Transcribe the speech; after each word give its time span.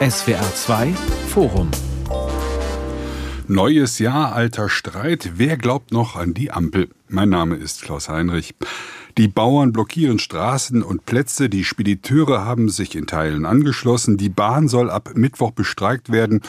SWR 0.00 0.40
2 0.54 0.94
Forum 1.28 1.70
Neues 3.48 3.98
Jahr, 3.98 4.32
alter 4.32 4.70
Streit. 4.70 5.32
Wer 5.34 5.58
glaubt 5.58 5.92
noch 5.92 6.16
an 6.16 6.32
die 6.32 6.50
Ampel? 6.50 6.88
Mein 7.08 7.28
Name 7.28 7.56
ist 7.56 7.82
Klaus 7.82 8.08
Heinrich. 8.08 8.54
Die 9.18 9.28
Bauern 9.28 9.72
blockieren 9.72 10.18
Straßen 10.18 10.82
und 10.82 11.04
Plätze, 11.04 11.50
die 11.50 11.64
Spediteure 11.64 12.46
haben 12.46 12.70
sich 12.70 12.96
in 12.96 13.06
Teilen 13.06 13.44
angeschlossen, 13.44 14.16
die 14.16 14.30
Bahn 14.30 14.68
soll 14.68 14.88
ab 14.88 15.10
Mittwoch 15.16 15.50
bestreikt 15.50 16.10
werden 16.10 16.40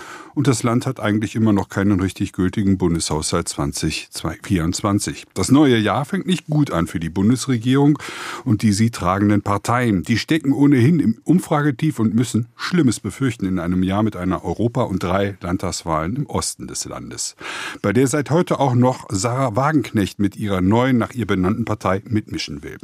und 0.42 0.48
das 0.48 0.64
Land 0.64 0.88
hat 0.88 1.00
eigentlich 1.00 1.36
immer 1.36 1.54
noch 1.54 1.70
keinen 1.70 2.00
richtig 2.00 2.34
gültigen 2.34 2.80
Bundeshaushalt 2.80 3.48
2024. 3.48 5.28
Das 5.36 5.52
neue 5.52 5.78
Jahr 5.78 6.04
fängt 6.04 6.26
nicht 6.26 6.48
gut 6.48 6.72
an 6.72 6.88
für 6.88 7.00
die 7.00 7.10
Bundesregierung 7.10 8.00
und 8.44 8.64
die 8.64 8.74
sie 8.74 8.90
tragenden 8.90 9.44
Parteien. 9.44 10.02
Die 10.02 10.18
stecken 10.18 10.52
ohnehin 10.52 11.00
im 11.00 11.20
Umfragetief 11.26 12.00
und 12.00 12.16
müssen 12.16 12.48
Schlimmes 12.56 13.00
befürchten 13.00 13.46
in 13.46 13.60
einem 13.60 13.84
Jahr 13.84 14.02
mit 14.02 14.16
einer 14.16 14.44
Europa- 14.44 14.82
und 14.82 15.04
drei 15.04 15.38
Landtagswahlen 15.42 16.16
im 16.16 16.26
Osten 16.26 16.66
des 16.66 16.86
Landes, 16.86 17.36
bei 17.84 17.94
der 17.94 18.08
seit 18.08 18.32
heute 18.32 18.60
auch 18.60 18.74
noch 18.74 19.06
Sarah 19.12 19.56
Wagenknecht 19.56 20.18
mit 20.18 20.38
ihrer 20.38 20.62
neuen, 20.62 20.98
nach 20.98 21.14
ihr 21.14 21.28
benannten 21.28 21.66
Partei 21.66 22.02
mitmischen 22.08 22.64
will. 22.64 22.80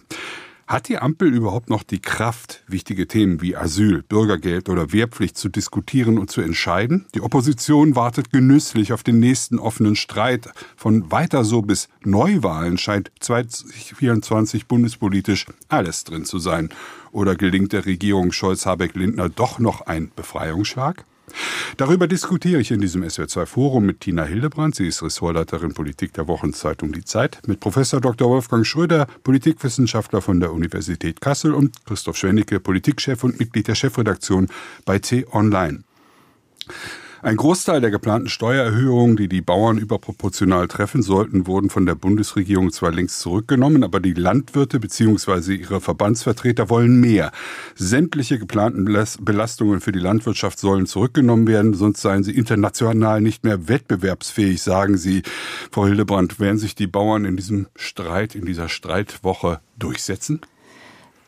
Hat 0.67 0.89
die 0.89 0.97
Ampel 0.97 1.33
überhaupt 1.33 1.69
noch 1.69 1.83
die 1.83 2.01
Kraft, 2.01 2.61
wichtige 2.67 3.07
Themen 3.07 3.41
wie 3.41 3.55
Asyl, 3.55 4.03
Bürgergeld 4.03 4.67
oder 4.67 4.91
Wehrpflicht 4.91 5.37
zu 5.37 5.47
diskutieren 5.47 6.17
und 6.17 6.29
zu 6.29 6.41
entscheiden? 6.41 7.05
Die 7.15 7.21
Opposition 7.21 7.95
wartet 7.95 8.33
genüsslich 8.33 8.91
auf 8.91 9.01
den 9.01 9.17
nächsten 9.17 9.59
offenen 9.59 9.95
Streit. 9.95 10.49
Von 10.75 11.09
weiter 11.09 11.45
so 11.45 11.61
bis 11.61 11.87
Neuwahlen 12.03 12.77
scheint 12.77 13.13
2024 13.21 14.67
bundespolitisch 14.67 15.45
alles 15.69 16.03
drin 16.03 16.25
zu 16.25 16.37
sein. 16.37 16.67
Oder 17.13 17.37
gelingt 17.37 17.71
der 17.71 17.85
Regierung 17.85 18.33
Scholz-Habeck-Lindner 18.33 19.29
doch 19.29 19.59
noch 19.59 19.87
ein 19.87 20.11
Befreiungsschlag? 20.17 21.05
Darüber 21.77 22.07
diskutiere 22.07 22.59
ich 22.59 22.71
in 22.71 22.81
diesem 22.81 23.03
SWR2-Forum 23.03 23.85
mit 23.85 23.99
Tina 23.99 24.23
Hildebrand. 24.23 24.75
Sie 24.75 24.87
ist 24.87 25.03
Ressortleiterin 25.03 25.75
Politik 25.75 26.11
der 26.13 26.27
Wochenzeitung 26.27 26.91
Die 26.91 27.03
Zeit. 27.03 27.39
Mit 27.45 27.59
Professor 27.59 28.01
Dr. 28.01 28.29
Wolfgang 28.29 28.65
Schröder, 28.65 29.05
Politikwissenschaftler 29.23 30.21
von 30.21 30.39
der 30.39 30.53
Universität 30.53 31.21
Kassel 31.21 31.53
und 31.53 31.85
Christoph 31.85 32.17
Schwennicke, 32.17 32.59
Politikchef 32.59 33.23
und 33.23 33.39
Mitglied 33.39 33.67
der 33.67 33.75
Chefredaktion 33.75 34.47
bei 34.85 34.97
T-Online. 34.97 35.83
Ein 37.23 37.35
Großteil 37.35 37.81
der 37.81 37.89
geplanten 37.89 38.29
Steuererhöhungen, 38.29 39.17
die 39.17 39.27
die 39.27 39.41
Bauern 39.41 39.79
überproportional 39.79 40.67
treffen 40.67 41.01
sollten, 41.01 41.47
wurden 41.47 41.71
von 41.71 41.87
der 41.87 41.95
Bundesregierung 41.95 42.71
zwar 42.71 42.91
längst 42.91 43.21
zurückgenommen, 43.21 43.83
aber 43.83 43.99
die 43.99 44.13
Landwirte 44.13 44.79
bzw. 44.79 45.55
ihre 45.55 45.81
Verbandsvertreter 45.81 46.69
wollen 46.69 47.01
mehr. 47.01 47.31
Sämtliche 47.75 48.37
geplanten 48.37 48.85
Belastungen 49.21 49.81
für 49.81 49.91
die 49.91 49.99
Landwirtschaft 49.99 50.59
sollen 50.59 50.85
zurückgenommen 50.85 51.47
werden, 51.47 51.73
sonst 51.73 52.01
seien 52.01 52.23
sie 52.23 52.35
international 52.35 53.19
nicht 53.19 53.43
mehr 53.43 53.67
wettbewerbsfähig, 53.67 54.61
sagen 54.61 54.97
sie. 54.97 55.23
Frau 55.71 55.87
Hildebrand, 55.87 56.39
werden 56.39 56.59
sich 56.59 56.75
die 56.75 56.87
Bauern 56.87 57.25
in 57.25 57.35
diesem 57.35 57.65
Streit, 57.75 58.35
in 58.35 58.45
dieser 58.45 58.69
Streitwoche 58.69 59.59
durchsetzen? 59.79 60.41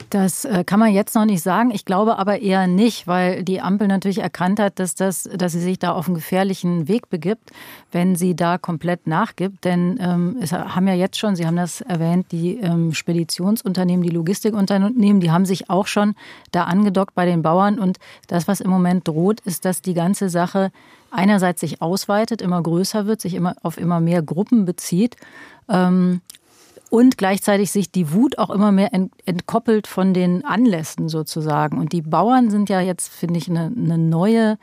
Das 0.09 0.43
äh, 0.45 0.63
kann 0.63 0.79
man 0.79 0.91
jetzt 0.91 1.13
noch 1.13 1.25
nicht 1.25 1.43
sagen. 1.43 1.69
Ich 1.71 1.85
glaube 1.85 2.17
aber 2.17 2.41
eher 2.41 2.65
nicht, 2.65 3.05
weil 3.05 3.43
die 3.43 3.61
Ampel 3.61 3.87
natürlich 3.87 4.19
erkannt 4.19 4.59
hat, 4.59 4.79
dass, 4.79 4.95
das, 4.95 5.29
dass 5.31 5.51
sie 5.51 5.59
sich 5.59 5.77
da 5.77 5.91
auf 5.91 6.07
einen 6.07 6.15
gefährlichen 6.15 6.87
Weg 6.87 7.09
begibt, 7.09 7.51
wenn 7.91 8.15
sie 8.15 8.35
da 8.35 8.57
komplett 8.57 9.05
nachgibt. 9.05 9.65
Denn 9.65 9.99
ähm, 10.01 10.37
es 10.41 10.51
haben 10.51 10.87
ja 10.87 10.95
jetzt 10.95 11.19
schon, 11.19 11.35
Sie 11.35 11.45
haben 11.45 11.57
das 11.57 11.81
erwähnt, 11.81 12.31
die 12.31 12.57
ähm, 12.57 12.93
Speditionsunternehmen, 12.93 14.03
die 14.03 14.09
Logistikunternehmen, 14.09 15.19
die 15.19 15.31
haben 15.31 15.45
sich 15.45 15.69
auch 15.69 15.85
schon 15.85 16.15
da 16.51 16.63
angedockt 16.63 17.13
bei 17.13 17.25
den 17.25 17.43
Bauern. 17.43 17.77
Und 17.77 17.99
das, 18.27 18.47
was 18.47 18.61
im 18.61 18.71
Moment 18.71 19.07
droht, 19.07 19.41
ist, 19.41 19.63
dass 19.63 19.81
die 19.81 19.93
ganze 19.93 20.29
Sache 20.29 20.71
einerseits 21.11 21.61
sich 21.61 21.81
ausweitet, 21.81 22.41
immer 22.41 22.61
größer 22.61 23.05
wird, 23.05 23.21
sich 23.21 23.35
immer 23.35 23.55
auf 23.61 23.77
immer 23.77 23.99
mehr 23.99 24.21
Gruppen 24.23 24.65
bezieht. 24.65 25.17
Und 26.89 27.17
gleichzeitig 27.17 27.71
sich 27.71 27.91
die 27.91 28.13
Wut 28.13 28.39
auch 28.39 28.49
immer 28.49 28.71
mehr 28.71 28.91
entkoppelt 29.25 29.85
von 29.85 30.13
den 30.13 30.43
Anlässen 30.43 31.07
sozusagen. 31.07 31.77
Und 31.77 31.93
die 31.93 32.01
Bauern 32.01 32.49
sind 32.49 32.69
ja 32.69 32.81
jetzt, 32.81 33.09
finde 33.09 33.37
ich, 33.37 33.47
eine, 33.47 33.71
eine 33.75 33.99
neue, 33.99 34.57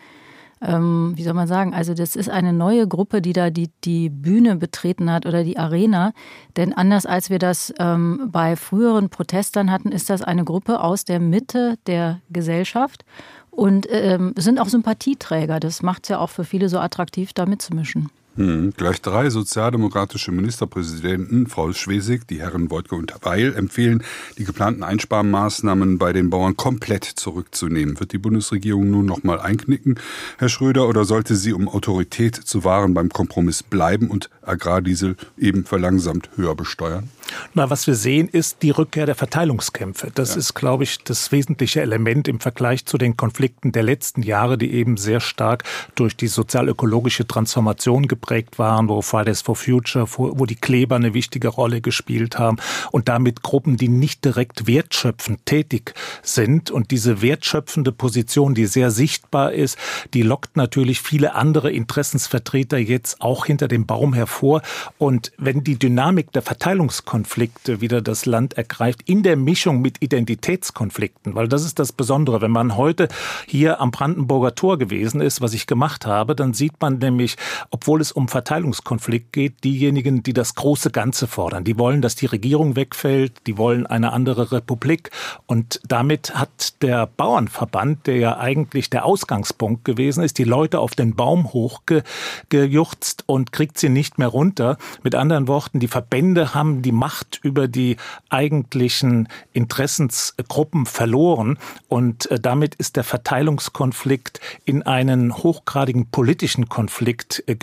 ähm, 0.60 1.12
wie 1.14 1.22
soll 1.22 1.34
man 1.34 1.46
sagen, 1.46 1.72
also 1.72 1.94
das 1.94 2.16
ist 2.16 2.28
eine 2.28 2.52
neue 2.52 2.88
Gruppe, 2.88 3.22
die 3.22 3.32
da 3.32 3.50
die, 3.50 3.70
die 3.84 4.08
Bühne 4.08 4.56
betreten 4.56 5.10
hat 5.10 5.24
oder 5.24 5.44
die 5.44 5.56
Arena. 5.56 6.12
Denn 6.56 6.72
anders 6.72 7.06
als 7.06 7.30
wir 7.30 7.38
das 7.38 7.72
ähm, 7.78 8.28
bei 8.32 8.56
früheren 8.56 9.08
Protestern 9.08 9.70
hatten, 9.70 9.92
ist 9.92 10.10
das 10.10 10.22
eine 10.22 10.44
Gruppe 10.44 10.80
aus 10.80 11.04
der 11.04 11.20
Mitte 11.20 11.78
der 11.86 12.20
Gesellschaft 12.30 13.04
und 13.52 13.86
ähm, 13.88 14.34
sind 14.36 14.58
auch 14.58 14.68
Sympathieträger. 14.68 15.60
Das 15.60 15.80
macht 15.82 16.04
es 16.04 16.08
ja 16.08 16.18
auch 16.18 16.30
für 16.30 16.44
viele 16.44 16.68
so 16.68 16.80
attraktiv, 16.80 17.32
da 17.32 17.46
mitzumischen. 17.46 18.10
Hm, 18.36 18.74
gleich 18.76 19.00
drei 19.00 19.30
sozialdemokratische 19.30 20.30
Ministerpräsidenten, 20.30 21.46
Frau 21.46 21.72
Schwesig, 21.72 22.28
die 22.28 22.40
Herren 22.40 22.70
Wojtke 22.70 22.94
und 22.94 23.14
Weil, 23.22 23.54
empfehlen, 23.54 24.02
die 24.36 24.44
geplanten 24.44 24.82
Einsparmaßnahmen 24.82 25.96
bei 25.96 26.12
den 26.12 26.28
Bauern 26.28 26.54
komplett 26.54 27.04
zurückzunehmen. 27.04 27.98
Wird 27.98 28.12
die 28.12 28.18
Bundesregierung 28.18 28.90
nun 28.90 29.06
noch 29.06 29.22
mal 29.22 29.40
einknicken, 29.40 29.98
Herr 30.36 30.50
Schröder, 30.50 30.86
oder 30.86 31.06
sollte 31.06 31.34
sie, 31.34 31.54
um 31.54 31.66
Autorität 31.66 32.36
zu 32.36 32.62
wahren, 32.62 32.92
beim 32.92 33.08
Kompromiss 33.08 33.62
bleiben 33.62 34.10
und 34.10 34.28
Agrardiesel 34.42 35.16
eben 35.38 35.64
verlangsamt 35.64 36.28
höher 36.36 36.54
besteuern? 36.54 37.08
Na, 37.54 37.70
was 37.70 37.86
wir 37.86 37.96
sehen, 37.96 38.28
ist 38.28 38.62
die 38.62 38.70
Rückkehr 38.70 39.06
der 39.06 39.16
Verteilungskämpfe. 39.16 40.12
Das 40.14 40.34
ja. 40.34 40.36
ist, 40.36 40.54
glaube 40.54 40.84
ich, 40.84 41.02
das 41.02 41.32
wesentliche 41.32 41.80
Element 41.80 42.28
im 42.28 42.38
Vergleich 42.38 42.84
zu 42.84 42.98
den 42.98 43.16
Konflikten 43.16 43.72
der 43.72 43.82
letzten 43.82 44.22
Jahre, 44.22 44.58
die 44.58 44.72
eben 44.72 44.96
sehr 44.96 45.20
stark 45.20 45.64
durch 45.96 46.16
die 46.16 46.28
sozial-ökologische 46.28 47.26
Transformation 47.26 48.06
geprägt 48.06 48.25
waren, 48.58 48.88
wo 48.88 49.02
Fridays 49.02 49.42
for 49.42 49.56
Future, 49.56 50.06
wo 50.16 50.46
die 50.46 50.56
Kleber 50.56 50.96
eine 50.96 51.14
wichtige 51.14 51.48
Rolle 51.48 51.80
gespielt 51.80 52.38
haben 52.38 52.58
und 52.92 53.08
damit 53.08 53.42
Gruppen, 53.42 53.76
die 53.76 53.88
nicht 53.88 54.24
direkt 54.24 54.66
wertschöpfend 54.66 55.46
tätig 55.46 55.94
sind. 56.22 56.70
Und 56.70 56.90
diese 56.90 57.22
wertschöpfende 57.22 57.92
Position, 57.92 58.54
die 58.54 58.66
sehr 58.66 58.90
sichtbar 58.90 59.52
ist, 59.52 59.78
die 60.14 60.22
lockt 60.22 60.56
natürlich 60.56 61.00
viele 61.00 61.34
andere 61.34 61.70
Interessensvertreter 61.70 62.78
jetzt 62.78 63.20
auch 63.20 63.46
hinter 63.46 63.68
dem 63.68 63.86
Baum 63.86 64.14
hervor. 64.14 64.62
Und 64.98 65.32
wenn 65.38 65.64
die 65.64 65.78
Dynamik 65.78 66.32
der 66.32 66.42
Verteilungskonflikte 66.42 67.26
Konflikte 67.26 67.80
wieder 67.80 68.02
das 68.02 68.24
Land 68.24 68.54
ergreift, 68.54 69.02
in 69.04 69.22
der 69.22 69.36
Mischung 69.36 69.80
mit 69.80 70.02
Identitätskonflikten. 70.02 71.34
Weil 71.34 71.48
das 71.48 71.64
ist 71.64 71.78
das 71.78 71.92
Besondere. 71.92 72.40
Wenn 72.40 72.50
man 72.50 72.76
heute 72.76 73.08
hier 73.46 73.80
am 73.80 73.90
Brandenburger 73.90 74.54
Tor 74.54 74.78
gewesen 74.78 75.20
ist, 75.20 75.40
was 75.40 75.52
ich 75.54 75.66
gemacht 75.66 76.06
habe, 76.06 76.34
dann 76.34 76.54
sieht 76.54 76.80
man 76.80 76.98
nämlich, 76.98 77.36
obwohl 77.70 78.00
es 78.00 78.12
um 78.16 78.28
Verteilungskonflikt 78.28 79.32
geht, 79.32 79.62
diejenigen, 79.62 80.22
die 80.22 80.32
das 80.32 80.54
große 80.54 80.90
Ganze 80.90 81.26
fordern. 81.26 81.64
Die 81.64 81.78
wollen, 81.78 82.00
dass 82.00 82.14
die 82.14 82.26
Regierung 82.26 82.74
wegfällt, 82.74 83.46
die 83.46 83.58
wollen 83.58 83.86
eine 83.86 84.12
andere 84.12 84.52
Republik. 84.52 85.10
Und 85.44 85.80
damit 85.86 86.34
hat 86.34 86.82
der 86.82 87.06
Bauernverband, 87.06 88.06
der 88.06 88.16
ja 88.16 88.38
eigentlich 88.38 88.88
der 88.88 89.04
Ausgangspunkt 89.04 89.84
gewesen 89.84 90.24
ist, 90.24 90.38
die 90.38 90.44
Leute 90.44 90.80
auf 90.80 90.94
den 90.94 91.14
Baum 91.14 91.52
hochgejuchzt 91.52 93.24
und 93.26 93.52
kriegt 93.52 93.78
sie 93.78 93.90
nicht 93.90 94.16
mehr 94.16 94.28
runter. 94.28 94.78
Mit 95.02 95.14
anderen 95.14 95.46
Worten, 95.46 95.78
die 95.78 95.88
Verbände 95.88 96.54
haben 96.54 96.80
die 96.80 96.92
Macht 96.92 97.38
über 97.42 97.68
die 97.68 97.98
eigentlichen 98.30 99.28
Interessensgruppen 99.52 100.86
verloren. 100.86 101.58
Und 101.88 102.30
äh, 102.30 102.40
damit 102.40 102.76
ist 102.76 102.96
der 102.96 103.04
Verteilungskonflikt 103.04 104.40
in 104.64 104.82
einen 104.84 105.36
hochgradigen 105.36 106.06
politischen 106.06 106.70
Konflikt 106.70 107.44
äh, 107.46 107.56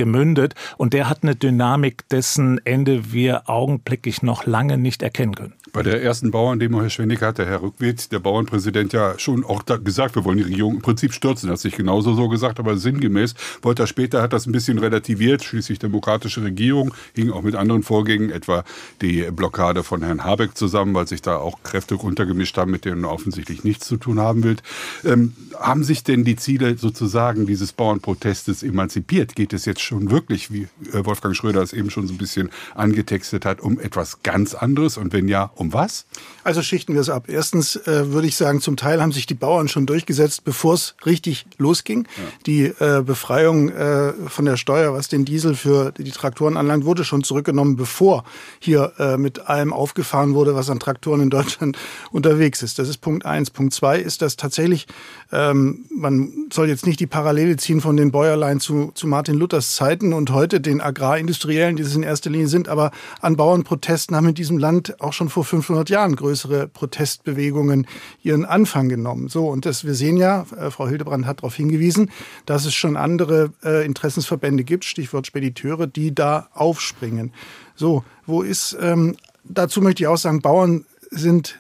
gemündet. 0.44 0.56
Und 0.78 0.94
der 0.94 1.10
hat 1.10 1.24
eine 1.24 1.36
Dynamik, 1.36 2.08
dessen 2.10 2.60
Ende 2.66 3.12
wir 3.12 3.50
augenblicklich 3.50 4.22
noch 4.22 4.46
lange 4.46 4.78
nicht 4.78 5.02
erkennen 5.02 5.36
können. 5.36 5.54
Bei 5.72 5.82
der 5.82 6.04
ersten 6.04 6.32
Bauerndemo, 6.32 6.82
Herr 6.82 6.90
Schwennig, 6.90 7.22
hat 7.22 7.40
der 7.40 7.48
Herr 7.48 7.62
Rückwitz, 7.62 8.10
der 8.10 8.20
Bauernpräsident, 8.20 8.94
ja 8.94 9.18
schon 9.18 9.44
auch 9.44 9.64
gesagt, 9.66 10.16
wir 10.16 10.24
wollen 10.24 10.38
die 10.38 10.44
Regierung 10.44 10.76
im 10.76 10.82
Prinzip 10.82 11.14
stürzen. 11.14 11.50
Hat 11.50 11.60
sich 11.60 11.76
genauso 11.76 12.14
so 12.14 12.30
gesagt, 12.30 12.60
aber 12.60 12.78
sinngemäß. 12.78 13.34
Wolter 13.62 13.88
später 13.88 14.22
hat 14.22 14.34
das 14.34 14.46
ein 14.46 14.52
bisschen 14.52 14.78
relativiert. 14.78 15.44
Schließlich 15.44 15.80
demokratische 15.80 16.44
Regierung 16.44 16.94
hing 17.16 17.32
auch 17.32 17.42
mit 17.42 17.56
anderen 17.56 17.82
Vorgängen, 17.82 18.30
etwa 18.30 18.64
die 19.02 19.24
Blockade 19.32 19.84
von 19.84 20.04
Herrn 20.04 20.24
Habeck 20.24 20.56
zusammen, 20.56 20.94
weil 20.94 21.08
sich 21.08 21.22
da 21.22 21.38
auch 21.38 21.64
Kräfte 21.64 21.98
untergemischt 21.98 22.58
haben, 22.58 22.72
mit 22.72 22.86
denen 22.86 23.06
offensichtlich 23.06 23.64
nichts 23.64 23.88
zu 23.88 23.98
tun 23.98 24.20
haben 24.20 24.44
will. 24.44 24.58
Ähm, 25.04 25.34
haben 25.60 25.84
sich 25.84 26.04
denn 26.04 26.24
die 26.24 26.36
Ziele 26.36 26.78
sozusagen 26.78 27.48
dieses 27.48 27.74
Bauernprotestes 27.74 28.62
emanzipiert? 28.62 29.36
Geht 29.36 29.54
es 29.54 29.66
jetzt 29.66 29.82
schon 29.82 30.12
wirklich 30.12 30.33
wirklich, 30.34 30.52
wie 30.52 30.68
äh, 30.98 31.06
Wolfgang 31.06 31.36
Schröder 31.36 31.62
es 31.62 31.74
eben 31.74 31.90
schon 31.90 32.08
so 32.08 32.14
ein 32.14 32.18
bisschen 32.18 32.50
angetextet 32.76 33.46
hat, 33.46 33.62
um 33.62 33.80
etwas 33.80 34.24
ganz 34.24 34.56
anderes? 34.56 34.98
Und 34.98 35.14
wenn 35.14 35.28
ja, 35.28 35.52
um 35.56 35.74
was? 35.74 36.06
Also 36.44 36.62
schichten 36.62 36.94
wir 36.94 37.02
es 37.02 37.10
ab. 37.10 37.26
Erstens 37.28 37.76
äh, 37.76 38.12
würde 38.12 38.28
ich 38.28 38.36
sagen, 38.36 38.62
zum 38.62 38.78
Teil 38.78 39.02
haben 39.02 39.12
sich 39.12 39.26
die 39.26 39.36
Bauern 39.36 39.68
schon 39.68 39.86
durchgesetzt, 39.86 40.44
bevor 40.44 40.74
es 40.74 40.96
richtig 41.06 41.46
losging. 41.58 42.08
Ja. 42.18 42.24
Die 42.46 42.64
äh, 42.64 43.04
Befreiung 43.06 43.70
äh, 43.70 44.14
von 44.28 44.46
der 44.46 44.58
Steuer, 44.58 44.94
was 44.94 45.08
den 45.08 45.26
Diesel 45.26 45.56
für 45.56 45.92
die 45.92 46.12
Traktoren 46.12 46.58
anlangt, 46.58 46.86
wurde 46.86 47.04
schon 47.04 47.24
zurückgenommen, 47.24 47.76
bevor 47.76 48.24
hier 48.60 48.94
äh, 48.98 49.18
mit 49.18 49.48
allem 49.48 49.72
aufgefahren 49.72 50.34
wurde, 50.34 50.56
was 50.56 50.70
an 50.70 50.80
Traktoren 50.80 51.22
in 51.22 51.30
Deutschland 51.30 51.78
unterwegs 52.12 52.64
ist. 52.64 52.80
Das 52.80 52.90
ist 52.90 52.98
Punkt 52.98 53.26
eins. 53.26 53.52
Punkt 53.52 53.74
zwei 53.74 54.00
ist, 54.00 54.22
dass 54.22 54.36
tatsächlich, 54.36 54.88
ähm, 55.32 55.86
man 55.96 56.48
soll 56.52 56.70
jetzt 56.70 56.88
nicht 56.88 57.00
die 57.00 57.08
Parallele 57.08 57.56
ziehen 57.58 57.82
von 57.82 57.98
den 57.98 58.12
Bäuerlein 58.12 58.60
zu, 58.60 58.92
zu 58.96 59.08
Martin 59.08 59.36
Luthers 59.36 59.76
Zeiten 59.76 60.13
und 60.16 60.32
heute 60.32 60.62
den 60.62 60.82
Agrarindustriellen, 60.82 61.76
die 61.76 61.84
es 61.84 61.96
in 61.96 62.04
erster 62.04 62.30
Linie 62.30 62.48
sind, 62.48 62.68
aber 62.68 62.92
an 63.22 63.36
Bauernprotesten 63.36 64.16
haben 64.16 64.30
in 64.30 64.36
diesem 64.36 64.58
Land 64.58 65.02
auch 65.02 65.14
schon 65.14 65.30
vor 65.30 65.44
500 65.44 65.90
Jahren 65.90 66.16
größere 66.16 66.68
Protestbewegungen 66.68 67.88
ihren 68.22 68.46
Anfang 68.46 68.90
genommen. 68.90 69.28
So, 69.28 69.48
und 69.48 69.66
das, 69.66 69.86
wir 69.86 69.96
sehen 69.96 70.18
ja, 70.18 70.46
äh, 70.58 70.72
Frau 70.72 70.88
Hildebrand 70.88 71.26
hat 71.26 71.40
darauf 71.40 71.56
hingewiesen, 71.56 72.12
dass 72.46 72.66
es 72.66 72.74
schon 72.74 72.98
andere 72.98 73.54
äh, 73.64 73.86
Interessensverbände 73.86 74.64
gibt, 74.64 74.86
Stichwort 74.86 75.28
Spediteure, 75.28 75.88
die 75.88 76.14
da 76.14 76.50
aufspringen. 76.54 77.34
So, 77.76 78.04
wo 78.26 78.42
ist, 78.42 78.78
ähm, 78.80 79.16
dazu 79.44 79.82
möchte 79.82 80.04
ich 80.04 80.08
auch 80.08 80.18
sagen, 80.18 80.42
Bauern 80.42 80.86
sind 81.10 81.60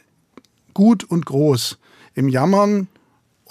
gut 0.73 1.03
und 1.03 1.25
groß 1.25 1.77
im 2.15 2.29
Jammern 2.29 2.87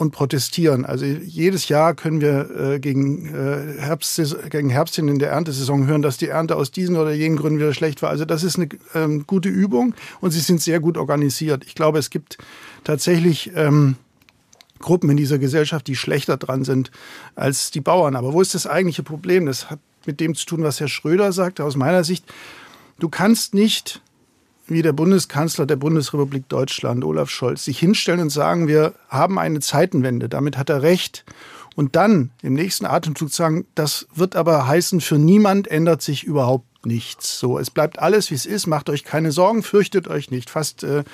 und 0.03 0.11
protestieren. 0.11 0.85
Also 0.85 1.07
jedes 1.07 1.69
Jahr 1.69 1.95
können 1.95 2.21
wir 2.21 2.51
äh, 2.75 2.79
gegen, 2.81 3.27
äh, 3.35 3.81
Herbst, 3.81 4.21
gegen 4.51 4.69
Herbst 4.69 4.97
hin 4.97 5.09
in 5.09 5.19
der 5.19 5.31
Erntesaison 5.31 5.87
hören, 5.87 6.03
dass 6.03 6.19
die 6.19 6.29
Ernte 6.29 6.57
aus 6.57 6.71
diesen 6.71 6.97
oder 6.97 7.13
jenen 7.13 7.37
Gründen 7.37 7.59
wieder 7.59 7.73
schlecht 7.73 8.03
war. 8.03 8.11
Also 8.11 8.25
das 8.25 8.43
ist 8.43 8.57
eine 8.57 8.69
ähm, 8.95 9.27
gute 9.27 9.49
Übung 9.49 9.95
und 10.21 10.33
sie 10.33 10.41
sind 10.41 10.61
sehr 10.61 10.81
gut 10.81 10.99
organisiert. 10.99 11.65
Ich 11.65 11.75
glaube, 11.75 11.99
es 11.99 12.11
gibt 12.11 12.37
tatsächlich 12.85 13.53
ähm, 13.55 13.97
Gruppen 14.81 15.09
in 15.09 15.17
dieser 15.17 15.39
Gesellschaft, 15.39 15.87
die 15.87 15.97
schlechter 15.97 16.37
dran 16.37 16.65
sind 16.65 16.91
als 17.35 17.71
die 17.71 17.81
Bauern. 17.81 18.17
Aber 18.17 18.35
wo 18.35 18.43
ist 18.43 18.55
das 18.55 18.67
eigentliche 18.67 19.03
Problem? 19.03 19.47
Das 19.47 19.71
hat 19.71 19.79
mit 20.05 20.21
dem 20.21 20.35
zu 20.35 20.45
tun, 20.45 20.63
was 20.63 20.81
Herr 20.81 20.89
Schröder 20.89 21.33
sagte. 21.33 21.65
Aus 21.65 21.77
meiner 21.77 22.05
Sicht, 22.05 22.25
du 22.99 23.09
kannst 23.09 23.55
nicht 23.55 24.03
wie 24.73 24.83
der 24.83 24.93
Bundeskanzler 24.93 25.67
der 25.67 25.77
Bundesrepublik 25.77 26.49
Deutschland, 26.49 27.05
Olaf 27.05 27.31
Scholz, 27.31 27.65
sich 27.65 27.79
hinstellen 27.79 28.21
und 28.21 28.31
sagen, 28.31 28.69
wir 28.69 28.95
haben 29.09 29.39
eine 29.39 29.61
Zeitenwende, 29.61 30.29
damit 30.29 30.57
hat 30.57 30.71
er 30.71 30.83
recht. 30.83 31.25
Und 31.75 31.97
dann 31.97 32.31
im 32.43 32.55
nächsten 32.55 32.85
Atemzug 32.85 33.31
sagen, 33.31 33.67
das 33.75 34.07
wird 34.15 34.37
aber 34.37 34.67
heißen, 34.67 35.01
für 35.01 35.19
niemand 35.19 35.69
ändert 35.69 36.03
sich 36.03 36.25
überhaupt 36.25 36.87
nichts. 36.87 37.39
So, 37.39 37.59
es 37.59 37.71
bleibt 37.71 37.99
alles, 37.99 38.31
wie 38.31 38.35
es 38.35 38.47
ist, 38.47 38.67
macht 38.67 38.91
euch 38.91 39.05
keine 39.05 39.33
Sorgen, 39.33 39.63
fürchtet 39.63 40.09
euch 40.09 40.31
nicht, 40.31 40.51
fast 40.51 40.83
äh, 40.83 41.05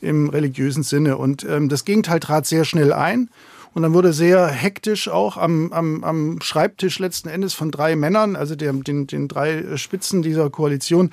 im 0.00 0.28
religiösen 0.28 0.82
Sinne. 0.82 1.16
Und 1.16 1.44
ähm, 1.44 1.68
das 1.68 1.84
Gegenteil 1.84 2.20
trat 2.20 2.46
sehr 2.46 2.64
schnell 2.64 2.92
ein. 2.92 3.28
Und 3.74 3.82
dann 3.82 3.92
wurde 3.92 4.12
sehr 4.12 4.46
hektisch 4.46 5.08
auch 5.08 5.36
am, 5.36 5.72
am, 5.72 6.02
am 6.02 6.40
Schreibtisch 6.40 6.98
letzten 6.98 7.28
Endes 7.28 7.54
von 7.54 7.70
drei 7.70 7.96
Männern, 7.96 8.34
also 8.34 8.56
der, 8.56 8.72
den, 8.72 9.06
den 9.06 9.28
drei 9.28 9.76
Spitzen 9.76 10.22
dieser 10.22 10.48
Koalition, 10.50 11.10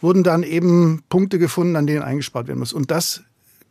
wurden 0.00 0.22
dann 0.22 0.42
eben 0.42 1.02
Punkte 1.08 1.38
gefunden, 1.38 1.76
an 1.76 1.86
denen 1.86 2.02
eingespart 2.02 2.48
werden 2.48 2.58
muss. 2.58 2.72
Und 2.72 2.90
das 2.90 3.22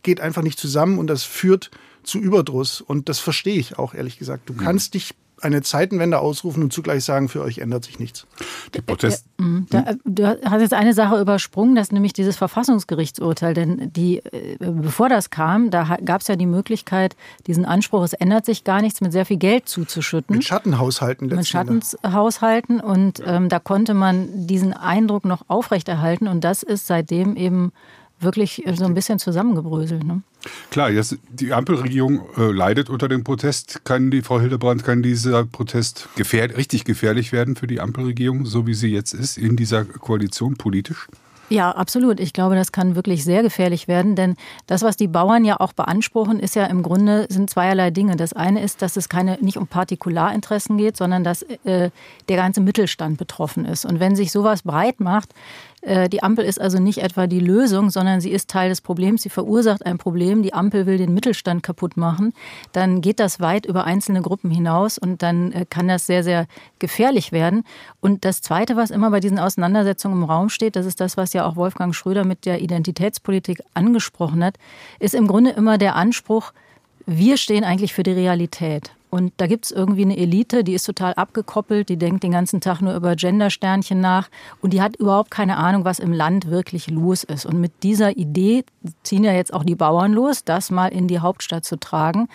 geht 0.03 0.19
einfach 0.19 0.41
nicht 0.41 0.59
zusammen 0.59 0.99
und 0.99 1.07
das 1.07 1.23
führt 1.23 1.71
zu 2.03 2.19
Überdruss. 2.19 2.81
Und 2.81 3.09
das 3.09 3.19
verstehe 3.19 3.57
ich 3.57 3.77
auch, 3.77 3.93
ehrlich 3.93 4.17
gesagt. 4.17 4.49
Du 4.49 4.53
mhm. 4.53 4.57
kannst 4.57 4.93
dich 4.93 5.15
eine 5.45 5.61
Zeitenwende 5.61 6.19
ausrufen 6.19 6.63
und 6.63 6.73
zugleich 6.73 7.03
sagen, 7.03 7.29
für 7.29 7.41
euch 7.41 7.59
ändert 7.59 7.85
sich 7.85 7.99
nichts. 7.99 8.25
Die 8.73 8.81
Protest 8.81 9.25
äh, 9.39 9.43
äh, 9.43 9.65
da, 9.65 9.95
du 10.03 10.27
hast 10.43 10.61
jetzt 10.61 10.73
eine 10.73 10.93
Sache 10.93 11.19
übersprungen, 11.19 11.75
das 11.75 11.87
ist 11.87 11.91
nämlich 11.91 12.13
dieses 12.13 12.35
Verfassungsgerichtsurteil. 12.35 13.53
Denn 13.53 13.91
die, 13.93 14.17
äh, 14.17 14.57
bevor 14.59 15.09
das 15.09 15.29
kam, 15.29 15.69
da 15.69 15.97
gab 16.03 16.21
es 16.21 16.27
ja 16.27 16.35
die 16.35 16.45
Möglichkeit, 16.45 17.15
diesen 17.47 17.65
Anspruch, 17.65 18.03
es 18.03 18.13
ändert 18.13 18.45
sich 18.45 18.63
gar 18.63 18.81
nichts, 18.81 19.01
mit 19.01 19.11
sehr 19.11 19.25
viel 19.25 19.37
Geld 19.37 19.69
zuzuschütten. 19.69 20.35
Mit 20.35 20.45
Schattenhaushalten. 20.45 21.27
Mit 21.27 21.47
Schattenhaushalten. 21.47 22.79
Und 22.79 23.21
ähm, 23.25 23.49
da 23.49 23.59
konnte 23.59 23.93
man 23.93 24.47
diesen 24.47 24.73
Eindruck 24.73 25.25
noch 25.25 25.43
aufrechterhalten. 25.47 26.27
Und 26.27 26.43
das 26.43 26.63
ist 26.63 26.87
seitdem 26.87 27.35
eben 27.35 27.71
wirklich 28.19 28.63
so 28.75 28.85
ein 28.85 28.93
bisschen 28.93 29.19
zusammengebröselt. 29.19 30.03
Ne? 30.03 30.21
Klar, 30.69 30.89
jetzt, 30.89 31.17
die 31.29 31.53
Ampelregierung 31.53 32.21
äh, 32.37 32.51
leidet 32.51 32.89
unter 32.89 33.07
dem 33.07 33.23
Protest. 33.23 33.81
Kann 33.83 34.11
die 34.11 34.21
Frau 34.21 34.39
Hildebrand, 34.39 34.83
kann 34.83 35.03
dieser 35.03 35.45
Protest 35.45 36.09
gefährd, 36.15 36.57
richtig 36.57 36.85
gefährlich 36.85 37.31
werden 37.31 37.55
für 37.55 37.67
die 37.67 37.79
Ampelregierung, 37.79 38.45
so 38.45 38.67
wie 38.67 38.73
sie 38.73 38.91
jetzt 38.91 39.13
ist, 39.13 39.37
in 39.37 39.55
dieser 39.55 39.85
Koalition 39.85 40.55
politisch? 40.55 41.07
Ja, 41.49 41.71
absolut. 41.71 42.19
Ich 42.19 42.33
glaube, 42.33 42.55
das 42.55 42.71
kann 42.71 42.95
wirklich 42.95 43.23
sehr 43.23 43.43
gefährlich 43.43 43.87
werden, 43.87 44.15
denn 44.15 44.35
das, 44.65 44.81
was 44.81 44.97
die 44.97 45.07
Bauern 45.07 45.45
ja 45.45 45.59
auch 45.59 45.73
beanspruchen, 45.73 46.39
ist 46.39 46.55
ja 46.55 46.65
im 46.65 46.81
Grunde 46.81 47.27
sind 47.29 47.51
zweierlei 47.51 47.91
Dinge. 47.91 48.15
Das 48.15 48.33
eine 48.33 48.63
ist, 48.63 48.81
dass 48.81 48.97
es 48.97 49.09
keine 49.09 49.37
nicht 49.41 49.57
um 49.57 49.67
Partikularinteressen 49.67 50.77
geht, 50.77 50.97
sondern 50.97 51.23
dass 51.23 51.43
äh, 51.43 51.91
der 52.29 52.37
ganze 52.37 52.61
Mittelstand 52.61 53.19
betroffen 53.19 53.65
ist. 53.65 53.85
Und 53.85 53.99
wenn 53.99 54.15
sich 54.15 54.31
sowas 54.31 54.63
breit 54.63 54.99
macht, 54.99 55.35
die 56.09 56.23
Ampel 56.23 56.45
ist 56.45 56.59
also 56.59 56.79
nicht 56.79 56.99
etwa 57.03 57.27
die 57.27 57.39
Lösung, 57.39 57.91
sondern 57.91 58.19
sie 58.19 58.31
ist 58.31 58.49
Teil 58.49 58.69
des 58.69 58.81
Problems. 58.81 59.21
Sie 59.21 59.29
verursacht 59.29 59.85
ein 59.85 59.97
Problem. 59.97 60.41
Die 60.41 60.53
Ampel 60.53 60.85
will 60.87 60.97
den 60.97 61.13
Mittelstand 61.13 61.61
kaputt 61.61 61.95
machen. 61.95 62.33
Dann 62.71 63.01
geht 63.01 63.19
das 63.19 63.39
weit 63.39 63.65
über 63.65 63.83
einzelne 63.83 64.21
Gruppen 64.21 64.49
hinaus 64.49 64.97
und 64.97 65.21
dann 65.21 65.51
äh, 65.51 65.65
kann 65.69 65.87
das 65.87 66.07
sehr, 66.07 66.23
sehr 66.23 66.47
gefährlich 66.79 67.31
werden. 67.31 67.63
Und 68.01 68.25
das 68.25 68.41
Zweite, 68.41 68.75
was 68.75 68.89
immer 68.89 69.11
bei 69.11 69.19
diesen 69.19 69.37
Auseinandersetzungen 69.37 70.17
im 70.17 70.23
Raum 70.23 70.49
steht, 70.49 70.75
das 70.75 70.85
ist 70.85 70.99
das, 70.99 71.17
was 71.17 71.33
ja 71.33 71.45
auch 71.45 71.55
Wolfgang 71.55 71.93
Schröder 71.93 72.25
mit 72.25 72.45
der 72.45 72.61
Identitätspolitik 72.61 73.61
angesprochen 73.73 74.43
hat, 74.43 74.57
ist 74.99 75.13
im 75.13 75.27
Grunde 75.27 75.51
immer 75.51 75.77
der 75.77 75.95
Anspruch, 75.95 76.51
wir 77.05 77.37
stehen 77.37 77.63
eigentlich 77.63 77.93
für 77.93 78.03
die 78.03 78.11
Realität. 78.11 78.94
Und 79.15 79.31
da 79.37 79.47
gibt 79.47 79.63
es 79.63 79.71
irgendwie 79.71 80.01
eine 80.01 80.17
Elite, 80.17 80.65
die 80.65 80.73
ist 80.73 80.83
total 80.83 81.13
abgekoppelt, 81.13 81.87
die 81.87 81.95
denkt 81.95 82.23
den 82.23 82.33
ganzen 82.33 82.59
Tag 82.59 82.81
nur 82.81 82.93
über 82.93 83.15
Gendersternchen 83.15 84.01
nach 84.01 84.27
und 84.59 84.73
die 84.73 84.81
hat 84.81 84.97
überhaupt 84.97 85.31
keine 85.31 85.55
Ahnung, 85.55 85.85
was 85.85 85.99
im 85.99 86.11
Land 86.11 86.49
wirklich 86.49 86.89
los 86.89 87.23
ist. 87.23 87.45
Und 87.45 87.61
mit 87.61 87.71
dieser 87.81 88.17
Idee 88.17 88.65
ziehen 89.03 89.23
ja 89.23 89.31
jetzt 89.31 89.53
auch 89.53 89.63
die 89.63 89.75
Bauern 89.75 90.11
los, 90.11 90.43
das 90.43 90.69
mal 90.69 90.89
in 90.89 91.07
die 91.07 91.19
Hauptstadt 91.19 91.63
zu 91.63 91.79
tragen. 91.79 92.27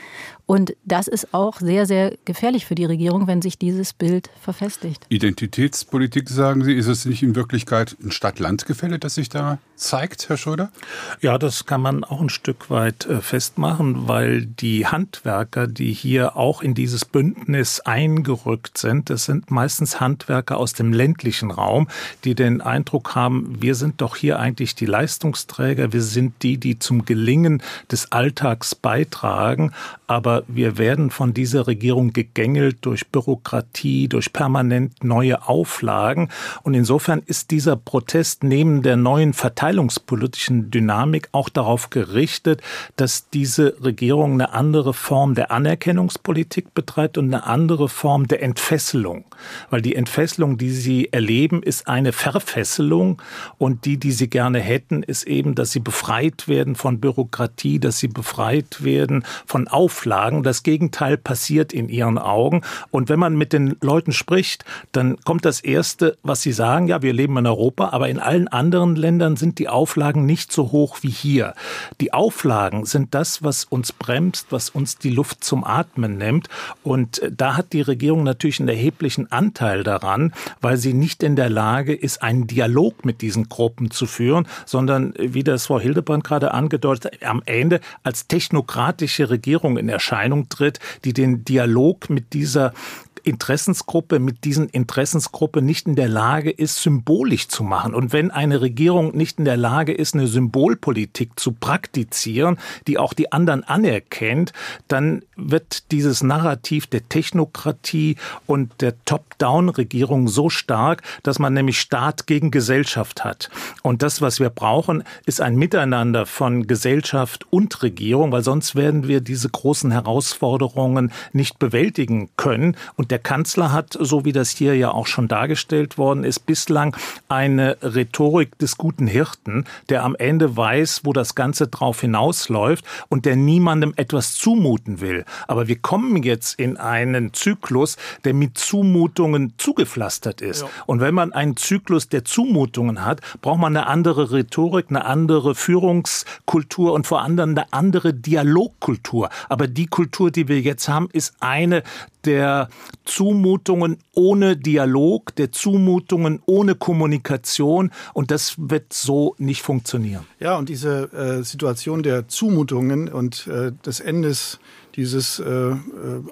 Und 0.51 0.75
das 0.85 1.07
ist 1.07 1.33
auch 1.33 1.61
sehr, 1.61 1.87
sehr 1.87 2.17
gefährlich 2.25 2.67
für 2.67 2.75
die 2.75 2.85
Regierung, 2.85 3.29
wenn 3.29 3.41
sich 3.41 3.57
dieses 3.57 3.93
Bild 3.93 4.31
verfestigt. 4.41 5.07
Identitätspolitik, 5.09 6.29
sagen 6.29 6.65
Sie, 6.65 6.75
ist 6.75 6.89
es 6.89 7.05
nicht 7.05 7.23
in 7.23 7.37
Wirklichkeit 7.37 7.97
ein 8.03 8.11
Stadt-Land-Gefälle, 8.11 8.99
das 8.99 9.15
sich 9.15 9.29
da 9.29 9.59
zeigt, 9.77 10.29
Herr 10.29 10.37
Schröder? 10.37 10.73
Ja, 11.21 11.39
das 11.39 11.67
kann 11.67 11.81
man 11.81 12.03
auch 12.03 12.21
ein 12.21 12.31
Stück 12.31 12.69
weit 12.69 13.07
äh, 13.07 13.21
festmachen, 13.21 14.09
weil 14.09 14.45
die 14.45 14.89
Handwerker, 14.89 15.69
die 15.69 15.93
hier 15.93 16.37
auch 16.37 16.63
in 16.63 16.75
dieses 16.75 17.05
Bündnis 17.05 17.79
eingerückt 17.79 18.77
sind, 18.77 19.09
das 19.09 19.27
sind 19.27 19.53
meistens 19.53 20.01
Handwerker 20.01 20.57
aus 20.57 20.73
dem 20.73 20.93
ländlichen 20.93 21.53
Raum, 21.53 21.87
die 22.25 22.35
den 22.35 22.61
Eindruck 22.61 23.15
haben, 23.15 23.63
wir 23.63 23.77
sind 23.77 24.01
doch 24.01 24.17
hier 24.17 24.41
eigentlich 24.41 24.75
die 24.75 24.87
Leistungsträger, 24.87 25.93
wir 25.93 26.03
sind 26.03 26.43
die, 26.43 26.59
die 26.59 26.81
zum 26.81 27.05
Gelingen 27.05 27.63
des 27.91 28.11
Alltags 28.11 28.75
beitragen, 28.75 29.73
aber 30.09 30.40
wir 30.49 30.79
werden 30.79 31.11
von 31.11 31.35
dieser 31.35 31.67
Regierung 31.67 32.13
gegängelt 32.13 32.79
durch 32.83 33.09
Bürokratie, 33.09 34.09
durch 34.09 34.33
permanent 34.33 35.03
neue 35.05 35.49
Auflagen. 35.49 36.29
Und 36.63 36.75
insofern 36.75 37.23
ist 37.27 37.51
dieser 37.51 37.77
Protest 37.77 38.45
neben 38.45 38.83
der 38.83 38.97
neuen 38.97 39.33
verteilungspolitischen 39.33 40.71
Dynamik 40.71 41.29
auch 41.33 41.49
darauf 41.49 41.91
gerichtet, 41.91 42.63
dass 42.97 43.29
diese 43.31 43.77
Regierung 43.83 44.35
eine 44.35 44.53
andere 44.53 44.95
Form 44.95 45.35
der 45.35 45.51
Anerkennungspolitik 45.51 46.75
betreibt 46.75 47.19
und 47.19 47.27
eine 47.27 47.45
andere 47.47 47.89
Form 47.89 48.29
der 48.29 48.43
Entfesselung. 48.43 49.25
Weil 49.71 49.83
die 49.83 49.97
Entfesselung, 49.97 50.59
die 50.59 50.71
sie 50.71 51.13
erleben, 51.13 51.63
ist 51.63 51.89
eine 51.89 52.13
Verfesselung 52.13 53.21
und 53.59 53.85
die, 53.85 53.99
die 53.99 54.13
sie 54.13 54.29
gerne 54.29 54.61
hätten, 54.61 55.03
ist 55.03 55.27
eben, 55.27 55.55
dass 55.55 55.73
sie 55.73 55.81
befreit 55.81 56.49
werden 56.49 56.75
von 56.75 57.01
Bürokratie, 57.01 57.79
dass 57.79 57.99
sie 57.99 58.09
befreit 58.09 58.85
werden 58.85 59.25
von 59.47 59.69
Auflagen 59.69 60.30
sagen, 60.31 60.43
das 60.43 60.63
Gegenteil 60.63 61.17
passiert 61.17 61.73
in 61.73 61.89
ihren 61.89 62.19
Augen. 62.19 62.63
Und 62.91 63.09
wenn 63.09 63.19
man 63.19 63.37
mit 63.37 63.53
den 63.53 63.77
Leuten 63.81 64.13
spricht, 64.13 64.65
dann 64.93 65.19
kommt 65.25 65.45
das 65.45 65.61
Erste, 65.61 66.17
was 66.23 66.43
sie 66.43 66.53
sagen, 66.53 66.87
ja, 66.87 67.03
wir 67.03 67.13
leben 67.13 67.37
in 67.37 67.47
Europa, 67.47 67.91
aber 67.91 68.09
in 68.09 68.19
allen 68.19 68.49
anderen 68.49 68.97
Ländern 68.97 69.37
sind 69.37 69.59
die 69.59 69.69
Auflagen 69.69 70.27
nicht 70.27 70.53
so 70.53 70.71
hoch 70.73 70.99
wie 71.03 71.11
hier. 71.11 71.55
Die 72.01 72.13
Auflagen 72.13 72.85
sind 72.85 73.15
das, 73.15 73.43
was 73.43 73.65
uns 73.65 73.93
bremst, 73.93 74.47
was 74.51 74.71
uns 74.71 74.99
die 74.99 75.11
Luft 75.11 75.43
zum 75.43 75.65
Atmen 75.65 76.17
nimmt. 76.17 76.49
Und 76.83 77.21
da 77.31 77.57
hat 77.57 77.73
die 77.73 77.83
Regierung 77.83 78.23
natürlich 78.23 78.61
einen 78.61 78.69
erheblichen 78.69 79.31
Anteil 79.33 79.83
daran, 79.83 80.33
weil 80.61 80.77
sie 80.77 80.95
nicht 80.95 81.23
in 81.23 81.37
der 81.37 81.51
Lage 81.51 81.95
ist, 81.95 82.23
einen 82.23 82.47
Dialog 82.47 83.05
mit 83.05 83.21
diesen 83.21 83.49
Gruppen 83.49 83.91
zu 83.91 84.07
führen, 84.07 84.47
sondern, 84.65 85.13
wie 85.19 85.43
das 85.43 85.67
Frau 85.67 85.81
Hildebrand 85.81 86.25
gerade 86.25 86.53
angedeutet 86.53 87.05
hat, 87.07 87.29
am 87.29 87.43
Ende 87.47 87.81
als 88.05 88.27
technokratische 88.29 89.31
Regierung 89.31 89.77
in 89.77 89.89
Erscheinung 89.89 90.20
Erscheinung 90.21 90.51
tritt, 90.51 90.81
die 91.05 91.15
den 91.15 91.45
Dialog 91.45 92.11
mit 92.11 92.35
dieser 92.35 92.75
Interessensgruppe 93.23 94.19
mit 94.19 94.45
diesen 94.45 94.69
Interessensgruppe 94.69 95.63
nicht 95.63 95.87
in 95.87 95.97
der 95.97 96.09
Lage 96.09 96.51
ist, 96.51 96.83
symbolisch 96.83 97.49
zu 97.49 97.63
machen. 97.63 97.95
Und 97.95 98.13
wenn 98.13 98.31
eine 98.31 98.61
Regierung 98.61 99.17
nicht 99.17 99.39
in 99.39 99.45
der 99.45 99.57
Lage 99.57 99.93
ist, 99.93 100.15
eine 100.15 100.27
Symbolpolitik 100.27 101.39
zu 101.39 101.53
praktizieren, 101.53 102.59
die 102.87 102.99
auch 102.99 103.13
die 103.13 103.33
anderen 103.33 103.65
anerkennt, 103.65 104.53
dann 104.89 105.23
wird 105.37 105.91
dieses 105.93 106.23
Narrativ 106.23 106.87
der 106.87 107.09
Technokratie 107.09 108.17
und 108.47 108.73
der 108.81 108.95
Top-Down-Regierung 109.05 110.29
so 110.29 110.51
stark, 110.51 111.03
dass 111.23 111.39
man 111.39 111.55
nämlich 111.55 111.81
Staat 111.81 112.27
gegen 112.27 112.51
Gesellschaft 112.51 113.25
hat. 113.25 113.51
Und 113.83 114.03
das, 114.03 114.21
was 114.21 114.41
wir 114.41 114.51
brauchen, 114.51 115.05
ist 115.27 115.41
ein 115.41 115.57
Miteinander 115.57 116.27
von 116.27 116.67
Gesellschaft 116.67 117.47
und 117.51 117.83
Regierung, 117.83 118.33
weil 118.33 118.43
sonst 118.43 118.75
werden 118.75 119.09
wir 119.09 119.21
diese 119.21 119.49
großen 119.49 119.91
Herausforderungen 119.91 121.13
nicht 121.33 121.59
bewältigen 121.59 122.31
können. 122.37 122.77
Und 122.97 123.10
der 123.11 123.19
Kanzler 123.19 123.73
hat, 123.73 123.97
so 123.99 124.25
wie 124.25 124.33
das 124.33 124.51
hier 124.51 124.77
ja 124.77 124.91
auch 124.91 125.07
schon 125.07 125.29
dargestellt 125.29 125.99
worden 125.99 126.25
ist, 126.25 126.47
bislang 126.47 126.97
eine 127.29 127.77
Rhetorik 127.83 128.59
des 128.59 128.77
guten 128.77 129.07
Hirten, 129.07 129.65
der 129.89 130.05
am 130.05 130.15
Ende 130.17 130.57
weiß, 130.57 131.03
wo 131.05 131.13
das 131.13 131.35
Ganze 131.35 131.69
drauf 131.69 132.01
hinausläuft 132.01 132.85
und 133.09 133.27
der 133.27 133.37
niemandem 133.37 133.93
etwas 133.97 134.35
zumuten 134.35 135.01
will. 135.01 135.25
Aber 135.49 135.69
wir 135.69 135.79
kommen 135.79 136.23
jetzt 136.23 136.59
in 136.59 136.77
einen 136.77 137.33
Zyklus, 137.33 137.97
der 138.25 138.35
mit 138.35 138.59
Zumutungen 138.59 139.55
zugepflastert 139.59 140.41
ist. 140.41 140.63
Ja. 140.63 140.69
Und 140.87 141.01
wenn 141.01 141.15
man 141.15 141.33
einen 141.33 141.57
Zyklus 141.57 142.09
der 142.09 142.25
Zumutungen 142.25 143.05
hat, 143.05 143.21
braucht 143.43 143.61
man 143.61 143.77
eine 143.77 143.87
andere 143.87 144.33
Rhetorik, 144.33 144.87
eine 144.89 145.05
andere 145.05 145.55
Führungskultur 145.55 146.93
und 146.93 147.07
vor 147.07 147.23
allem 147.23 147.39
eine 147.39 147.73
andere 147.73 148.15
Dialogkultur. 148.15 149.31
Aber 149.49 149.67
die 149.67 149.87
Kultur, 149.87 150.31
die 150.31 150.49
wir 150.49 150.61
jetzt 150.61 150.89
haben, 150.89 151.09
ist 151.13 151.35
eine 151.41 151.83
der 152.25 152.69
Zumutungen 153.11 153.99
ohne 154.15 154.57
Dialog, 154.57 155.35
der 155.35 155.51
Zumutungen 155.51 156.41
ohne 156.47 156.77
Kommunikation 156.77 157.91
und 158.15 158.31
das 158.31 158.55
wird 158.57 158.93
so 158.93 159.35
nicht 159.39 159.63
funktionieren. 159.63 160.25
Ja, 160.39 160.57
und 160.57 160.69
diese 160.69 161.13
äh, 161.13 161.43
Situation 161.43 162.05
der 162.05 162.29
Zumutungen 162.29 163.09
und 163.09 163.49
äh, 163.49 163.73
des 163.85 163.99
Endes 163.99 164.61
dieses 164.97 165.39
äh, 165.39 165.51
äh, 165.51 165.77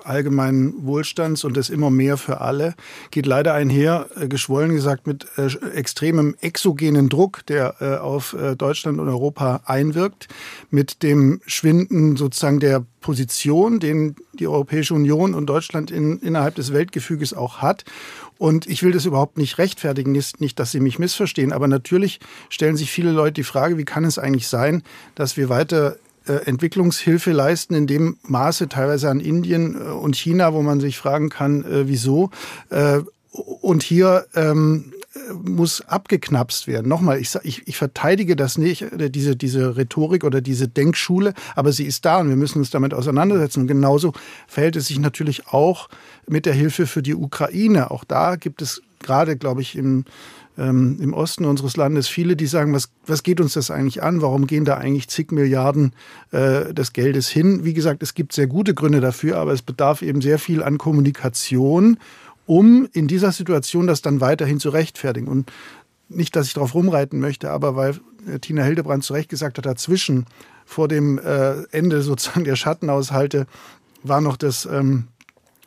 allgemeinen 0.05 0.87
Wohlstands 0.87 1.45
und 1.45 1.57
des 1.57 1.71
immer 1.71 1.91
mehr 1.91 2.17
für 2.17 2.41
alle 2.41 2.75
geht 3.11 3.27
leider 3.27 3.55
einher, 3.55 4.07
äh, 4.17 4.29
geschwollen 4.29 4.73
gesagt, 4.73 5.07
mit 5.07 5.27
äh, 5.37 5.47
extremem 5.75 6.35
exogenen 6.41 7.09
Druck, 7.09 7.47
der 7.47 7.77
äh, 7.81 7.97
auf 7.97 8.35
äh, 8.35 8.57
Deutschland 8.57 8.99
und 8.99 9.09
Europa 9.09 9.63
einwirkt, 9.65 10.29
mit 10.71 11.03
dem 11.03 11.41
Schwinden 11.47 12.17
sozusagen 12.17 12.61
der 12.61 12.85
Position, 13.01 13.81
den 13.81 14.17
die 14.35 14.49
Europäische 14.49 14.95
Union 14.95 15.35
und 15.35 15.47
Deutschland 15.47 15.91
in, 15.91 16.19
innerhalb 16.19 16.57
des 16.57 16.73
Weltgefüges 16.73 17.33
auch 17.33 17.59
hat. 17.59 17.85
Und 18.39 18.67
ich 18.67 18.83
will 18.83 18.93
das 18.93 19.05
überhaupt 19.05 19.39
nicht 19.39 19.59
rechtfertigen, 19.59 20.13
nicht, 20.13 20.59
dass 20.59 20.71
Sie 20.71 20.81
mich 20.81 20.99
missverstehen, 20.99 21.53
aber 21.53 21.69
natürlich 21.69 22.21
stellen 22.49 22.77
sich 22.77 22.91
viele 22.91 23.11
Leute 23.11 23.35
die 23.35 23.45
Frage, 23.45 23.79
wie 23.79 23.85
kann 23.85 24.05
es 24.05 24.19
eigentlich 24.19 24.49
sein, 24.49 24.83
dass 25.15 25.37
wir 25.37 25.49
weiter 25.49 25.97
Entwicklungshilfe 26.37 27.33
leisten, 27.33 27.75
in 27.75 27.87
dem 27.87 28.19
Maße 28.23 28.69
teilweise 28.69 29.11
an 29.11 29.21
Indien 29.21 29.75
äh, 29.75 29.85
und 29.85 30.17
China, 30.17 30.53
wo 30.53 30.63
man 30.63 30.81
sich 30.81 30.99
fragen 30.99 31.29
kann, 31.29 31.65
äh, 31.65 31.89
wieso. 31.89 32.31
Und 33.61 33.83
hier 33.83 34.27
ähm, 34.35 34.93
muss 35.43 35.81
abgeknapst 35.83 36.67
werden. 36.67 36.89
Nochmal, 36.89 37.21
ich, 37.21 37.35
ich, 37.43 37.67
ich 37.67 37.77
verteidige 37.77 38.37
das 38.37 38.59
nicht, 38.59 38.87
diese, 38.93 39.37
diese 39.37 39.77
Rhetorik 39.77 40.25
oder 40.25 40.41
diese 40.41 40.69
Denkschule, 40.69 41.35
aber 41.55 41.73
sie 41.73 41.85
ist 41.85 42.05
da 42.05 42.19
und 42.19 42.29
wir 42.29 42.37
müssen 42.37 42.59
uns 42.59 42.71
damit 42.71 42.95
auseinandersetzen. 42.95 43.63
Und 43.63 43.67
genauso 43.67 44.13
verhält 44.47 44.77
es 44.77 44.87
sich 44.87 44.99
natürlich 44.99 45.49
auch 45.49 45.89
mit 46.27 46.47
der 46.47 46.55
Hilfe 46.55 46.87
für 46.87 47.03
die 47.03 47.15
Ukraine. 47.15 47.91
Auch 47.91 48.05
da 48.05 48.37
gibt 48.37 48.63
es 48.63 48.83
gerade, 49.01 49.37
glaube 49.37 49.63
ich, 49.63 49.77
im 49.77 50.05
ähm, 50.59 50.99
im 51.01 51.15
Osten 51.15 51.45
unseres 51.45 51.77
Landes 51.77 52.09
viele, 52.09 52.37
die 52.37 52.47
sagen, 52.47 52.75
was, 52.75 52.91
was 53.07 53.23
geht 53.23 53.41
uns 53.41 53.55
das 53.55 53.71
eigentlich 53.71 54.03
an? 54.03 54.21
Warum 54.21 54.47
gehen 54.47 54.65
da 54.65 54.77
eigentlich 54.77 55.09
zig 55.09 55.31
Milliarden 55.31 55.93
äh, 56.33 56.75
des 56.75 56.93
Geldes 56.93 57.29
hin? 57.29 57.65
Wie 57.65 57.75
gesagt, 57.75 58.03
es 58.03 58.15
gibt 58.15 58.33
sehr 58.33 58.47
gute 58.47 58.75
Gründe 58.75 59.01
dafür, 59.01 59.39
aber 59.39 59.53
es 59.53 59.63
bedarf 59.63 60.03
eben 60.03 60.21
sehr 60.21 60.39
viel 60.39 60.63
an 60.63 60.77
Kommunikation, 60.77 61.99
um 62.47 62.89
in 62.93 63.07
dieser 63.09 63.33
Situation 63.33 63.87
das 63.87 64.03
dann 64.03 64.21
weiterhin 64.21 64.59
zu 64.59 64.71
rechtfertigen. 64.71 65.29
Und 65.29 65.53
nicht, 66.09 66.35
dass 66.35 66.49
ich 66.49 66.55
darauf 66.55 66.75
rumreiten 66.75 67.21
möchte, 67.21 67.51
aber 67.51 67.77
weil 67.77 68.01
äh, 68.27 68.39
Tina 68.41 68.63
Hildebrand 68.63 69.05
zu 69.05 69.13
Recht 69.13 69.29
gesagt 69.29 69.59
hat, 69.59 69.67
dazwischen 69.67 70.27
vor 70.65 70.89
dem 70.89 71.19
äh, 71.19 71.63
Ende 71.71 72.03
sozusagen 72.03 72.45
der 72.45 72.57
Schattenhaushalte 72.57 73.47
war 74.03 74.21
noch 74.21 74.37
das 74.37 74.67
ähm, 74.71 75.09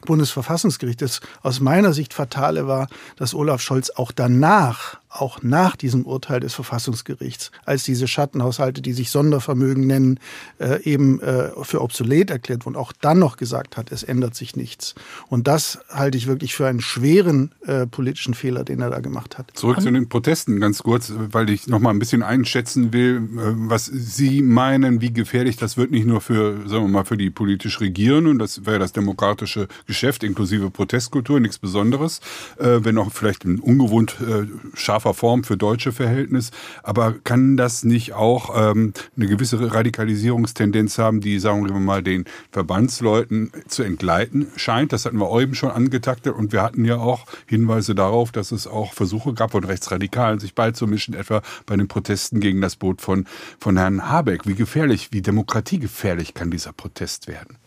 Bundesverfassungsgericht. 0.06 1.02
Das 1.02 1.22
aus 1.42 1.60
meiner 1.60 1.94
Sicht 1.94 2.14
Fatale 2.14 2.68
war, 2.68 2.88
dass 3.18 3.34
Olaf 3.34 3.62
Scholz 3.62 3.90
auch 3.90 4.12
danach 4.12 5.01
auch 5.12 5.44
nach 5.44 5.76
diesem 5.76 6.06
Urteil 6.06 6.40
des 6.40 6.54
Verfassungsgerichts, 6.54 7.52
als 7.66 7.84
diese 7.84 8.08
Schattenhaushalte, 8.08 8.82
die 8.82 8.94
sich 8.94 9.12
Sondervermögen 9.12 9.86
nennen, 9.86 10.20
äh, 10.60 10.82
eben 10.84 11.20
äh, 11.20 11.52
für 11.64 11.82
obsolet 11.82 12.32
erklärt 12.32 12.66
wurden, 12.66 12.78
auch 12.78 12.94
dann 12.94 13.20
noch 13.20 13.38
gesagt 13.38 13.78
hat, 13.78 13.92
es 13.92 14.04
ändert 14.04 14.36
sich 14.36 14.56
nichts. 14.56 14.96
Und 15.28 15.48
das 15.48 15.80
halte 15.90 16.18
ich 16.18 16.28
wirklich 16.28 16.56
für 16.56 16.68
einen 16.68 16.82
schweren 16.82 17.54
äh, 17.66 17.86
politischen 17.88 18.34
Fehler, 18.34 18.64
den 18.64 18.80
er 18.80 18.90
da 18.90 19.00
gemacht 19.00 19.38
hat. 19.38 19.52
Zurück 19.54 19.82
zu 19.82 19.92
den 19.92 20.08
Protesten 20.08 20.60
ganz 20.60 20.82
kurz, 20.82 21.12
weil 21.16 21.50
ich 21.50 21.68
noch 21.68 21.80
mal 21.80 21.90
ein 21.90 22.00
bisschen 22.00 22.24
einschätzen 22.24 22.94
will, 22.94 23.18
äh, 23.18 23.54
was 23.56 23.86
Sie 23.86 24.42
meinen, 24.42 25.02
wie 25.02 25.12
gefährlich 25.12 25.58
das 25.58 25.76
wird, 25.76 25.92
nicht 25.92 26.08
nur 26.08 26.22
für, 26.22 26.68
sagen 26.68 26.86
wir 26.86 26.90
mal, 26.90 27.06
für 27.06 27.18
die 27.18 27.30
politisch 27.30 27.82
Regierenden, 27.82 28.40
das 28.40 28.66
wäre 28.66 28.80
das 28.80 28.94
demokratische 28.94 29.68
Geschäft 29.88 30.24
inklusive 30.24 30.70
Protestkultur, 30.70 31.40
nichts 31.40 31.58
Besonderes, 31.58 32.22
äh, 32.58 32.80
wenn 32.82 32.98
auch 32.98 33.12
vielleicht 33.12 33.44
ein 33.44 33.60
ungewohnt 33.60 34.16
äh, 34.22 34.48
scharf 34.74 35.01
scharfer 35.02 35.14
Form 35.14 35.44
für 35.44 35.58
deutsche 35.58 35.92
Verhältnis. 35.92 36.52
Aber 36.84 37.14
kann 37.24 37.58
das 37.58 37.84
nicht 37.84 38.14
auch 38.14 38.52
ähm, 38.56 38.94
eine 39.18 39.28
gewisse 39.28 39.74
Radikalisierungstendenz 39.74 40.98
haben, 40.98 41.22
die, 41.22 41.40
sagen 41.40 41.68
wir 41.68 41.74
mal, 41.80 42.04
den 42.04 42.26
Verbandsleuten 42.52 43.52
zu 43.68 43.84
entgleiten 43.84 44.48
scheint? 44.56 44.94
Das 44.94 45.06
hatten 45.06 45.18
wir 45.18 45.42
eben 45.42 45.56
schon 45.56 45.72
angetaktet 45.72 46.36
und 46.36 46.52
wir 46.52 46.62
hatten 46.62 46.86
ja 46.86 46.98
auch 46.98 47.26
Hinweise 47.48 47.96
darauf, 47.96 48.32
dass 48.32 48.52
es 48.52 48.68
auch 48.68 48.94
Versuche 48.94 49.34
gab 49.34 49.52
von 49.52 49.64
Rechtsradikalen, 49.64 50.40
sich 50.40 50.54
beizumischen, 50.54 51.14
etwa 51.14 51.42
bei 51.66 51.76
den 51.76 51.88
Protesten 51.88 52.40
gegen 52.40 52.62
das 52.62 52.76
Boot 52.76 53.02
von, 53.02 53.26
von 53.60 53.78
Herrn 53.78 54.10
Habeck. 54.10 54.46
Wie 54.46 54.56
gefährlich, 54.56 55.10
wie 55.12 55.22
demokratiegefährlich 55.22 56.34
kann 56.34 56.52
dieser 56.52 56.74
Protest 56.74 57.28
werden? 57.28 57.58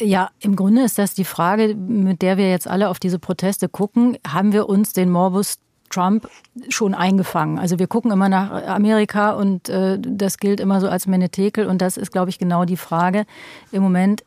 Ja, 0.00 0.30
im 0.40 0.56
Grunde 0.56 0.82
ist 0.82 0.98
das 0.98 1.14
die 1.14 1.24
Frage, 1.24 1.74
mit 1.76 2.22
der 2.22 2.36
wir 2.36 2.50
jetzt 2.50 2.66
alle 2.66 2.88
auf 2.88 2.98
diese 2.98 3.20
Proteste 3.20 3.68
gucken. 3.68 4.18
Haben 4.26 4.52
wir 4.52 4.68
uns 4.68 4.92
den 4.92 5.10
Morbus 5.10 5.58
Trump 5.92 6.28
schon 6.68 6.94
eingefangen. 6.94 7.58
Also 7.58 7.78
wir 7.78 7.86
gucken 7.86 8.10
immer 8.10 8.28
nach 8.28 8.66
Amerika 8.66 9.32
und 9.32 9.68
äh, 9.68 9.98
das 10.00 10.38
gilt 10.38 10.60
immer 10.60 10.80
so 10.80 10.88
als 10.88 11.06
Menetekel 11.06 11.66
und 11.66 11.82
das 11.82 11.96
ist, 11.96 12.12
glaube 12.12 12.30
ich, 12.30 12.38
genau 12.38 12.64
die 12.64 12.76
Frage. 12.76 13.24
Im 13.70 13.82
Moment 13.82 14.24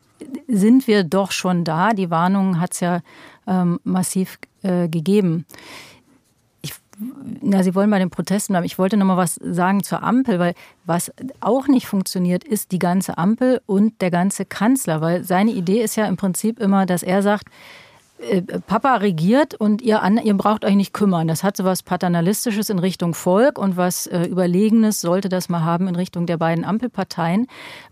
sind 0.48 0.86
wir 0.86 1.04
doch 1.04 1.30
schon 1.30 1.64
da. 1.64 1.90
Die 1.90 2.10
Warnung 2.10 2.60
hat 2.60 2.72
es 2.72 2.80
ja 2.80 3.00
ähm, 3.46 3.80
massiv 3.84 4.38
äh, 4.62 4.88
gegeben. 4.88 5.44
Ich, 6.62 6.72
na, 7.42 7.62
Sie 7.62 7.74
wollen 7.74 7.90
bei 7.90 7.98
den 7.98 8.10
Protesten 8.10 8.52
bleiben. 8.52 8.66
Ich 8.66 8.78
wollte 8.78 8.96
noch 8.96 9.06
mal 9.06 9.16
was 9.16 9.34
sagen 9.34 9.82
zur 9.82 10.02
Ampel, 10.02 10.38
weil 10.38 10.54
was 10.84 11.12
auch 11.40 11.68
nicht 11.68 11.86
funktioniert, 11.86 12.44
ist 12.44 12.72
die 12.72 12.78
ganze 12.78 13.18
Ampel 13.18 13.60
und 13.66 14.00
der 14.00 14.10
ganze 14.10 14.44
Kanzler, 14.44 15.00
weil 15.00 15.24
seine 15.24 15.50
Idee 15.50 15.82
ist 15.82 15.96
ja 15.96 16.06
im 16.06 16.16
Prinzip 16.16 16.58
immer, 16.58 16.86
dass 16.86 17.02
er 17.02 17.22
sagt, 17.22 17.48
äh, 18.18 18.42
Papa 18.42 18.96
regiert 18.96 19.54
und 19.54 19.82
ihr, 19.82 20.02
an, 20.02 20.18
ihr 20.18 20.34
braucht 20.34 20.64
euch 20.64 20.74
nicht 20.74 20.92
kümmern. 20.92 21.28
Das 21.28 21.44
hat 21.44 21.56
so 21.56 21.64
was 21.64 21.82
Paternalistisches 21.82 22.70
in 22.70 22.78
Richtung 22.78 23.14
Volk 23.14 23.58
und 23.58 23.76
was 23.76 24.06
äh, 24.06 24.24
Überlegenes 24.24 25.00
sollte 25.00 25.28
das 25.28 25.48
mal 25.48 25.64
haben 25.64 25.88
in 25.88 25.96
Richtung 25.96 26.26
der 26.26 26.36
beiden 26.36 26.64
Ampelparteien. 26.64 27.46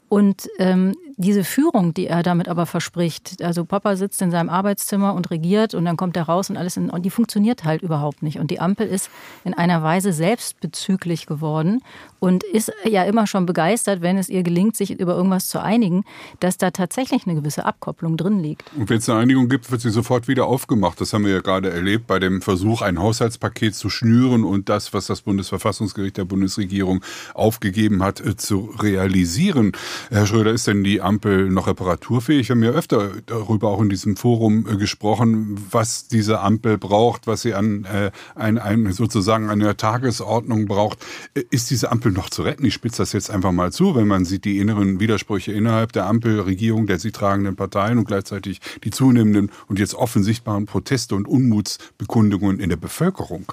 Und 0.08 0.48
ähm, 0.58 0.94
diese 1.16 1.44
Führung, 1.44 1.94
die 1.94 2.06
er 2.06 2.22
damit 2.22 2.48
aber 2.48 2.66
verspricht, 2.66 3.42
also 3.42 3.64
Papa 3.64 3.96
sitzt 3.96 4.20
in 4.20 4.30
seinem 4.30 4.48
Arbeitszimmer 4.48 5.14
und 5.14 5.30
regiert 5.30 5.74
und 5.74 5.84
dann 5.84 5.96
kommt 5.96 6.16
er 6.16 6.24
raus 6.24 6.50
und 6.50 6.56
alles, 6.56 6.76
in, 6.76 6.90
und 6.90 7.04
die 7.04 7.10
funktioniert 7.10 7.64
halt 7.64 7.82
überhaupt 7.82 8.22
nicht. 8.22 8.38
Und 8.38 8.50
die 8.50 8.60
Ampel 8.60 8.86
ist 8.86 9.10
in 9.44 9.54
einer 9.54 9.82
Weise 9.82 10.12
selbstbezüglich 10.12 11.26
geworden 11.26 11.82
und 12.18 12.42
ist 12.42 12.72
ja 12.84 13.04
immer 13.04 13.26
schon 13.26 13.46
begeistert, 13.46 14.02
wenn 14.02 14.18
es 14.18 14.28
ihr 14.28 14.42
gelingt, 14.42 14.76
sich 14.76 14.98
über 14.98 15.14
irgendwas 15.14 15.48
zu 15.48 15.62
einigen, 15.62 16.04
dass 16.40 16.58
da 16.58 16.70
tatsächlich 16.70 17.26
eine 17.26 17.36
gewisse 17.36 17.64
Abkopplung 17.64 18.16
drin 18.16 18.40
liegt. 18.40 18.72
Und 18.76 18.90
wenn 18.90 18.98
es 18.98 19.08
eine 19.08 19.20
Einigung 19.20 19.48
gibt, 19.48 19.70
wird 19.70 19.80
sie 19.80 19.90
sofort 19.90 20.26
wieder 20.26 20.46
aufgemacht. 20.46 21.00
Das 21.00 21.12
haben 21.12 21.24
wir 21.24 21.32
ja 21.32 21.40
gerade 21.40 21.70
erlebt 21.70 22.06
bei 22.06 22.18
dem 22.18 22.42
Versuch, 22.42 22.82
ein 22.82 22.98
Haushaltspaket 22.98 23.74
zu 23.74 23.88
schnüren 23.88 24.44
und 24.44 24.68
das, 24.68 24.92
was 24.92 25.06
das 25.06 25.22
Bundesverfassungsgericht 25.22 26.16
der 26.16 26.24
Bundesregierung 26.24 27.04
aufgegeben 27.34 28.02
hat, 28.02 28.20
äh, 28.20 28.36
zu 28.36 28.74
realisieren. 28.78 29.72
Herr 30.10 30.26
Schröder, 30.26 30.52
ist 30.52 30.66
denn 30.66 30.84
die 30.84 31.00
Ampel 31.00 31.48
noch 31.48 31.66
reparaturfähig? 31.66 32.48
Wir 32.48 32.56
haben 32.56 32.62
ja 32.62 32.70
öfter 32.70 33.10
darüber 33.26 33.68
auch 33.68 33.80
in 33.80 33.88
diesem 33.88 34.16
Forum 34.16 34.66
äh, 34.68 34.76
gesprochen, 34.76 35.56
was 35.70 36.08
diese 36.08 36.40
Ampel 36.40 36.78
braucht, 36.78 37.26
was 37.26 37.42
sie 37.42 37.54
an 37.54 37.84
äh, 37.84 38.10
ein, 38.34 38.58
ein, 38.58 38.92
sozusagen 38.92 39.50
einer 39.50 39.76
Tagesordnung 39.76 40.66
braucht. 40.66 41.04
Äh, 41.34 41.44
ist 41.50 41.70
diese 41.70 41.90
Ampel 41.90 42.12
noch 42.12 42.30
zu 42.30 42.42
retten? 42.42 42.64
Ich 42.64 42.74
spitze 42.74 43.02
das 43.02 43.12
jetzt 43.12 43.30
einfach 43.30 43.52
mal 43.52 43.72
zu, 43.72 43.94
wenn 43.94 44.06
man 44.06 44.24
sieht 44.24 44.44
die 44.44 44.58
inneren 44.58 45.00
Widersprüche 45.00 45.52
innerhalb 45.52 45.92
der 45.92 46.06
Ampelregierung, 46.06 46.86
der 46.86 46.98
sie 46.98 47.12
tragenden 47.12 47.56
Parteien 47.56 47.98
und 47.98 48.06
gleichzeitig 48.06 48.60
die 48.82 48.90
zunehmenden 48.90 49.50
und 49.68 49.78
jetzt 49.78 49.94
offensichtbaren 49.94 50.66
Proteste 50.66 51.14
und 51.14 51.26
Unmutsbekundungen 51.26 52.60
in 52.60 52.68
der 52.68 52.76
Bevölkerung. 52.76 53.52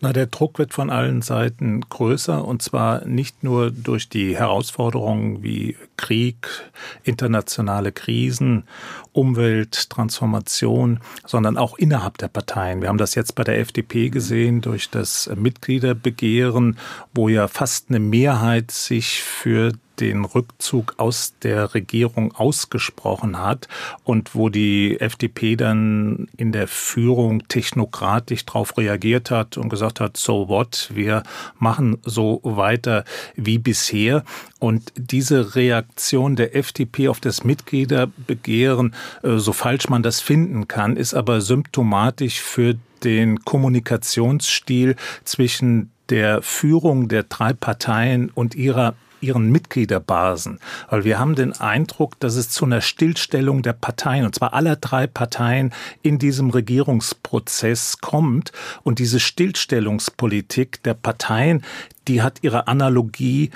Na, 0.00 0.12
der 0.12 0.26
Druck 0.26 0.58
wird 0.58 0.72
von 0.72 0.90
allen 0.90 1.22
Seiten 1.22 1.82
größer 1.88 2.44
und 2.44 2.62
zwar 2.62 3.04
nicht 3.06 3.44
nur 3.44 3.70
durch 3.70 4.08
die 4.08 4.36
Herausforderungen 4.36 5.42
wie 5.42 5.71
Krieg, 5.96 6.36
internationale 7.02 7.92
Krisen, 7.92 8.64
Umwelttransformation, 9.12 11.00
sondern 11.26 11.56
auch 11.56 11.78
innerhalb 11.78 12.18
der 12.18 12.28
Parteien. 12.28 12.80
Wir 12.80 12.88
haben 12.88 12.98
das 12.98 13.14
jetzt 13.14 13.34
bei 13.34 13.44
der 13.44 13.58
FDP 13.58 14.10
gesehen 14.10 14.60
durch 14.60 14.90
das 14.90 15.30
Mitgliederbegehren, 15.34 16.78
wo 17.14 17.28
ja 17.28 17.48
fast 17.48 17.90
eine 17.90 18.00
Mehrheit 18.00 18.70
sich 18.70 19.22
für 19.22 19.72
den 20.00 20.24
Rückzug 20.24 20.94
aus 20.96 21.34
der 21.42 21.74
Regierung 21.74 22.34
ausgesprochen 22.34 23.38
hat 23.38 23.68
und 24.04 24.34
wo 24.34 24.48
die 24.48 24.98
FDP 25.00 25.56
dann 25.56 26.28
in 26.36 26.50
der 26.50 26.66
Führung 26.66 27.46
technokratisch 27.48 28.44
darauf 28.44 28.76
reagiert 28.78 29.30
hat 29.30 29.56
und 29.56 29.68
gesagt 29.68 30.00
hat, 30.00 30.16
so 30.16 30.48
what, 30.48 30.90
wir 30.92 31.22
machen 31.58 31.98
so 32.04 32.40
weiter 32.42 33.04
wie 33.36 33.58
bisher. 33.58 34.24
Und 34.58 34.92
diese 34.96 35.54
Reaktion 35.54 36.36
der 36.36 36.56
FDP 36.56 37.08
auf 37.08 37.20
das 37.20 37.44
Mitgliederbegehren, 37.44 38.94
so 39.22 39.52
falsch 39.52 39.88
man 39.88 40.02
das 40.02 40.20
finden 40.20 40.68
kann, 40.68 40.96
ist 40.96 41.14
aber 41.14 41.40
symptomatisch 41.40 42.40
für 42.40 42.76
den 43.04 43.44
Kommunikationsstil 43.44 44.96
zwischen 45.24 45.90
der 46.08 46.42
Führung 46.42 47.08
der 47.08 47.24
drei 47.24 47.52
Parteien 47.52 48.30
und 48.34 48.54
ihrer 48.54 48.94
ihren 49.22 49.50
Mitgliederbasen. 49.50 50.58
Weil 50.90 51.04
wir 51.04 51.18
haben 51.18 51.34
den 51.34 51.52
Eindruck, 51.52 52.18
dass 52.20 52.34
es 52.34 52.50
zu 52.50 52.64
einer 52.64 52.80
Stillstellung 52.80 53.62
der 53.62 53.72
Parteien, 53.72 54.26
und 54.26 54.34
zwar 54.34 54.52
aller 54.52 54.76
drei 54.76 55.06
Parteien 55.06 55.72
in 56.02 56.18
diesem 56.18 56.50
Regierungsprozess 56.50 57.98
kommt. 58.00 58.52
Und 58.82 58.98
diese 58.98 59.20
Stillstellungspolitik 59.20 60.82
der 60.82 60.94
Parteien, 60.94 61.62
die 62.08 62.20
hat 62.20 62.38
ihre 62.42 62.66
Analogie 62.66 63.50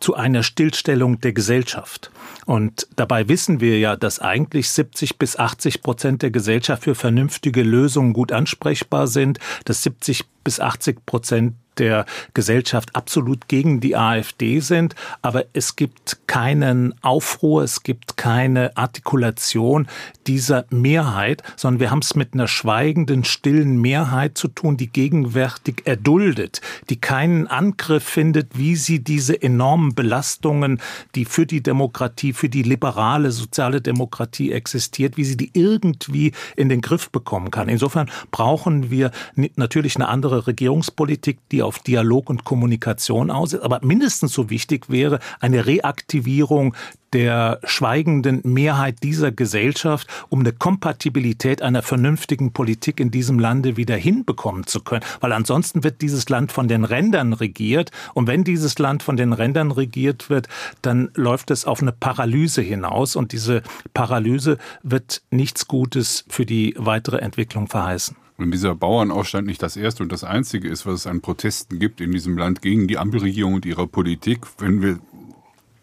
zu 0.00 0.14
einer 0.14 0.42
Stillstellung 0.42 1.20
der 1.20 1.32
Gesellschaft. 1.32 2.10
Und 2.46 2.88
dabei 2.96 3.28
wissen 3.28 3.60
wir 3.60 3.78
ja, 3.78 3.96
dass 3.96 4.18
eigentlich 4.18 4.70
70 4.70 5.18
bis 5.18 5.38
80 5.38 5.82
Prozent 5.82 6.22
der 6.22 6.30
Gesellschaft 6.30 6.84
für 6.84 6.94
vernünftige 6.94 7.62
Lösungen 7.62 8.12
gut 8.12 8.32
ansprechbar 8.32 9.06
sind, 9.06 9.38
dass 9.64 9.82
70 9.82 10.24
bis 10.42 10.58
80 10.58 11.04
Prozent 11.06 11.54
der 11.80 12.06
Gesellschaft 12.34 12.94
absolut 12.94 13.48
gegen 13.48 13.80
die 13.80 13.96
AfD 13.96 14.60
sind, 14.60 14.94
aber 15.22 15.46
es 15.54 15.74
gibt 15.74 16.18
keinen 16.26 16.94
Aufruhr, 17.02 17.64
es 17.64 17.82
gibt 17.82 18.16
keine 18.16 18.76
Artikulation 18.76 19.88
dieser 20.26 20.66
Mehrheit, 20.70 21.42
sondern 21.56 21.80
wir 21.80 21.90
haben 21.90 22.00
es 22.00 22.14
mit 22.14 22.34
einer 22.34 22.46
schweigenden, 22.46 23.24
stillen 23.24 23.80
Mehrheit 23.80 24.36
zu 24.36 24.48
tun, 24.48 24.76
die 24.76 24.88
gegenwärtig 24.88 25.82
erduldet, 25.86 26.60
die 26.90 27.00
keinen 27.00 27.46
Angriff 27.46 28.04
findet, 28.04 28.58
wie 28.58 28.76
sie 28.76 29.02
diese 29.02 29.40
enormen 29.42 29.94
Belastungen, 29.94 30.80
die 31.14 31.24
für 31.24 31.46
die 31.46 31.62
Demokratie, 31.62 32.32
für 32.32 32.48
die 32.48 32.62
liberale 32.62 33.30
soziale 33.30 33.80
Demokratie 33.80 34.52
existiert, 34.52 35.16
wie 35.16 35.24
sie 35.24 35.36
die 35.36 35.50
irgendwie 35.54 36.32
in 36.56 36.68
den 36.68 36.82
Griff 36.82 37.10
bekommen 37.10 37.50
kann. 37.50 37.68
Insofern 37.68 38.10
brauchen 38.30 38.90
wir 38.90 39.10
natürlich 39.56 39.96
eine 39.96 40.08
andere 40.08 40.46
Regierungspolitik, 40.46 41.38
die 41.50 41.62
auf 41.62 41.69
Dialog 41.78 42.28
und 42.28 42.44
Kommunikation 42.44 43.30
aus 43.30 43.52
ist. 43.52 43.62
Aber 43.62 43.80
mindestens 43.82 44.32
so 44.32 44.50
wichtig 44.50 44.90
wäre 44.90 45.20
eine 45.40 45.66
Reaktivierung 45.66 46.74
der 47.12 47.60
schweigenden 47.64 48.40
Mehrheit 48.44 49.02
dieser 49.02 49.32
Gesellschaft, 49.32 50.06
um 50.28 50.40
eine 50.40 50.52
Kompatibilität 50.52 51.62
einer 51.62 51.82
vernünftigen 51.82 52.52
Politik 52.52 53.00
in 53.00 53.10
diesem 53.10 53.38
Lande 53.38 53.76
wieder 53.76 53.96
hinbekommen 53.96 54.66
zu 54.66 54.80
können. 54.80 55.04
Weil 55.20 55.32
ansonsten 55.32 55.82
wird 55.82 56.02
dieses 56.02 56.28
Land 56.28 56.52
von 56.52 56.68
den 56.68 56.84
Rändern 56.84 57.32
regiert. 57.32 57.90
Und 58.14 58.26
wenn 58.26 58.44
dieses 58.44 58.78
Land 58.78 59.02
von 59.02 59.16
den 59.16 59.32
Rändern 59.32 59.72
regiert 59.72 60.30
wird, 60.30 60.48
dann 60.82 61.10
läuft 61.14 61.50
es 61.50 61.64
auf 61.64 61.82
eine 61.82 61.92
Paralyse 61.92 62.62
hinaus. 62.62 63.16
Und 63.16 63.32
diese 63.32 63.62
Paralyse 63.92 64.58
wird 64.82 65.22
nichts 65.30 65.66
Gutes 65.66 66.24
für 66.28 66.46
die 66.46 66.74
weitere 66.78 67.18
Entwicklung 67.18 67.66
verheißen. 67.66 68.16
Wenn 68.40 68.50
dieser 68.50 68.74
Bauernaufstand 68.74 69.46
nicht 69.46 69.62
das 69.62 69.76
erste 69.76 70.02
und 70.02 70.10
das 70.10 70.24
einzige 70.24 70.66
ist, 70.66 70.86
was 70.86 71.00
es 71.00 71.06
an 71.06 71.20
Protesten 71.20 71.78
gibt 71.78 72.00
in 72.00 72.10
diesem 72.10 72.38
Land 72.38 72.62
gegen 72.62 72.88
die 72.88 72.96
Ampelregierung 72.96 73.52
und 73.52 73.66
ihre 73.66 73.86
Politik, 73.86 74.40
wenn 74.58 74.80
wir 74.80 74.98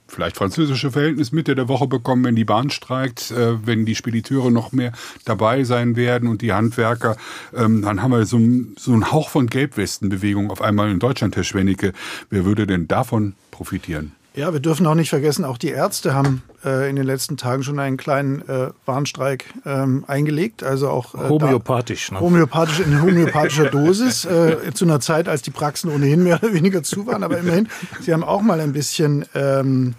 vielleicht 0.07 0.37
französische 0.37 0.89
Verhältnis 0.89 1.31
Mitte 1.31 1.53
der 1.53 1.67
Woche 1.67 1.85
bekommen, 1.85 2.23
wenn 2.23 2.35
die 2.35 2.45
Bahn 2.45 2.71
streikt, 2.71 3.29
äh, 3.29 3.65
wenn 3.65 3.85
die 3.85 3.93
Spediteure 3.93 4.49
noch 4.49 4.71
mehr 4.71 4.91
dabei 5.25 5.63
sein 5.65 5.95
werden 5.95 6.27
und 6.27 6.41
die 6.41 6.51
Handwerker, 6.51 7.15
ähm, 7.55 7.83
dann 7.83 8.01
haben 8.01 8.11
wir 8.11 8.25
so, 8.25 8.39
so 8.75 8.91
einen 8.91 9.11
Hauch 9.11 9.29
von 9.29 9.47
Gelbwestenbewegung 9.47 10.49
auf 10.49 10.61
einmal 10.61 10.89
in 10.89 10.97
Deutschland, 10.97 11.35
Herr 11.35 11.43
Schwennecke. 11.43 11.93
Wer 12.31 12.45
würde 12.45 12.65
denn 12.65 12.87
davon 12.87 13.35
profitieren? 13.51 14.13
Ja, 14.37 14.53
wir 14.53 14.59
dürfen 14.59 14.85
auch 14.85 14.93
nicht 14.93 15.09
vergessen, 15.09 15.45
auch 15.45 15.57
die 15.57 15.69
Ärzte 15.69 16.13
haben 16.13 16.43
äh, 16.63 16.87
in 16.87 16.95
den 16.95 17.05
letzten 17.05 17.37
Tagen 17.37 17.63
schon 17.63 17.79
einen 17.79 17.97
kleinen 17.97 18.47
äh, 18.47 18.69
Warnstreik 18.85 19.45
ähm, 19.65 20.05
eingelegt. 20.05 20.61
Also 20.61 20.89
auch 20.89 21.15
äh, 21.15 21.27
homöopathisch. 21.27 22.11
Ne? 22.11 22.19
Homöopathisch 22.19 22.81
in 22.81 23.01
homöopathischer 23.01 23.71
Dosis, 23.71 24.25
äh, 24.25 24.71
zu 24.75 24.85
einer 24.85 24.99
Zeit, 24.99 25.27
als 25.27 25.41
die 25.41 25.49
Praxen 25.49 25.89
ohnehin 25.89 26.21
mehr 26.21 26.37
oder 26.43 26.53
weniger 26.53 26.83
zu 26.83 27.07
waren. 27.07 27.23
Aber 27.23 27.39
immerhin, 27.39 27.67
sie 27.99 28.13
haben 28.13 28.23
auch 28.23 28.43
mal 28.43 28.59
ein 28.59 28.73
bisschen 28.73 29.25
ähm, 29.33 29.95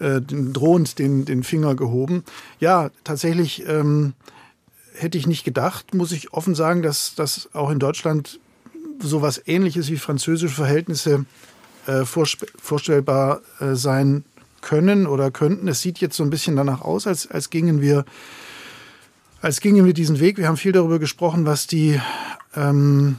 äh, 0.00 0.20
drohend 0.20 0.98
den, 0.98 1.24
den 1.24 1.44
Finger 1.44 1.76
gehoben. 1.76 2.24
Ja, 2.58 2.90
tatsächlich 3.04 3.68
ähm, 3.68 4.14
hätte 4.96 5.16
ich 5.16 5.28
nicht 5.28 5.44
gedacht, 5.44 5.94
muss 5.94 6.10
ich 6.10 6.32
offen 6.32 6.56
sagen, 6.56 6.82
dass, 6.82 7.14
dass 7.14 7.50
auch 7.52 7.70
in 7.70 7.78
Deutschland 7.78 8.40
sowas 8.98 9.40
ähnliches 9.46 9.90
wie 9.90 9.96
französische 9.96 10.56
Verhältnisse 10.56 11.24
äh, 11.86 12.04
vorstellbar 12.04 13.40
äh, 13.60 13.74
sein 13.74 14.24
können 14.60 15.06
oder 15.06 15.30
könnten. 15.30 15.68
Es 15.68 15.80
sieht 15.80 15.98
jetzt 15.98 16.16
so 16.16 16.24
ein 16.24 16.30
bisschen 16.30 16.56
danach 16.56 16.80
aus, 16.82 17.06
als, 17.06 17.30
als 17.30 17.50
gingen 17.50 17.80
wir 17.80 18.04
als 19.40 19.60
gingen 19.60 19.84
wir 19.84 19.92
diesen 19.92 20.18
Weg. 20.18 20.38
Wir 20.38 20.48
haben 20.48 20.56
viel 20.56 20.72
darüber 20.72 20.98
gesprochen, 20.98 21.46
was 21.46 21.66
die 21.66 22.00
ähm, 22.56 23.16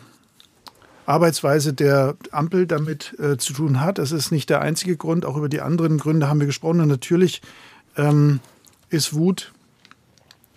Arbeitsweise 1.06 1.74
der 1.74 2.18
Ampel 2.32 2.68
damit 2.68 3.18
äh, 3.18 3.38
zu 3.38 3.54
tun 3.54 3.80
hat. 3.80 3.98
Das 3.98 4.12
ist 4.12 4.32
nicht 4.32 4.50
der 4.50 4.62
einzige 4.62 4.98
Grund. 4.98 5.26
Auch 5.26 5.38
über 5.38 5.48
die 5.48 5.62
anderen 5.62 5.98
Gründe 5.98 6.28
haben 6.28 6.40
wir 6.42 6.48
gesprochen. 6.48 6.82
Und 6.82 6.90
natürlich 6.90 7.42
ähm, 7.96 8.42
ist 8.90 9.14
Wut 9.14 9.54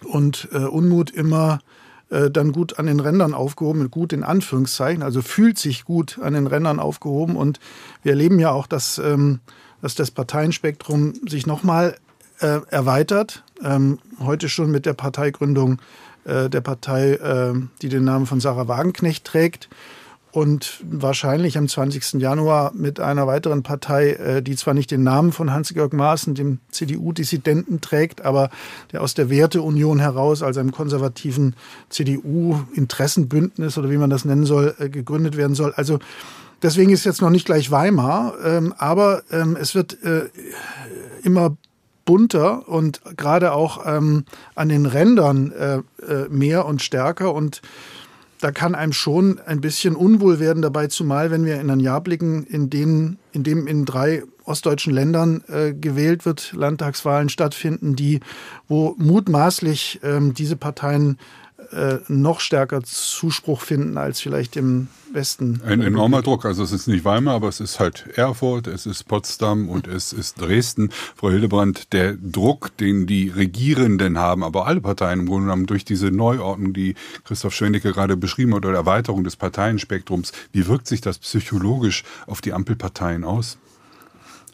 und 0.03 0.49
äh, 0.53 0.59
Unmut 0.59 1.11
immer 1.11 1.61
äh, 2.11 2.31
dann 2.31 2.53
gut 2.53 2.79
an 2.79 2.87
den 2.87 3.01
Rändern 3.01 3.35
aufgehoben, 3.35 3.90
gut 3.90 4.12
in 4.12 4.25
Anführungszeichen, 4.25 5.03
also 5.03 5.23
fühlt 5.23 5.59
sich 5.59 5.85
gut 5.85 6.18
an 6.20 6.35
den 6.35 6.46
Rändern 6.46 6.79
aufgehoben. 6.79 7.37
Und 7.37 7.61
wir 8.03 8.12
erleben 8.12 8.38
ja 8.38 8.51
auch, 8.51 8.66
dass, 8.66 8.99
ähm, 8.99 9.40
dass 9.81 9.94
das 9.94 10.11
Parteienspektrum 10.11 11.14
sich 11.27 11.46
nochmal 11.46 11.96
äh, 12.40 12.61
erweitert. 12.68 13.44
Ähm, 13.62 13.99
heute 14.18 14.49
schon 14.49 14.70
mit 14.70 14.87
der 14.87 14.94
Parteigründung 14.94 15.81
äh, 16.25 16.51
der 16.51 16.61
Partei, 16.61 17.12
äh, 17.12 17.55
die 17.83 17.88
den 17.88 18.05
Namen 18.05 18.27
von 18.27 18.40
Sarah 18.40 18.68
Wagenknecht 18.68 19.25
trägt 19.25 19.68
und 20.32 20.80
wahrscheinlich 20.88 21.58
am 21.58 21.68
20. 21.68 22.20
Januar 22.20 22.72
mit 22.74 23.00
einer 23.00 23.26
weiteren 23.26 23.62
Partei, 23.62 24.10
äh, 24.10 24.42
die 24.42 24.54
zwar 24.56 24.74
nicht 24.74 24.90
den 24.90 25.02
Namen 25.02 25.32
von 25.32 25.52
Hans-Georg 25.52 25.92
Maaßen, 25.92 26.34
dem 26.34 26.58
CDU-Dissidenten, 26.70 27.80
trägt, 27.80 28.24
aber 28.24 28.50
der 28.92 29.02
aus 29.02 29.14
der 29.14 29.28
Werteunion 29.28 29.98
heraus, 29.98 30.42
also 30.42 30.60
einem 30.60 30.72
konservativen 30.72 31.56
CDU-Interessenbündnis 31.88 33.76
oder 33.76 33.90
wie 33.90 33.96
man 33.96 34.10
das 34.10 34.24
nennen 34.24 34.46
soll, 34.46 34.74
äh, 34.78 34.88
gegründet 34.88 35.36
werden 35.36 35.54
soll. 35.54 35.72
Also 35.74 35.98
deswegen 36.62 36.92
ist 36.92 37.04
jetzt 37.04 37.22
noch 37.22 37.30
nicht 37.30 37.46
gleich 37.46 37.70
Weimar, 37.70 38.34
ähm, 38.44 38.72
aber 38.78 39.22
ähm, 39.32 39.56
es 39.60 39.74
wird 39.74 40.02
äh, 40.04 40.28
immer 41.24 41.56
bunter 42.04 42.68
und 42.68 43.00
gerade 43.16 43.52
auch 43.52 43.84
ähm, 43.86 44.24
an 44.54 44.68
den 44.68 44.86
Rändern 44.86 45.84
mehr 46.28 46.66
und 46.66 46.82
stärker 46.82 47.34
und 47.34 47.62
da 48.40 48.53
kann 48.53 48.74
einem 48.74 48.92
schon 48.92 49.38
ein 49.44 49.61
bisschen 49.61 49.94
unwohl 49.94 50.40
werden 50.40 50.62
dabei, 50.62 50.87
zumal 50.87 51.31
wenn 51.31 51.44
wir 51.44 51.61
in 51.61 51.70
ein 51.70 51.81
Jahr 51.81 52.00
blicken, 52.00 52.44
in, 52.44 52.70
denen, 52.70 53.18
in 53.33 53.42
dem 53.42 53.66
in 53.66 53.85
drei 53.85 54.22
ostdeutschen 54.44 54.92
Ländern 54.92 55.42
äh, 55.48 55.72
gewählt 55.72 56.24
wird, 56.26 56.53
Landtagswahlen 56.55 57.29
stattfinden, 57.29 57.96
die, 57.96 58.20
wo 58.68 58.94
mutmaßlich 58.98 60.00
ähm, 60.03 60.35
diese 60.35 60.57
Parteien 60.57 61.18
äh, 61.72 61.98
noch 62.09 62.40
stärker 62.40 62.83
Zuspruch 62.83 63.61
finden 63.61 63.96
als 63.96 64.20
vielleicht 64.20 64.56
im 64.56 64.88
Westen. 65.12 65.61
Ein 65.64 65.80
enormer 65.80 66.22
Druck. 66.22 66.44
Also 66.44 66.62
es 66.62 66.72
ist 66.72 66.87
nicht 66.87 67.04
Weimar, 67.04 67.35
aber 67.35 67.48
es 67.48 67.61
ist 67.61 67.80
halt 67.80 68.06
Erfurt, 68.16 68.66
es 68.66 68.87
ist 68.87 69.04
Potsdam 69.04 69.68
und 69.68 69.87
es 69.87 70.12
ist 70.12 70.40
Dresden. 70.40 70.90
Frau 71.16 71.30
Hildebrand, 71.30 71.92
der 71.92 72.14
Druck, 72.14 72.76
den 72.76 73.06
die 73.06 73.28
Regierenden 73.28 74.18
haben, 74.18 74.42
aber 74.42 74.66
alle 74.66 74.80
Parteien 74.80 75.20
im 75.20 75.26
Grunde 75.26 75.46
genommen 75.46 75.66
durch 75.66 75.85
diese 75.85 76.11
Neuordnung, 76.11 76.72
die 76.72 76.94
Christoph 77.24 77.54
Schwendicke 77.54 77.92
gerade 77.92 78.16
beschrieben 78.16 78.54
hat, 78.54 78.64
oder 78.64 78.74
Erweiterung 78.74 79.24
des 79.24 79.37
Parteienspektrums, 79.37 80.33
wie 80.52 80.66
wirkt 80.66 80.87
sich 80.87 81.00
das 81.00 81.18
psychologisch 81.18 82.04
auf 82.26 82.40
die 82.40 82.52
Ampelparteien 82.52 83.24
aus? 83.24 83.59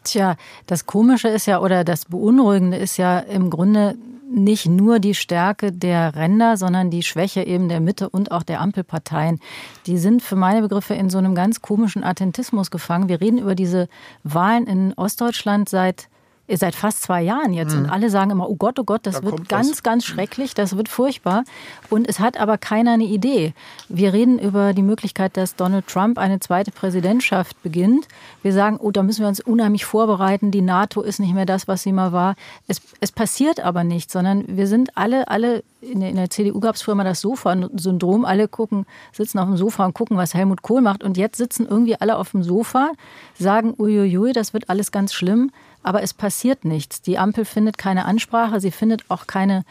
Tja, 0.03 0.37
das 0.67 0.85
Komische 0.85 1.27
ist 1.27 1.47
ja 1.47 1.59
oder 1.59 1.83
das 1.83 2.05
Beunruhigende 2.05 2.77
ist 2.77 2.97
ja 2.97 3.19
im 3.19 3.49
Grunde 3.49 3.95
nicht 4.29 4.65
nur 4.67 4.99
die 4.99 5.15
Stärke 5.15 5.71
der 5.71 6.15
Ränder, 6.15 6.57
sondern 6.57 6.89
die 6.89 7.03
Schwäche 7.03 7.43
eben 7.43 7.69
der 7.69 7.79
Mitte 7.79 8.09
und 8.09 8.31
auch 8.31 8.43
der 8.43 8.61
Ampelparteien. 8.61 9.39
Die 9.85 9.97
sind 9.97 10.21
für 10.21 10.35
meine 10.35 10.61
Begriffe 10.61 10.93
in 10.93 11.09
so 11.09 11.17
einem 11.17 11.35
ganz 11.35 11.61
komischen 11.61 12.03
Attentismus 12.03 12.71
gefangen. 12.71 13.09
Wir 13.09 13.21
reden 13.21 13.37
über 13.37 13.55
diese 13.55 13.87
Wahlen 14.23 14.67
in 14.67 14.93
Ostdeutschland 14.93 15.69
seit 15.69 16.09
seit 16.55 16.75
fast 16.75 17.03
zwei 17.03 17.21
Jahren 17.21 17.51
jetzt. 17.51 17.75
Mhm. 17.75 17.83
Und 17.83 17.89
alle 17.89 18.09
sagen 18.09 18.31
immer, 18.31 18.49
oh 18.49 18.55
Gott, 18.55 18.79
oh 18.79 18.83
Gott, 18.85 19.05
das 19.05 19.19
da 19.19 19.23
wird 19.23 19.49
ganz, 19.49 19.71
was. 19.71 19.83
ganz 19.83 20.05
schrecklich, 20.05 20.53
das 20.53 20.77
wird 20.77 20.87
furchtbar. 20.87 21.43
Und 21.89 22.07
es 22.07 22.19
hat 22.19 22.39
aber 22.39 22.57
keiner 22.57 22.93
eine 22.93 23.03
Idee. 23.03 23.53
Wir 23.89 24.13
reden 24.13 24.39
über 24.39 24.73
die 24.73 24.81
Möglichkeit, 24.81 25.35
dass 25.35 25.55
Donald 25.55 25.87
Trump 25.87 26.17
eine 26.17 26.39
zweite 26.39 26.71
Präsidentschaft 26.71 27.61
beginnt. 27.63 28.07
Wir 28.43 28.53
sagen, 28.53 28.77
oh, 28.79 28.91
da 28.91 29.03
müssen 29.03 29.21
wir 29.21 29.27
uns 29.27 29.41
unheimlich 29.41 29.83
vorbereiten. 29.83 30.51
Die 30.51 30.61
NATO 30.61 31.01
ist 31.01 31.19
nicht 31.19 31.33
mehr 31.33 31.45
das, 31.45 31.67
was 31.67 31.83
sie 31.83 31.91
mal 31.91 32.13
war. 32.13 32.35
Es, 32.67 32.81
es 33.01 33.11
passiert 33.11 33.59
aber 33.59 33.83
nicht, 33.83 34.09
sondern 34.09 34.45
wir 34.47 34.67
sind 34.67 34.95
alle, 34.95 35.27
alle, 35.27 35.63
in 35.81 35.99
der, 35.99 36.09
in 36.09 36.15
der 36.15 36.29
CDU 36.29 36.61
gab 36.61 36.75
es 36.75 36.81
früher 36.81 36.95
mal 36.95 37.03
das 37.03 37.19
Sofa-Syndrom. 37.19 38.23
Alle 38.23 38.47
gucken, 38.47 38.85
sitzen 39.11 39.39
auf 39.39 39.47
dem 39.47 39.57
Sofa 39.57 39.85
und 39.85 39.93
gucken, 39.93 40.15
was 40.15 40.33
Helmut 40.33 40.61
Kohl 40.61 40.81
macht. 40.81 41.03
Und 41.03 41.17
jetzt 41.17 41.37
sitzen 41.37 41.67
irgendwie 41.69 41.99
alle 41.99 42.17
auf 42.17 42.31
dem 42.31 42.43
Sofa, 42.43 42.93
sagen, 43.37 43.73
uiuiui, 43.77 44.31
das 44.31 44.53
wird 44.53 44.69
alles 44.69 44.93
ganz 44.93 45.13
schlimm 45.13 45.51
aber 45.83 46.03
es 46.03 46.13
passiert 46.13 46.65
nichts. 46.65 47.01
Die 47.01 47.17
Ampel 47.17 47.45
findet 47.45 47.77
keine 47.77 48.05
Ansprache, 48.05 48.59
sie 48.59 48.71
findet 48.71 49.09
auch 49.09 49.27
keine 49.27 49.63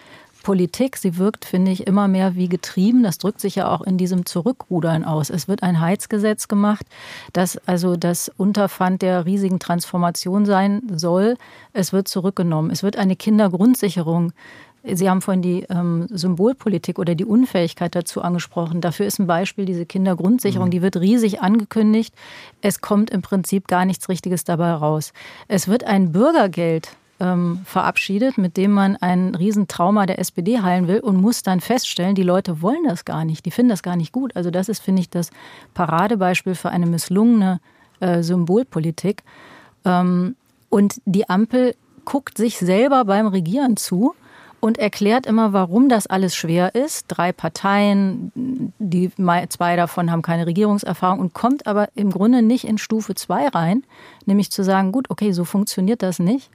Politik. 0.47 0.97
Sie 0.97 1.19
wirkt, 1.19 1.45
finde 1.45 1.73
ich, 1.73 1.89
immer 1.89 2.07
mehr 2.07 2.37
wie 2.37 2.49
getrieben. 2.49 3.03
Das 3.03 3.19
drückt 3.19 3.41
sich 3.41 3.57
ja 3.57 3.69
auch 3.69 3.81
in 3.81 3.99
diesem 3.99 4.27
Zurückrudern 4.27 5.03
aus. 5.03 5.29
Es 5.29 5.49
wird 5.49 5.65
ein 5.65 5.81
Heizgesetz 5.81 6.47
gemacht, 6.47 6.87
das 7.33 7.59
also 7.67 7.97
das 7.97 8.31
Unterpfand 8.37 9.03
der 9.03 9.27
riesigen 9.27 9.59
Transformation 9.59 10.47
sein 10.47 10.83
soll. 10.95 11.37
Es 11.73 11.93
wird 11.93 12.07
zurückgenommen. 12.07 12.71
Es 12.71 12.85
wird 12.85 12.97
eine 12.97 13.17
Kindergrundsicherung 13.17 14.33
Sie 14.93 15.11
haben 15.11 15.21
vorhin 15.21 15.43
die 15.43 15.67
ähm, 15.69 16.07
Symbolpolitik 16.11 16.99
oder 16.99 17.15
die 17.15 17.25
Unfähigkeit 17.25 17.95
dazu 17.95 18.23
angesprochen. 18.23 18.81
Dafür 18.81 19.07
ist 19.07 19.19
ein 19.19 19.27
Beispiel 19.27 19.65
diese 19.65 19.87
Kindergrundsicherung. 19.87 20.69
Mhm. 20.69 20.73
Die 20.73 20.83
wird 20.83 20.97
riesig 20.97 21.41
angekündigt. 21.41 22.15
Es 22.61 22.81
kommt 22.81 23.11
im 23.11 23.23
Prinzip 23.23 23.67
gar 23.67 23.85
nichts 23.85 24.09
Richtiges 24.09 24.45
dabei 24.45 24.73
raus. 24.73 25.13
Es 25.49 25.67
wird 25.69 25.85
ein 25.85 26.13
Bürgergeld 26.13 26.91
ähm, 27.19 27.61
verabschiedet, 27.65 28.39
mit 28.39 28.57
dem 28.57 28.73
man 28.73 28.97
ein 28.97 29.35
Riesentrauma 29.35 30.07
der 30.07 30.19
SPD 30.19 30.61
heilen 30.61 30.87
will 30.87 31.01
und 31.01 31.17
muss 31.17 31.43
dann 31.43 31.61
feststellen, 31.61 32.15
die 32.15 32.23
Leute 32.23 32.63
wollen 32.63 32.85
das 32.85 33.05
gar 33.05 33.25
nicht. 33.25 33.47
Die 33.47 33.51
finden 33.51 33.71
das 33.71 33.83
gar 33.83 33.97
nicht 33.97 34.13
gut. 34.13 34.37
Also 34.37 34.51
das 34.51 34.69
ist, 34.69 34.81
finde 34.81 35.01
ich, 35.01 35.11
das 35.11 35.31
Paradebeispiel 35.75 36.55
für 36.55 36.71
eine 36.71 36.87
misslungene 36.87 37.61
äh, 38.01 38.23
Symbolpolitik. 38.23 39.23
Ähm, 39.85 40.37
und 40.69 41.01
die 41.07 41.29
Ampel 41.29 41.75
guckt 42.05 42.37
sich 42.39 42.59
selber 42.59 43.05
beim 43.05 43.27
Regieren 43.27 43.77
zu 43.77 44.15
und 44.67 44.79
erklärt 44.79 45.27
immer, 45.27 45.53
warum 45.53 45.89
das 45.89 46.09
alles 46.09 46.35
schwer 46.35 46.75
ist. 46.75 47.05
Drei 47.07 47.33
Parteien, 47.33 48.33
die 48.81 49.13
zwei 49.49 49.77
davon 49.77 50.11
haben 50.11 50.23
keine 50.23 50.47
Regierungserfahrung 50.47 51.21
und 51.21 51.35
kommt 51.35 51.69
aber 51.69 51.89
im 51.95 52.11
Grunde 52.11 52.43
nicht 52.43 52.65
in 52.65 52.77
Stufe 52.77 53.15
zwei 53.15 53.47
rein, 53.47 53.85
nämlich 54.25 54.51
zu 54.51 54.65
sagen, 54.65 54.91
gut, 54.91 55.09
okay, 55.09 55.31
so 55.31 55.45
funktioniert 55.45 56.03
das 56.03 56.19
nicht. 56.19 56.51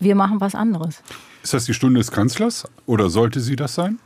Wir 0.00 0.16
machen 0.16 0.40
was 0.40 0.56
anderes. 0.56 1.02
Ist 1.44 1.54
das 1.54 1.66
die 1.66 1.74
Stunde 1.74 2.00
des 2.00 2.10
Kanzlers 2.10 2.64
oder 2.86 3.08
sollte 3.08 3.38
sie 3.38 3.54
das 3.54 3.76
sein? 3.76 4.00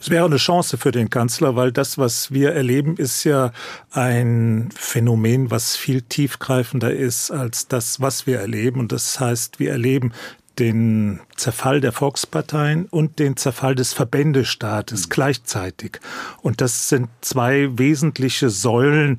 Es 0.00 0.10
wäre 0.10 0.24
eine 0.24 0.38
Chance 0.38 0.76
für 0.76 0.90
den 0.90 1.08
Kanzler, 1.08 1.54
weil 1.54 1.70
das, 1.70 1.98
was 1.98 2.32
wir 2.32 2.50
erleben, 2.50 2.96
ist 2.96 3.22
ja 3.22 3.52
ein 3.92 4.70
Phänomen, 4.74 5.52
was 5.52 5.76
viel 5.76 6.02
tiefgreifender 6.02 6.92
ist 6.92 7.30
als 7.30 7.68
das, 7.68 8.00
was 8.00 8.26
wir 8.26 8.40
erleben. 8.40 8.80
Und 8.80 8.90
das 8.90 9.20
heißt, 9.20 9.60
wir 9.60 9.70
erleben 9.70 10.12
den 10.58 11.20
Zerfall 11.36 11.80
der 11.80 11.92
Volksparteien 11.92 12.86
und 12.86 13.18
den 13.18 13.36
Zerfall 13.36 13.74
des 13.74 13.92
Verbändestaates 13.92 15.06
mhm. 15.06 15.10
gleichzeitig. 15.10 16.00
Und 16.42 16.60
das 16.60 16.88
sind 16.88 17.08
zwei 17.20 17.68
wesentliche 17.78 18.50
Säulen 18.50 19.18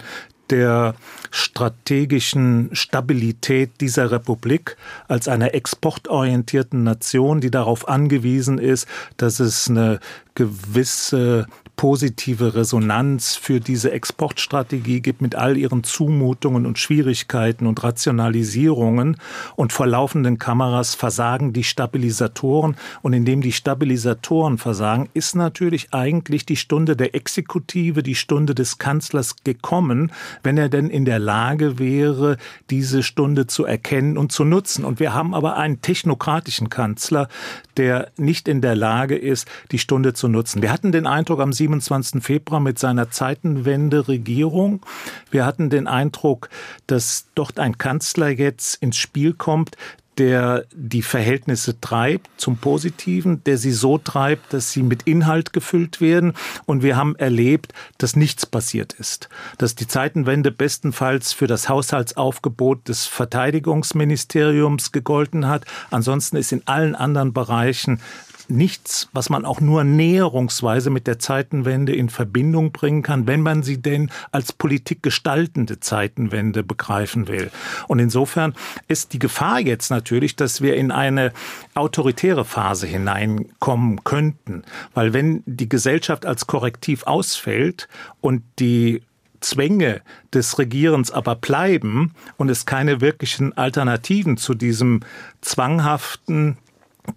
der 0.49 0.95
strategischen 1.31 2.69
Stabilität 2.73 3.81
dieser 3.81 4.11
Republik 4.11 4.77
als 5.07 5.27
einer 5.27 5.53
exportorientierten 5.53 6.83
Nation, 6.83 7.39
die 7.39 7.51
darauf 7.51 7.87
angewiesen 7.87 8.57
ist, 8.57 8.87
dass 9.17 9.39
es 9.39 9.69
eine 9.69 9.99
gewisse 10.35 11.47
positive 11.79 12.55
Resonanz 12.55 13.37
für 13.37 13.61
diese 13.61 13.93
Exportstrategie 13.93 14.99
gibt 14.99 15.21
mit 15.21 15.35
all 15.35 15.55
ihren 15.55 15.85
Zumutungen 15.85 16.65
und 16.65 16.77
Schwierigkeiten 16.77 17.65
und 17.67 17.81
Rationalisierungen. 17.81 19.15
Und 19.55 19.71
vor 19.71 19.87
laufenden 19.87 20.37
Kameras 20.37 20.93
versagen 20.93 21.53
die 21.53 21.63
Stabilisatoren. 21.63 22.75
Und 23.01 23.13
indem 23.13 23.39
die 23.39 23.53
Stabilisatoren 23.53 24.57
versagen, 24.57 25.07
ist 25.13 25.37
natürlich 25.37 25.93
eigentlich 25.93 26.45
die 26.45 26.57
Stunde 26.57 26.97
der 26.97 27.15
Exekutive, 27.15 28.03
die 28.03 28.15
Stunde 28.15 28.53
des 28.53 28.77
Kanzlers 28.77 29.37
gekommen, 29.45 30.11
wenn 30.43 30.57
er 30.57 30.67
denn 30.67 30.89
in 30.89 31.05
der 31.05 31.19
Lage 31.19 31.79
wäre, 31.79 32.35
diese 32.69 33.03
Stunde 33.03 33.47
zu 33.47 33.63
erkennen 33.63 34.17
und 34.17 34.33
zu 34.33 34.43
nutzen. 34.43 34.83
Und 34.83 34.99
wir 34.99 35.13
haben 35.13 35.33
aber 35.33 35.55
einen 35.55 35.79
technokratischen 35.79 36.69
Kanzler, 36.69 37.29
der 37.77 38.11
nicht 38.17 38.49
in 38.49 38.59
der 38.59 38.75
Lage 38.75 39.15
ist, 39.15 39.47
die 39.71 39.79
Stunde 39.79 40.13
zu 40.19 40.27
nutzen. 40.27 40.61
Wir 40.61 40.71
hatten 40.71 40.91
den 40.91 41.07
Eindruck 41.07 41.39
am 41.39 41.53
27. 41.53 42.21
Februar 42.21 42.59
mit 42.59 42.77
seiner 42.77 43.09
Zeitenwende-Regierung. 43.09 44.85
Wir 45.31 45.45
hatten 45.45 45.69
den 45.69 45.87
Eindruck, 45.87 46.49
dass 46.87 47.27
dort 47.33 47.59
ein 47.59 47.77
Kanzler 47.77 48.29
jetzt 48.29 48.75
ins 48.83 48.97
Spiel 48.97 49.33
kommt, 49.33 49.77
der 50.19 50.65
die 50.75 51.01
Verhältnisse 51.01 51.79
treibt 51.79 52.29
zum 52.35 52.57
Positiven, 52.57 53.41
der 53.45 53.57
sie 53.57 53.71
so 53.71 53.97
treibt, 53.97 54.53
dass 54.53 54.71
sie 54.73 54.83
mit 54.83 55.03
Inhalt 55.03 55.53
gefüllt 55.53 56.01
werden. 56.01 56.33
Und 56.65 56.83
wir 56.83 56.97
haben 56.97 57.15
erlebt, 57.15 57.73
dass 57.97 58.17
nichts 58.17 58.45
passiert 58.45 58.91
ist. 58.93 59.29
Dass 59.57 59.75
die 59.75 59.87
Zeitenwende 59.87 60.51
bestenfalls 60.51 61.31
für 61.31 61.47
das 61.47 61.69
Haushaltsaufgebot 61.69 62.89
des 62.89 63.05
Verteidigungsministeriums 63.05 64.91
gegolten 64.91 65.47
hat. 65.47 65.63
Ansonsten 65.89 66.35
ist 66.35 66.51
in 66.51 66.63
allen 66.65 66.95
anderen 66.95 67.31
Bereichen 67.31 68.01
nichts, 68.49 69.09
was 69.13 69.29
man 69.29 69.45
auch 69.45 69.61
nur 69.61 69.83
näherungsweise 69.83 70.89
mit 70.89 71.07
der 71.07 71.19
Zeitenwende 71.19 71.95
in 71.95 72.09
Verbindung 72.09 72.71
bringen 72.71 73.01
kann, 73.01 73.27
wenn 73.27 73.41
man 73.41 73.63
sie 73.63 73.81
denn 73.81 74.11
als 74.31 74.53
Politik 74.53 75.03
gestaltende 75.03 75.79
Zeitenwende 75.79 76.63
begreifen 76.63 77.27
will. 77.27 77.51
Und 77.87 77.99
insofern 77.99 78.53
ist 78.87 79.13
die 79.13 79.19
Gefahr 79.19 79.59
jetzt 79.59 79.89
natürlich, 79.89 80.35
dass 80.35 80.61
wir 80.61 80.75
in 80.75 80.91
eine 80.91 81.31
autoritäre 81.75 82.45
Phase 82.45 82.87
hineinkommen 82.87 84.03
könnten. 84.03 84.63
Weil 84.93 85.13
wenn 85.13 85.43
die 85.45 85.69
Gesellschaft 85.69 86.25
als 86.25 86.47
Korrektiv 86.47 87.03
ausfällt 87.03 87.87
und 88.21 88.43
die 88.59 89.01
Zwänge 89.41 90.01
des 90.33 90.59
Regierens 90.59 91.11
aber 91.11 91.35
bleiben 91.35 92.13
und 92.37 92.49
es 92.49 92.65
keine 92.65 93.01
wirklichen 93.01 93.57
Alternativen 93.57 94.37
zu 94.37 94.53
diesem 94.53 95.01
zwanghaften 95.41 96.57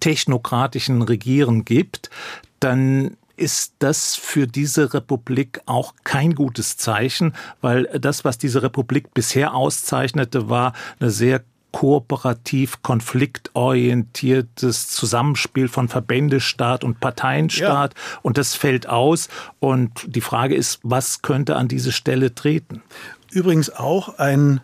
technokratischen 0.00 1.02
Regieren 1.02 1.64
gibt, 1.64 2.11
dann 2.61 3.16
ist 3.37 3.74
das 3.78 4.14
für 4.14 4.46
diese 4.46 4.94
Republik 4.94 5.61
auch 5.66 5.94
kein 6.05 6.35
gutes 6.35 6.76
Zeichen, 6.76 7.35
weil 7.61 7.85
das, 7.98 8.24
was 8.24 8.38
diese 8.38 8.62
Republik 8.62 9.14
bisher 9.14 9.55
auszeichnete, 9.55 10.48
war 10.48 10.74
eine 11.00 11.11
sehr 11.11 11.42
kooperativ 11.72 12.83
konfliktorientiertes 12.83 14.88
Zusammenspiel 14.88 15.68
von 15.68 15.88
Verbändestaat 15.88 16.85
und 16.85 17.00
Parteienstaat. 17.00 17.94
Ja. 17.94 18.00
Und 18.20 18.38
das 18.38 18.55
fällt 18.55 18.88
aus. 18.88 19.28
Und 19.59 19.90
die 20.07 20.20
Frage 20.20 20.55
ist, 20.55 20.78
was 20.83 21.22
könnte 21.22 21.57
an 21.57 21.68
diese 21.68 21.90
Stelle 21.90 22.35
treten? 22.35 22.83
Übrigens 23.31 23.70
auch 23.70 24.18
ein 24.18 24.61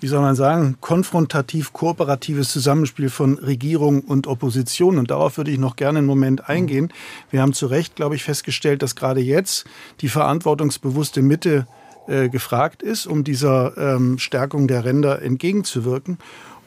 wie 0.00 0.06
soll 0.06 0.20
man 0.20 0.34
sagen, 0.34 0.76
konfrontativ-kooperatives 0.80 2.50
Zusammenspiel 2.50 3.10
von 3.10 3.38
Regierung 3.38 4.00
und 4.00 4.26
Opposition. 4.26 4.98
Und 4.98 5.10
darauf 5.10 5.36
würde 5.36 5.50
ich 5.50 5.58
noch 5.58 5.76
gerne 5.76 5.98
einen 5.98 6.06
Moment 6.06 6.48
eingehen. 6.48 6.92
Wir 7.30 7.42
haben 7.42 7.52
zu 7.52 7.66
Recht, 7.66 7.96
glaube 7.96 8.14
ich, 8.14 8.24
festgestellt, 8.24 8.82
dass 8.82 8.96
gerade 8.96 9.20
jetzt 9.20 9.66
die 10.00 10.08
verantwortungsbewusste 10.08 11.22
Mitte 11.22 11.66
äh, 12.08 12.28
gefragt 12.28 12.82
ist, 12.82 13.06
um 13.06 13.24
dieser 13.24 13.76
ähm, 13.76 14.18
Stärkung 14.18 14.68
der 14.68 14.84
Ränder 14.84 15.22
entgegenzuwirken. 15.22 16.18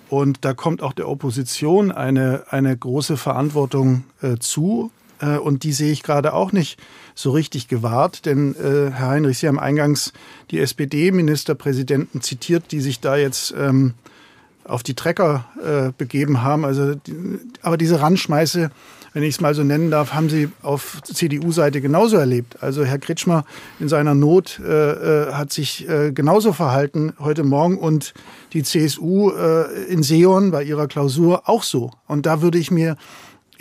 Und 0.10 0.46
da 0.46 0.54
kommt 0.54 0.84
auch 0.84 0.93
der 0.93 1.10
Opposition 1.10 1.91
eine, 1.91 2.43
eine 2.50 2.78
große 2.78 3.17
Verantwortung 3.17 4.04
äh, 4.22 4.38
zu. 4.38 4.91
Äh, 5.23 5.38
und 5.38 5.63
die 5.63 5.71
sehe 5.71 5.91
ich 5.91 6.03
gerade 6.03 6.33
auch 6.33 6.51
nicht 6.51 6.79
so 7.15 7.31
richtig 7.31 7.67
gewahrt. 7.67 8.25
Denn, 8.25 8.55
äh, 8.55 8.91
Herr 8.91 9.09
Heinrich, 9.09 9.39
Sie 9.39 9.47
haben 9.47 9.59
eingangs 9.59 10.13
die 10.51 10.59
SPD-Ministerpräsidenten 10.59 12.21
zitiert, 12.21 12.71
die 12.71 12.81
sich 12.81 12.99
da 12.99 13.15
jetzt 13.15 13.53
ähm, 13.57 13.93
auf 14.65 14.83
die 14.83 14.93
Trecker 14.93 15.45
äh, 15.63 15.91
begeben 15.97 16.41
haben. 16.41 16.65
Also, 16.65 16.95
die, 16.95 17.39
aber 17.62 17.77
diese 17.77 18.01
Randschmeiße, 18.01 18.71
wenn 19.13 19.23
ich 19.23 19.36
es 19.36 19.41
mal 19.41 19.53
so 19.53 19.63
nennen 19.63 19.91
darf, 19.91 20.13
haben 20.13 20.29
sie 20.29 20.49
auf 20.63 21.01
CDU-Seite 21.03 21.81
genauso 21.81 22.17
erlebt. 22.17 22.63
Also 22.63 22.83
Herr 22.83 22.97
Kretschmer 22.97 23.45
in 23.79 23.88
seiner 23.88 24.15
Not 24.15 24.59
äh, 24.59 25.27
äh, 25.27 25.33
hat 25.33 25.53
sich 25.53 25.88
äh, 25.88 26.12
genauso 26.12 26.51
verhalten 26.51 27.13
heute 27.19 27.43
Morgen 27.43 27.77
und 27.77 28.15
die 28.53 28.63
CSU 28.63 29.31
äh, 29.31 29.83
in 29.83 30.01
Seon 30.01 30.49
bei 30.49 30.63
ihrer 30.63 30.88
Klausur 30.88 31.47
auch 31.47 31.62
so. 31.62 31.91
Und 32.07 32.25
da 32.25 32.41
würde 32.41 32.57
ich 32.57 32.71
mir 32.71 32.97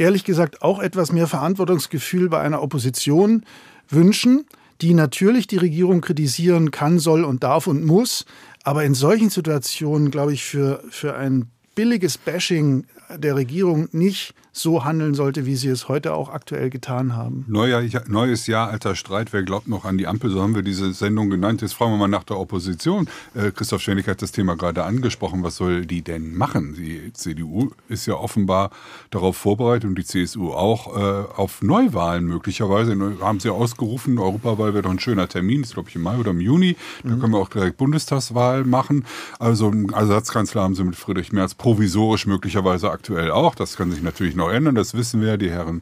ehrlich 0.02 0.24
gesagt 0.24 0.62
auch 0.62 0.80
etwas 0.80 1.12
mehr 1.12 1.28
Verantwortungsgefühl 1.28 2.28
bei 2.28 2.40
einer 2.40 2.60
Opposition 2.60 3.44
wünschen, 3.88 4.44
die 4.80 4.94
natürlich 4.94 5.46
die 5.46 5.58
Regierung 5.58 6.00
kritisieren 6.00 6.72
kann, 6.72 6.98
soll 6.98 7.24
und 7.24 7.44
darf 7.44 7.68
und 7.68 7.84
muss, 7.84 8.26
aber 8.64 8.84
in 8.84 8.94
solchen 8.94 9.30
Situationen, 9.30 10.10
glaube 10.10 10.32
ich, 10.32 10.44
für, 10.44 10.82
für 10.90 11.14
ein 11.14 11.50
billiges 11.76 12.18
Bashing 12.18 12.84
der 13.16 13.36
Regierung 13.36 13.88
nicht 13.92 14.34
so 14.52 14.84
handeln 14.84 15.14
sollte, 15.14 15.46
wie 15.46 15.56
sie 15.56 15.68
es 15.68 15.88
heute 15.88 16.12
auch 16.12 16.28
aktuell 16.28 16.68
getan 16.68 17.16
haben. 17.16 17.46
Neuer, 17.48 17.82
neues 18.06 18.46
Jahr, 18.46 18.68
alter 18.68 18.94
Streit. 18.94 19.32
Wer 19.32 19.42
glaubt 19.42 19.66
noch 19.66 19.86
an 19.86 19.96
die 19.96 20.06
Ampel? 20.06 20.30
So 20.30 20.42
haben 20.42 20.54
wir 20.54 20.62
diese 20.62 20.92
Sendung 20.92 21.30
genannt. 21.30 21.62
Jetzt 21.62 21.72
fragen 21.72 21.92
wir 21.92 21.96
mal 21.96 22.06
nach 22.06 22.24
der 22.24 22.38
Opposition. 22.38 23.08
Äh, 23.34 23.50
Christoph 23.50 23.80
Schwennig 23.80 24.06
hat 24.08 24.20
das 24.20 24.30
Thema 24.30 24.54
gerade 24.54 24.84
angesprochen. 24.84 25.42
Was 25.42 25.56
soll 25.56 25.86
die 25.86 26.02
denn 26.02 26.34
machen? 26.34 26.74
Die 26.74 27.12
CDU 27.14 27.70
ist 27.88 28.04
ja 28.04 28.14
offenbar 28.14 28.70
darauf 29.10 29.38
vorbereitet 29.38 29.88
und 29.88 29.96
die 29.96 30.04
CSU 30.04 30.52
auch 30.52 30.96
äh, 30.96 31.24
auf 31.34 31.62
Neuwahlen 31.62 32.26
möglicherweise. 32.26 32.94
Haben 33.22 33.40
sie 33.40 33.48
ausgerufen, 33.48 34.18
Europawahl 34.18 34.74
wäre 34.74 34.82
doch 34.82 34.90
ein 34.90 34.98
schöner 34.98 35.28
Termin. 35.28 35.62
Ist, 35.62 35.74
glaube 35.74 35.88
ich, 35.88 35.96
im 35.96 36.02
Mai 36.02 36.18
oder 36.18 36.32
im 36.32 36.40
Juni. 36.40 36.76
Da 37.02 37.10
mhm. 37.10 37.20
können 37.20 37.32
wir 37.32 37.38
auch 37.38 37.48
direkt 37.48 37.78
Bundestagswahl 37.78 38.64
machen. 38.64 39.06
Also 39.38 39.68
einen 39.68 39.88
Ersatzkanzler 39.88 40.62
haben 40.62 40.74
sie 40.74 40.84
mit 40.84 40.96
Friedrich 40.96 41.32
Merz 41.32 41.54
provisorisch 41.54 42.26
möglicherweise 42.26 42.90
aktuell 42.90 43.30
auch. 43.30 43.54
Das 43.54 43.78
kann 43.78 43.90
sich 43.90 44.02
natürlich 44.02 44.36
noch 44.36 44.41
noch 44.42 44.52
ändern, 44.52 44.74
das 44.74 44.94
wissen 44.94 45.20
wir. 45.20 45.36
Die 45.36 45.50
Herren 45.50 45.80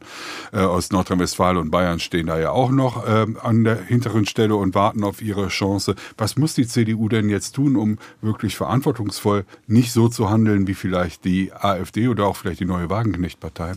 äh, 0.53 0.59
aus 0.59 0.91
Nordrhein-Westfalen 0.91 1.57
und 1.57 1.71
Bayern 1.71 1.99
stehen 1.99 2.27
da 2.27 2.39
ja 2.39 2.51
auch 2.51 2.71
noch 2.71 3.05
äh, 3.05 3.25
an 3.41 3.63
der 3.63 3.83
hinteren 3.83 4.25
Stelle 4.25 4.55
und 4.55 4.75
warten 4.75 5.03
auf 5.03 5.21
ihre 5.21 5.47
Chance. 5.47 5.95
Was 6.17 6.37
muss 6.37 6.53
die 6.53 6.67
CDU 6.67 7.09
denn 7.09 7.29
jetzt 7.29 7.53
tun, 7.53 7.75
um 7.75 7.97
wirklich 8.21 8.55
verantwortungsvoll 8.55 9.45
nicht 9.67 9.91
so 9.91 10.07
zu 10.07 10.29
handeln 10.29 10.67
wie 10.67 10.73
vielleicht 10.73 11.25
die 11.25 11.51
AfD 11.53 12.07
oder 12.07 12.27
auch 12.27 12.35
vielleicht 12.35 12.59
die 12.59 12.65
neue 12.65 12.89
Wagenknecht-Partei? 12.89 13.73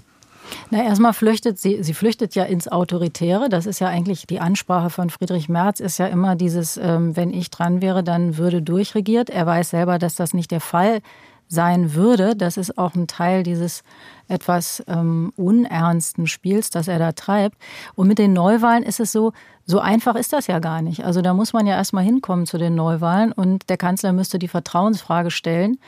Na, 0.71 0.83
erstmal 0.85 1.15
flüchtet 1.15 1.59
sie, 1.59 1.83
sie 1.83 1.95
flüchtet 1.95 2.35
ja 2.35 2.45
ins 2.45 2.69
Autoritäre. 2.69 3.49
Das 3.49 3.65
ist 3.65 3.81
ja 3.81 3.89
eigentlich 3.89 4.27
die 4.27 4.41
Ansprache 4.41 4.91
von 4.91 5.09
Friedrich 5.11 5.49
Merz, 5.49 5.81
ist 5.81 5.99
ja 5.99 6.07
immer 6.07 6.37
dieses, 6.37 6.77
ähm, 6.77 7.17
wenn 7.17 7.33
ich 7.33 7.51
dran 7.51 7.81
wäre, 7.81 8.05
dann 8.05 8.37
würde 8.37 8.61
durchregiert. 8.61 9.31
Er 9.31 9.47
weiß 9.47 9.71
selber, 9.71 9.99
dass 9.99 10.15
das 10.15 10.35
nicht 10.35 10.51
der 10.51 10.61
Fall 10.61 11.01
sein 11.49 11.95
würde. 11.95 12.37
Das 12.37 12.57
ist 12.57 12.79
auch 12.79 12.95
ein 12.95 13.07
Teil 13.07 13.43
dieses 13.43 13.83
etwas 14.29 14.83
ähm, 14.87 15.33
unernsten 15.37 16.27
Spiels, 16.27 16.71
das 16.71 16.89
er 16.89 16.99
da 16.99 17.13
treibt. 17.13 17.57
Und 17.95 18.09
mit 18.09 18.19
den 18.19 18.33
Neuwahlen 18.33 18.83
ist 18.83 19.01
es 19.01 19.13
so, 19.13 19.33
so 19.67 19.81
einfach 19.81 20.15
ist 20.15 20.33
das 20.33 20.47
ja 20.47 20.59
gar 20.59 20.83
nicht. 20.83 21.05
Also 21.05 21.23
da 21.23 21.35
muss 21.35 21.53
man 21.53 21.67
ja 21.67 21.75
erstmal 21.75 22.05
hinkommen 22.05 22.47
zu 22.47 22.59
den 22.59 22.75
Neuwahlen 22.75 23.33
und 23.33 23.69
der 23.71 23.77
Kanzler 23.77 24.13
müsste 24.13 24.39
die 24.39 24.49
Vertrauensfrage 24.49 25.31
stellen. 25.31 25.79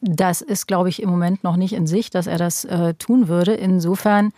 Das 0.00 0.40
ist, 0.40 0.66
glaube 0.66 0.88
ich, 0.88 1.02
im 1.02 1.10
Moment 1.10 1.44
noch 1.44 1.56
nicht 1.56 1.74
in 1.74 1.86
Sicht, 1.86 2.14
dass 2.14 2.26
er 2.26 2.38
das 2.38 2.64
äh, 2.64 2.94
tun 2.94 3.28
würde. 3.28 3.52
Insofern 3.52 4.32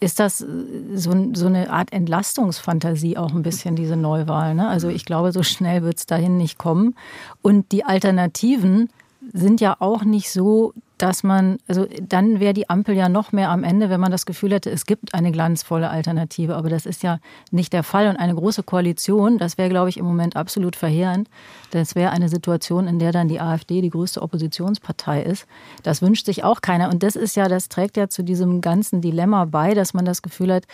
ist 0.00 0.18
das 0.18 0.40
äh, 0.40 0.46
so, 0.94 1.12
so, 1.34 1.46
eine 1.46 1.70
Art 1.70 1.92
Entlastungsfantasie 1.92 3.16
auch 3.16 3.32
ein 3.32 3.42
bisschen, 3.42 3.76
diese 3.76 3.96
Neuwahl. 3.96 4.54
Ne? 4.54 4.68
Also 4.68 4.88
ich 4.88 5.04
glaube, 5.04 5.32
so 5.32 5.42
schnell 5.42 5.82
wird 5.82 5.98
es 5.98 6.06
dahin 6.06 6.36
nicht 6.36 6.58
kommen. 6.58 6.94
Und 7.42 7.72
die 7.72 7.84
Alternativen 7.84 8.88
sind 9.32 9.60
ja 9.60 9.76
auch 9.78 10.04
nicht 10.04 10.30
so, 10.30 10.74
dass 11.02 11.24
man, 11.24 11.58
also 11.66 11.88
dann 12.00 12.38
wäre 12.38 12.54
die 12.54 12.70
Ampel 12.70 12.94
ja 12.94 13.08
noch 13.08 13.32
mehr 13.32 13.50
am 13.50 13.64
Ende, 13.64 13.90
wenn 13.90 13.98
man 13.98 14.12
das 14.12 14.24
Gefühl 14.24 14.52
hätte, 14.52 14.70
es 14.70 14.86
gibt 14.86 15.14
eine 15.14 15.32
glanzvolle 15.32 15.90
Alternative. 15.90 16.54
Aber 16.54 16.68
das 16.68 16.86
ist 16.86 17.02
ja 17.02 17.18
nicht 17.50 17.72
der 17.72 17.82
Fall. 17.82 18.06
Und 18.06 18.18
eine 18.18 18.36
große 18.36 18.62
Koalition, 18.62 19.36
das 19.36 19.58
wäre, 19.58 19.68
glaube 19.68 19.88
ich, 19.88 19.96
im 19.96 20.04
Moment 20.04 20.36
absolut 20.36 20.76
verheerend. 20.76 21.28
Das 21.72 21.96
wäre 21.96 22.12
eine 22.12 22.28
Situation, 22.28 22.86
in 22.86 23.00
der 23.00 23.10
dann 23.10 23.26
die 23.26 23.40
AfD 23.40 23.80
die 23.80 23.90
größte 23.90 24.22
Oppositionspartei 24.22 25.24
ist. 25.24 25.46
Das 25.82 26.02
wünscht 26.02 26.26
sich 26.26 26.44
auch 26.44 26.60
keiner. 26.60 26.88
Und 26.88 27.02
das 27.02 27.16
ist 27.16 27.34
ja, 27.34 27.48
das 27.48 27.68
trägt 27.68 27.96
ja 27.96 28.08
zu 28.08 28.22
diesem 28.22 28.60
ganzen 28.60 29.00
Dilemma 29.00 29.46
bei, 29.46 29.74
dass 29.74 29.94
man 29.94 30.04
das 30.04 30.22
Gefühl 30.22 30.54
hat, 30.54 30.66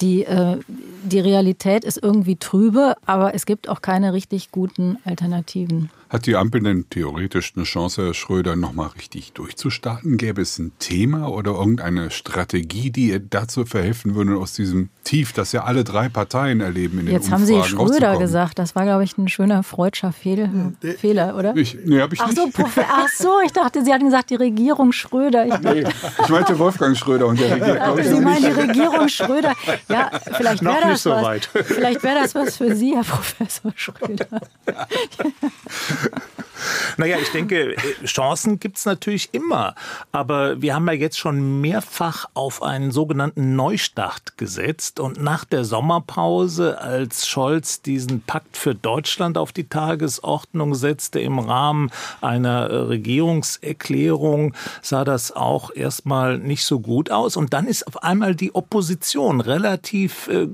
die, 0.00 0.24
äh, 0.24 0.58
die 1.02 1.20
Realität 1.20 1.82
ist 1.82 2.00
irgendwie 2.00 2.36
trübe, 2.36 2.94
aber 3.04 3.34
es 3.34 3.46
gibt 3.46 3.68
auch 3.68 3.82
keine 3.82 4.12
richtig 4.12 4.52
guten 4.52 4.98
Alternativen. 5.04 5.90
Hat 6.08 6.26
die 6.26 6.36
Ampel 6.36 6.62
denn 6.62 6.88
theoretisch 6.88 7.54
eine 7.56 7.64
Chance, 7.64 8.06
Herr 8.06 8.14
Schröder 8.14 8.54
nochmal 8.54 8.88
richtig 8.88 9.32
durchzustarten? 9.32 10.16
Gäbe 10.16 10.42
es 10.42 10.56
ein 10.58 10.70
Thema 10.78 11.28
oder 11.28 11.52
irgendeine 11.52 12.12
Strategie, 12.12 12.90
die 12.90 13.08
ihr 13.08 13.18
dazu 13.18 13.64
verhelfen 13.64 14.14
würde, 14.14 14.36
aus 14.36 14.52
diesem 14.52 14.90
Tief, 15.02 15.32
das 15.32 15.50
ja 15.50 15.64
alle 15.64 15.82
drei 15.82 16.08
Parteien 16.08 16.60
erleben 16.60 17.00
in 17.00 17.06
den 17.06 17.12
Jetzt 17.12 17.32
haben 17.32 17.44
Sie 17.44 17.60
Schröder 17.64 18.18
gesagt. 18.18 18.58
Das 18.60 18.76
war, 18.76 18.84
glaube 18.84 19.02
ich, 19.02 19.18
ein 19.18 19.28
schöner 19.28 19.64
freudscher 19.64 20.12
Fehl 20.12 20.74
Fehler, 20.98 21.36
oder? 21.36 21.56
Ich, 21.56 21.76
nee, 21.84 22.00
hab 22.00 22.12
ich 22.12 22.20
ach, 22.20 22.28
nicht. 22.28 22.56
So, 22.56 22.64
ach 22.88 23.08
so, 23.08 23.40
ich 23.44 23.52
dachte, 23.52 23.84
Sie 23.84 23.92
hatten 23.92 24.04
gesagt, 24.04 24.30
die 24.30 24.36
Regierung 24.36 24.92
Schröder. 24.92 25.46
Ich, 25.46 25.58
nee, 25.60 25.84
ich 26.22 26.28
meinte 26.28 26.56
Wolfgang 26.58 26.96
Schröder 26.96 27.26
und 27.26 27.40
der 27.40 27.56
Regierung. 27.56 28.02
Sie 28.02 28.20
meinen 28.20 28.42
die 28.42 28.60
Regierung 28.60 29.08
Schröder. 29.08 29.54
Ja, 29.88 30.10
vielleicht 30.36 30.62
wäre 30.62 30.88
das, 30.88 31.02
so 31.02 31.10
was, 31.10 31.46
vielleicht 31.46 32.04
das 32.04 32.34
was 32.34 32.56
für 32.56 32.74
Sie, 32.76 32.94
Herr 32.94 33.04
Professor 33.04 33.72
Schröder. 33.74 34.26
Naja, 36.96 37.18
ich 37.20 37.30
denke, 37.30 37.76
äh, 37.76 38.04
Chancen 38.04 38.58
gibt 38.58 38.78
es 38.78 38.84
natürlich 38.84 39.32
immer. 39.32 39.74
Aber 40.12 40.60
wir 40.60 40.74
haben 40.74 40.86
ja 40.86 40.94
jetzt 40.94 41.18
schon 41.18 41.60
mehrfach 41.60 42.26
auf 42.34 42.62
einen 42.62 42.90
sogenannten 42.90 43.54
Neustart 43.54 44.36
gesetzt. 44.36 45.00
Und 45.00 45.22
nach 45.22 45.44
der 45.44 45.64
Sommerpause, 45.64 46.80
als 46.80 47.26
Scholz 47.28 47.82
diesen 47.82 48.22
Pakt 48.22 48.56
für 48.56 48.74
Deutschland 48.74 49.38
auf 49.38 49.52
die 49.52 49.68
Tagesordnung 49.68 50.74
setzte 50.74 51.20
im 51.20 51.38
Rahmen 51.38 51.90
einer 52.20 52.70
äh, 52.70 52.76
Regierungserklärung, 52.76 54.54
sah 54.82 55.04
das 55.04 55.32
auch 55.32 55.70
erstmal 55.74 56.38
nicht 56.38 56.64
so 56.64 56.80
gut 56.80 57.10
aus. 57.10 57.36
Und 57.36 57.52
dann 57.52 57.66
ist 57.66 57.86
auf 57.86 58.02
einmal 58.02 58.34
die 58.34 58.54
Opposition 58.54 59.40
relativ 59.40 60.28
äh, 60.28 60.48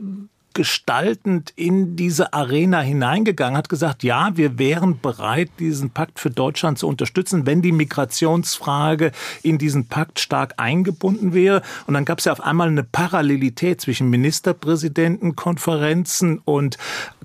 gestaltend 0.55 1.53
in 1.57 1.97
diese 1.97 2.33
Arena 2.33 2.81
hineingegangen, 2.81 3.57
hat 3.57 3.69
gesagt, 3.69 4.03
ja, 4.03 4.37
wir 4.37 4.59
wären 4.59 5.01
bereit, 5.01 5.51
diesen 5.59 5.91
Pakt 5.91 6.19
für 6.19 6.31
Deutschland 6.31 6.79
zu 6.79 6.89
unterstützen, 6.89 7.45
wenn 7.47 7.61
die 7.63 7.73
Migrationsfrage 7.73 9.13
in 9.43 9.59
diesen 9.59 9.87
Pakt 9.87 10.21
stark 10.21 10.55
eingebunden 10.57 11.35
wäre. 11.35 11.63
Und 11.87 11.95
dann 11.95 12.05
gab 12.05 12.19
es 12.19 12.27
ja 12.27 12.33
auf 12.33 12.41
einmal 12.41 12.69
eine 12.69 12.85
Parallelität 12.85 13.81
zwischen 13.81 14.11
Ministerpräsidentenkonferenzen 14.11 16.41
und 16.45 16.79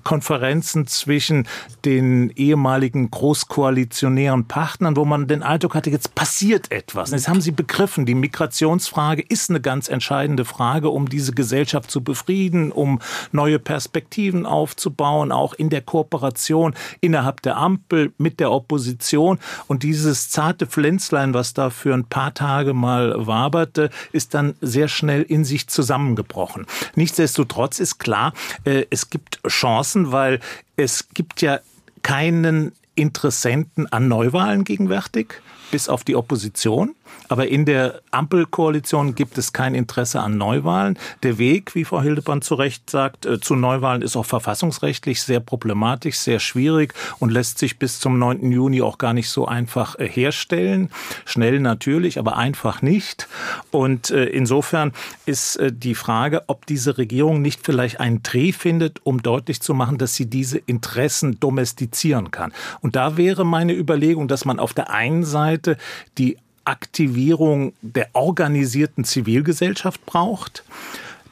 Konferenzen 0.04 0.86
zwischen 0.86 1.48
den 1.84 2.30
ehemaligen 2.30 3.10
großkoalitionären 3.10 4.46
Partnern, 4.46 4.96
wo 4.96 5.04
man 5.04 5.26
den 5.26 5.42
Eindruck 5.42 5.74
hatte, 5.74 5.90
jetzt 5.90 6.14
passiert 6.14 6.72
etwas. 6.72 7.10
Jetzt 7.10 7.28
haben 7.28 7.40
sie 7.40 7.50
begriffen, 7.50 8.06
die 8.06 8.14
Migrationsfrage 8.14 9.24
ist 9.28 9.50
eine 9.50 9.60
ganz 9.60 9.88
entscheidende 9.88 10.44
Frage, 10.44 10.90
um 10.90 11.08
diese 11.08 11.32
Gesellschaft 11.32 11.90
zu 11.90 12.02
befrieden, 12.02 12.72
um 12.72 13.00
neue 13.32 13.58
Perspektiven 13.58 14.46
aufzubauen, 14.46 15.32
auch 15.32 15.54
in 15.54 15.70
der 15.70 15.82
Kooperation 15.82 16.74
innerhalb 17.00 17.42
der 17.42 17.56
Ampel 17.56 18.12
mit 18.18 18.40
der 18.40 18.50
Opposition. 18.50 19.38
Und 19.66 19.82
dieses 19.82 20.30
zarte 20.30 20.66
Pflänzlein, 20.66 21.34
was 21.34 21.54
da 21.54 21.70
für 21.70 21.94
ein 21.94 22.04
paar 22.04 22.34
Tage 22.34 22.74
mal 22.74 23.26
waberte, 23.26 23.90
ist 24.12 24.34
dann 24.34 24.54
sehr 24.60 24.88
schnell 24.88 25.22
in 25.22 25.44
sich 25.44 25.68
zusammengebrochen. 25.68 26.66
Nichtsdestotrotz 26.94 27.80
ist 27.80 27.98
klar, 27.98 28.32
äh, 28.64 28.84
es 28.90 29.10
gibt 29.10 29.40
Chancen, 29.46 30.12
weil 30.12 30.40
es 30.76 31.08
gibt 31.10 31.42
ja 31.42 31.60
keinen 32.02 32.72
Interessenten 32.94 33.90
an 33.92 34.08
Neuwahlen 34.08 34.64
gegenwärtig 34.64 35.40
bis 35.70 35.88
auf 35.88 36.04
die 36.04 36.16
Opposition. 36.16 36.94
Aber 37.28 37.48
in 37.48 37.64
der 37.64 38.00
Ampelkoalition 38.10 39.14
gibt 39.14 39.38
es 39.38 39.52
kein 39.52 39.74
Interesse 39.74 40.20
an 40.20 40.38
Neuwahlen. 40.38 40.98
Der 41.22 41.38
Weg, 41.38 41.74
wie 41.74 41.84
Frau 41.84 42.00
Hildebrand 42.00 42.44
zu 42.44 42.54
Recht 42.54 42.88
sagt, 42.90 43.26
äh, 43.26 43.40
zu 43.40 43.54
Neuwahlen 43.54 44.02
ist 44.02 44.16
auch 44.16 44.26
verfassungsrechtlich 44.26 45.22
sehr 45.22 45.40
problematisch, 45.40 46.16
sehr 46.16 46.40
schwierig 46.40 46.94
und 47.18 47.30
lässt 47.30 47.58
sich 47.58 47.78
bis 47.78 48.00
zum 48.00 48.18
9. 48.18 48.50
Juni 48.50 48.82
auch 48.82 48.98
gar 48.98 49.12
nicht 49.12 49.28
so 49.28 49.46
einfach 49.46 49.98
äh, 49.98 50.08
herstellen. 50.08 50.90
Schnell 51.24 51.60
natürlich, 51.60 52.18
aber 52.18 52.36
einfach 52.36 52.82
nicht. 52.82 53.28
Und 53.70 54.10
äh, 54.10 54.24
insofern 54.26 54.92
ist 55.26 55.58
die 55.70 55.94
Frage, 55.94 56.44
ob 56.46 56.66
diese 56.66 56.98
Regierung 56.98 57.42
nicht 57.42 57.64
vielleicht 57.64 58.00
einen 58.00 58.22
Dreh 58.22 58.52
findet, 58.52 59.04
um 59.04 59.22
deutlich 59.22 59.60
zu 59.60 59.74
machen, 59.74 59.98
dass 59.98 60.14
sie 60.14 60.26
diese 60.26 60.58
Interessen 60.58 61.38
domestizieren 61.40 62.30
kann. 62.30 62.52
Und 62.80 62.96
da 62.96 63.16
wäre 63.16 63.44
meine 63.44 63.74
Überlegung, 63.74 64.28
dass 64.28 64.44
man 64.44 64.58
auf 64.58 64.74
der 64.74 64.90
einen 64.90 65.24
Seite 65.24 65.76
die 66.16 66.38
Aktivierung 66.68 67.72
der 67.80 68.08
organisierten 68.12 69.04
Zivilgesellschaft 69.04 70.04
braucht. 70.06 70.64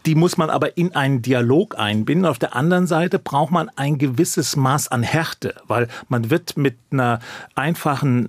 Die 0.06 0.14
muss 0.14 0.36
man 0.36 0.50
aber 0.50 0.78
in 0.78 0.94
einen 0.94 1.20
Dialog 1.20 1.78
einbinden. 1.78 2.26
Auf 2.26 2.38
der 2.38 2.54
anderen 2.54 2.86
Seite 2.86 3.18
braucht 3.18 3.50
man 3.50 3.68
ein 3.76 3.98
gewisses 3.98 4.56
Maß 4.56 4.88
an 4.88 5.02
Härte, 5.02 5.54
weil 5.66 5.88
man 6.08 6.30
wird 6.30 6.56
mit 6.56 6.76
einer 6.90 7.20
einfachen 7.54 8.28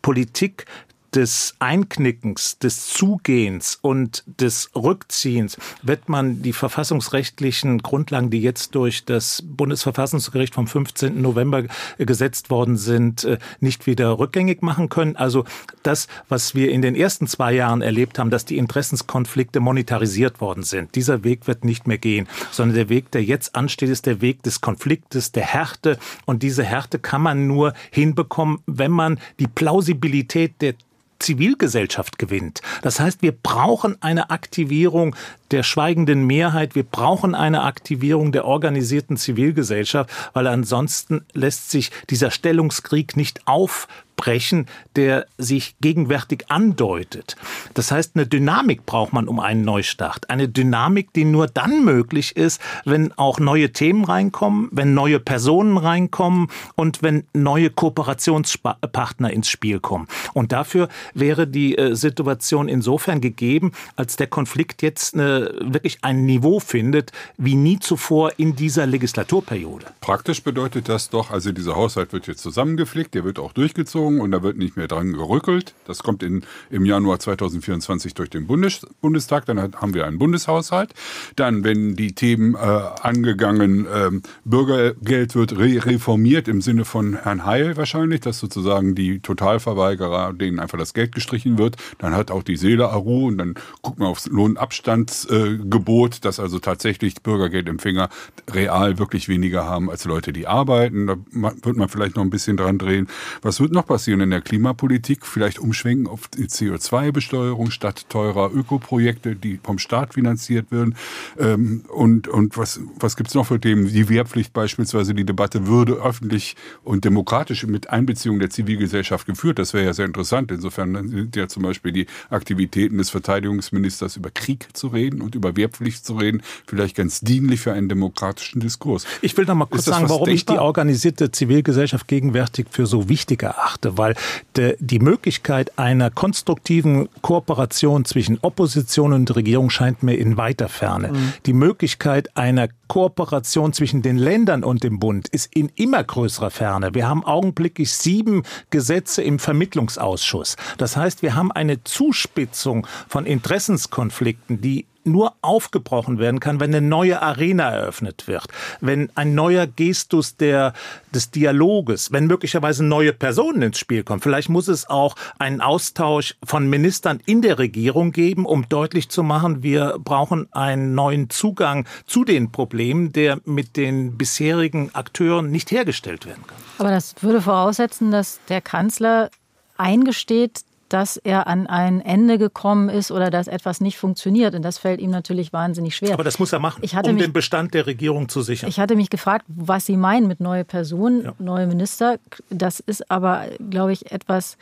Politik 0.00 0.66
des 1.14 1.54
Einknickens, 1.58 2.58
des 2.58 2.88
Zugehens 2.88 3.78
und 3.80 4.24
des 4.26 4.70
Rückziehens 4.74 5.56
wird 5.82 6.08
man 6.08 6.42
die 6.42 6.52
verfassungsrechtlichen 6.52 7.78
Grundlagen, 7.78 8.30
die 8.30 8.40
jetzt 8.40 8.74
durch 8.74 9.04
das 9.04 9.42
Bundesverfassungsgericht 9.42 10.54
vom 10.54 10.66
15. 10.66 11.20
November 11.20 11.64
gesetzt 11.98 12.50
worden 12.50 12.76
sind, 12.76 13.24
äh, 13.24 13.38
nicht 13.60 13.86
wieder 13.86 14.18
rückgängig 14.18 14.62
machen 14.62 14.88
können. 14.88 15.16
Also 15.16 15.44
das, 15.82 16.08
was 16.28 16.54
wir 16.54 16.70
in 16.70 16.82
den 16.82 16.94
ersten 16.94 17.26
zwei 17.26 17.52
Jahren 17.52 17.80
erlebt 17.80 18.18
haben, 18.18 18.30
dass 18.30 18.44
die 18.44 18.58
Interessenskonflikte 18.58 19.60
monetarisiert 19.60 20.40
worden 20.40 20.62
sind, 20.62 20.94
dieser 20.94 21.24
Weg 21.24 21.46
wird 21.46 21.64
nicht 21.64 21.86
mehr 21.86 21.98
gehen, 21.98 22.28
sondern 22.50 22.76
der 22.76 22.88
Weg, 22.88 23.10
der 23.12 23.24
jetzt 23.24 23.54
ansteht, 23.54 23.88
ist 23.88 24.06
der 24.06 24.20
Weg 24.20 24.42
des 24.42 24.60
Konfliktes, 24.60 25.32
der 25.32 25.44
Härte. 25.44 25.98
Und 26.26 26.42
diese 26.42 26.64
Härte 26.64 26.98
kann 26.98 27.22
man 27.22 27.46
nur 27.46 27.72
hinbekommen, 27.90 28.58
wenn 28.66 28.90
man 28.90 29.18
die 29.38 29.46
Plausibilität 29.46 30.60
der 30.60 30.74
Zivilgesellschaft 31.18 32.18
gewinnt. 32.18 32.60
Das 32.82 33.00
heißt, 33.00 33.22
wir 33.22 33.32
brauchen 33.32 34.00
eine 34.02 34.30
Aktivierung 34.30 35.16
der 35.50 35.62
schweigenden 35.62 36.26
Mehrheit, 36.26 36.74
wir 36.74 36.84
brauchen 36.84 37.34
eine 37.34 37.62
Aktivierung 37.62 38.32
der 38.32 38.44
organisierten 38.44 39.16
Zivilgesellschaft, 39.16 40.10
weil 40.32 40.46
ansonsten 40.46 41.24
lässt 41.32 41.70
sich 41.70 41.90
dieser 42.10 42.30
Stellungskrieg 42.30 43.16
nicht 43.16 43.46
auf 43.46 43.88
brechen, 44.18 44.66
der 44.96 45.26
sich 45.38 45.76
gegenwärtig 45.80 46.50
andeutet. 46.50 47.36
Das 47.72 47.90
heißt, 47.90 48.16
eine 48.16 48.26
Dynamik 48.26 48.84
braucht 48.84 49.14
man 49.14 49.28
um 49.28 49.40
einen 49.40 49.62
Neustart. 49.62 50.28
Eine 50.28 50.48
Dynamik, 50.48 51.14
die 51.14 51.24
nur 51.24 51.46
dann 51.46 51.84
möglich 51.84 52.36
ist, 52.36 52.60
wenn 52.84 53.16
auch 53.16 53.38
neue 53.38 53.72
Themen 53.72 54.04
reinkommen, 54.04 54.68
wenn 54.72 54.92
neue 54.92 55.20
Personen 55.20 55.78
reinkommen 55.78 56.48
und 56.74 57.02
wenn 57.02 57.24
neue 57.32 57.70
Kooperationspartner 57.70 59.32
ins 59.32 59.48
Spiel 59.48 59.78
kommen. 59.80 60.08
Und 60.34 60.52
dafür 60.52 60.88
wäre 61.14 61.46
die 61.46 61.78
äh, 61.78 61.94
Situation 61.94 62.68
insofern 62.68 63.20
gegeben, 63.20 63.72
als 63.94 64.16
der 64.16 64.26
Konflikt 64.26 64.82
jetzt 64.82 65.14
eine, 65.14 65.54
wirklich 65.60 65.98
ein 66.02 66.26
Niveau 66.26 66.58
findet, 66.58 67.12
wie 67.36 67.54
nie 67.54 67.78
zuvor 67.78 68.32
in 68.36 68.56
dieser 68.56 68.84
Legislaturperiode. 68.86 69.86
Praktisch 70.00 70.42
bedeutet 70.42 70.88
das 70.88 71.08
doch, 71.08 71.30
also 71.30 71.52
dieser 71.52 71.76
Haushalt 71.76 72.12
wird 72.12 72.26
jetzt 72.26 72.42
zusammengeflickt, 72.42 73.14
der 73.14 73.24
wird 73.24 73.38
auch 73.38 73.52
durchgezogen 73.52 74.07
Verfassung 74.08 74.20
und 74.20 74.30
da 74.30 74.42
wird 74.42 74.56
nicht 74.56 74.76
mehr 74.76 74.88
dran 74.88 75.12
gerückelt. 75.12 75.74
Das 75.86 76.02
kommt 76.02 76.22
in, 76.22 76.42
im 76.70 76.84
Januar 76.84 77.18
2024 77.18 78.14
durch 78.14 78.30
den 78.30 78.46
Bundes, 78.46 78.86
Bundestag. 79.00 79.46
Dann 79.46 79.58
haben 79.58 79.94
wir 79.94 80.06
einen 80.06 80.18
Bundeshaushalt. 80.18 80.94
Dann, 81.36 81.64
wenn 81.64 81.96
die 81.96 82.14
Themen 82.14 82.54
äh, 82.54 82.58
angegangen, 82.58 83.86
äh, 83.86 84.10
Bürgergeld 84.44 85.34
wird 85.34 85.58
re 85.58 85.78
reformiert 85.84 86.48
im 86.48 86.60
Sinne 86.60 86.84
von 86.84 87.14
Herrn 87.22 87.44
Heil 87.44 87.76
wahrscheinlich, 87.76 88.20
dass 88.20 88.38
sozusagen 88.38 88.94
die 88.94 89.20
Totalverweigerer, 89.20 90.32
denen 90.32 90.58
einfach 90.58 90.78
das 90.78 90.94
Geld 90.94 91.14
gestrichen 91.14 91.58
wird. 91.58 91.76
Dann 91.98 92.14
hat 92.14 92.30
auch 92.30 92.42
die 92.42 92.56
Seele 92.56 92.88
Aru 92.88 93.28
und 93.28 93.38
dann 93.38 93.54
guckt 93.82 93.98
man 93.98 94.08
aufs 94.08 94.26
Lohnabstandsgebot, 94.26 96.16
äh, 96.16 96.20
dass 96.20 96.40
also 96.40 96.58
tatsächlich 96.58 97.22
Bürgergeldempfänger 97.22 98.08
real 98.50 98.98
wirklich 98.98 99.28
weniger 99.28 99.64
haben 99.64 99.90
als 99.90 100.04
Leute, 100.04 100.32
die 100.32 100.46
arbeiten. 100.46 101.06
Da 101.06 101.16
wird 101.30 101.76
man 101.76 101.88
vielleicht 101.88 102.16
noch 102.16 102.22
ein 102.22 102.30
bisschen 102.30 102.56
dran 102.56 102.78
drehen. 102.78 103.08
Was 103.42 103.60
wird 103.60 103.72
noch 103.72 103.86
passieren? 103.86 103.97
Passieren 103.98 104.20
in 104.20 104.30
der 104.30 104.42
Klimapolitik? 104.42 105.26
Vielleicht 105.26 105.58
umschwenken 105.58 106.06
auf 106.06 106.28
die 106.28 106.46
CO2-Besteuerung 106.46 107.72
statt 107.72 108.06
teurer 108.08 108.48
Ökoprojekte, 108.54 109.34
die 109.34 109.58
vom 109.60 109.80
Staat 109.80 110.14
finanziert 110.14 110.70
werden. 110.70 110.94
Ähm, 111.36 111.82
und 111.88 112.28
und 112.28 112.56
was, 112.56 112.80
was 113.00 113.16
gibt 113.16 113.30
es 113.30 113.34
noch 113.34 113.46
für 113.46 113.60
Themen? 113.60 113.88
Die 113.88 114.08
Wehrpflicht 114.08 114.52
beispielsweise, 114.52 115.14
die 115.14 115.24
Debatte 115.24 115.66
würde 115.66 115.94
öffentlich 115.94 116.54
und 116.84 117.04
demokratisch 117.04 117.66
mit 117.66 117.90
Einbeziehung 117.90 118.38
der 118.38 118.50
Zivilgesellschaft 118.50 119.26
geführt. 119.26 119.58
Das 119.58 119.74
wäre 119.74 119.86
ja 119.86 119.92
sehr 119.92 120.06
interessant. 120.06 120.52
Insofern 120.52 121.08
sind 121.08 121.34
ja 121.34 121.48
zum 121.48 121.64
Beispiel 121.64 121.90
die 121.90 122.06
Aktivitäten 122.30 122.98
des 122.98 123.10
Verteidigungsministers 123.10 124.16
über 124.16 124.30
Krieg 124.30 124.68
zu 124.74 124.86
reden 124.86 125.22
und 125.22 125.34
über 125.34 125.56
Wehrpflicht 125.56 126.06
zu 126.06 126.14
reden, 126.14 126.40
vielleicht 126.68 126.94
ganz 126.94 127.20
dienlich 127.20 127.58
für 127.58 127.72
einen 127.72 127.88
demokratischen 127.88 128.60
Diskurs. 128.60 129.06
Ich 129.22 129.36
will 129.36 129.44
noch 129.46 129.56
mal 129.56 129.66
kurz 129.66 129.86
sagen, 129.86 130.08
warum 130.08 130.26
denkbar? 130.26 130.34
ich 130.34 130.46
die 130.46 130.58
organisierte 130.58 131.32
Zivilgesellschaft 131.32 132.06
gegenwärtig 132.06 132.68
für 132.70 132.86
so 132.86 133.08
wichtig 133.08 133.42
erachte 133.42 133.87
hatte, 133.88 133.98
weil 133.98 134.14
de, 134.56 134.76
die 134.80 134.98
Möglichkeit 134.98 135.78
einer 135.78 136.10
konstruktiven 136.10 137.08
Kooperation 137.22 138.04
zwischen 138.04 138.38
Opposition 138.42 139.12
und 139.12 139.34
Regierung 139.34 139.70
scheint 139.70 140.02
mir 140.02 140.14
in 140.14 140.36
weiter 140.36 140.68
Ferne. 140.68 141.08
Mhm. 141.08 141.32
Die 141.46 141.52
Möglichkeit 141.52 142.36
einer 142.36 142.68
Kooperation 142.88 143.72
zwischen 143.72 144.02
den 144.02 144.16
Ländern 144.16 144.64
und 144.64 144.82
dem 144.82 144.98
Bund 144.98 145.28
ist 145.28 145.54
in 145.54 145.70
immer 145.74 146.02
größerer 146.02 146.50
Ferne. 146.50 146.94
Wir 146.94 147.08
haben 147.08 147.24
augenblicklich 147.24 147.92
sieben 147.92 148.42
Gesetze 148.70 149.22
im 149.22 149.38
Vermittlungsausschuss. 149.38 150.56
Das 150.78 150.96
heißt, 150.96 151.22
wir 151.22 151.34
haben 151.34 151.52
eine 151.52 151.84
Zuspitzung 151.84 152.86
von 153.08 153.26
Interessenskonflikten, 153.26 154.60
die 154.60 154.86
nur 155.08 155.34
aufgebrochen 155.42 156.18
werden 156.18 156.40
kann, 156.40 156.60
wenn 156.60 156.74
eine 156.74 156.86
neue 156.86 157.20
Arena 157.22 157.70
eröffnet 157.70 158.26
wird, 158.26 158.46
wenn 158.80 159.10
ein 159.14 159.34
neuer 159.34 159.66
Gestus 159.66 160.36
der, 160.36 160.72
des 161.14 161.30
Dialoges, 161.30 162.12
wenn 162.12 162.26
möglicherweise 162.26 162.84
neue 162.84 163.12
Personen 163.12 163.62
ins 163.62 163.78
Spiel 163.78 164.04
kommen. 164.04 164.20
Vielleicht 164.20 164.48
muss 164.48 164.68
es 164.68 164.88
auch 164.88 165.14
einen 165.38 165.60
Austausch 165.60 166.36
von 166.44 166.68
Ministern 166.68 167.20
in 167.26 167.42
der 167.42 167.58
Regierung 167.58 168.12
geben, 168.12 168.46
um 168.46 168.68
deutlich 168.68 169.08
zu 169.08 169.22
machen, 169.22 169.62
wir 169.62 169.98
brauchen 169.98 170.52
einen 170.52 170.94
neuen 170.94 171.30
Zugang 171.30 171.86
zu 172.06 172.24
den 172.24 172.52
Problemen, 172.52 173.12
der 173.12 173.40
mit 173.44 173.76
den 173.76 174.16
bisherigen 174.16 174.94
Akteuren 174.94 175.50
nicht 175.50 175.70
hergestellt 175.70 176.26
werden 176.26 176.44
kann. 176.46 176.58
Aber 176.78 176.90
das 176.90 177.14
würde 177.20 177.40
voraussetzen, 177.40 178.10
dass 178.10 178.40
der 178.48 178.60
Kanzler 178.60 179.30
eingesteht, 179.76 180.62
dass 180.88 181.16
er 181.16 181.46
an 181.46 181.66
ein 181.66 182.00
Ende 182.00 182.38
gekommen 182.38 182.88
ist 182.88 183.10
oder 183.10 183.30
dass 183.30 183.46
etwas 183.46 183.80
nicht 183.80 183.98
funktioniert. 183.98 184.54
Und 184.54 184.62
das 184.62 184.78
fällt 184.78 185.00
ihm 185.00 185.10
natürlich 185.10 185.52
wahnsinnig 185.52 185.96
schwer. 185.96 186.14
Aber 186.14 186.24
das 186.24 186.38
muss 186.38 186.52
er 186.52 186.58
machen, 186.58 186.82
um 186.82 187.14
mich, 187.14 187.22
den 187.22 187.32
Bestand 187.32 187.74
der 187.74 187.86
Regierung 187.86 188.28
zu 188.28 188.42
sichern. 188.42 188.68
Ich 188.68 188.80
hatte 188.80 188.96
mich 188.96 189.10
gefragt, 189.10 189.44
was 189.48 189.86
Sie 189.86 189.96
meinen 189.96 190.26
mit 190.26 190.40
neue 190.40 190.64
Personen, 190.64 191.24
ja. 191.24 191.34
neue 191.38 191.66
Minister. 191.66 192.18
Das 192.50 192.80
ist 192.80 193.10
aber, 193.10 193.46
glaube 193.70 193.92
ich, 193.92 194.10
etwas, 194.10 194.56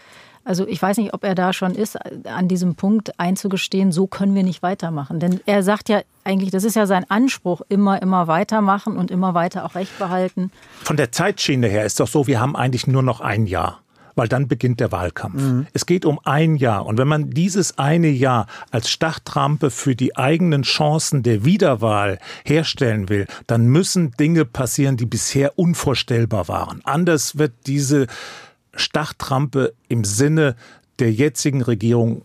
also 0.44 0.66
ich 0.66 0.80
weiß 0.80 0.96
nicht, 0.98 1.14
ob 1.14 1.24
er 1.24 1.34
da 1.34 1.52
schon 1.52 1.74
ist, 1.74 1.96
an 2.26 2.48
diesem 2.48 2.74
Punkt 2.74 3.18
einzugestehen, 3.18 3.92
so 3.92 4.06
können 4.06 4.34
wir 4.34 4.42
nicht 4.42 4.62
weitermachen. 4.62 5.20
Denn 5.20 5.40
er 5.46 5.62
sagt 5.62 5.88
ja 5.88 6.00
eigentlich, 6.24 6.50
das 6.50 6.64
ist 6.64 6.74
ja 6.74 6.86
sein 6.86 7.08
Anspruch, 7.08 7.62
immer, 7.68 8.02
immer 8.02 8.26
weitermachen 8.26 8.96
und 8.96 9.10
immer 9.10 9.34
weiter 9.34 9.64
auch 9.64 9.74
Recht 9.74 9.96
behalten. 9.98 10.50
Von 10.82 10.96
der 10.96 11.12
Zeitschiene 11.12 11.68
her 11.68 11.84
ist 11.84 12.00
doch 12.00 12.08
so, 12.08 12.26
wir 12.26 12.40
haben 12.40 12.56
eigentlich 12.56 12.86
nur 12.86 13.02
noch 13.02 13.20
ein 13.20 13.46
Jahr 13.46 13.80
weil 14.16 14.26
dann 14.26 14.48
beginnt 14.48 14.80
der 14.80 14.90
Wahlkampf. 14.90 15.40
Mhm. 15.40 15.66
Es 15.72 15.86
geht 15.86 16.04
um 16.04 16.18
ein 16.24 16.56
Jahr. 16.56 16.86
Und 16.86 16.98
wenn 16.98 17.06
man 17.06 17.30
dieses 17.30 17.78
eine 17.78 18.08
Jahr 18.08 18.46
als 18.70 18.90
Startrampe 18.90 19.70
für 19.70 19.94
die 19.94 20.16
eigenen 20.16 20.62
Chancen 20.62 21.22
der 21.22 21.44
Wiederwahl 21.44 22.18
herstellen 22.44 23.08
will, 23.08 23.26
dann 23.46 23.66
müssen 23.66 24.10
Dinge 24.12 24.44
passieren, 24.44 24.96
die 24.96 25.06
bisher 25.06 25.58
unvorstellbar 25.58 26.48
waren. 26.48 26.80
Anders 26.84 27.38
wird 27.38 27.52
diese 27.66 28.06
Startrampe 28.74 29.74
im 29.88 30.04
Sinne 30.04 30.56
der 30.98 31.12
jetzigen 31.12 31.62
Regierung 31.62 32.22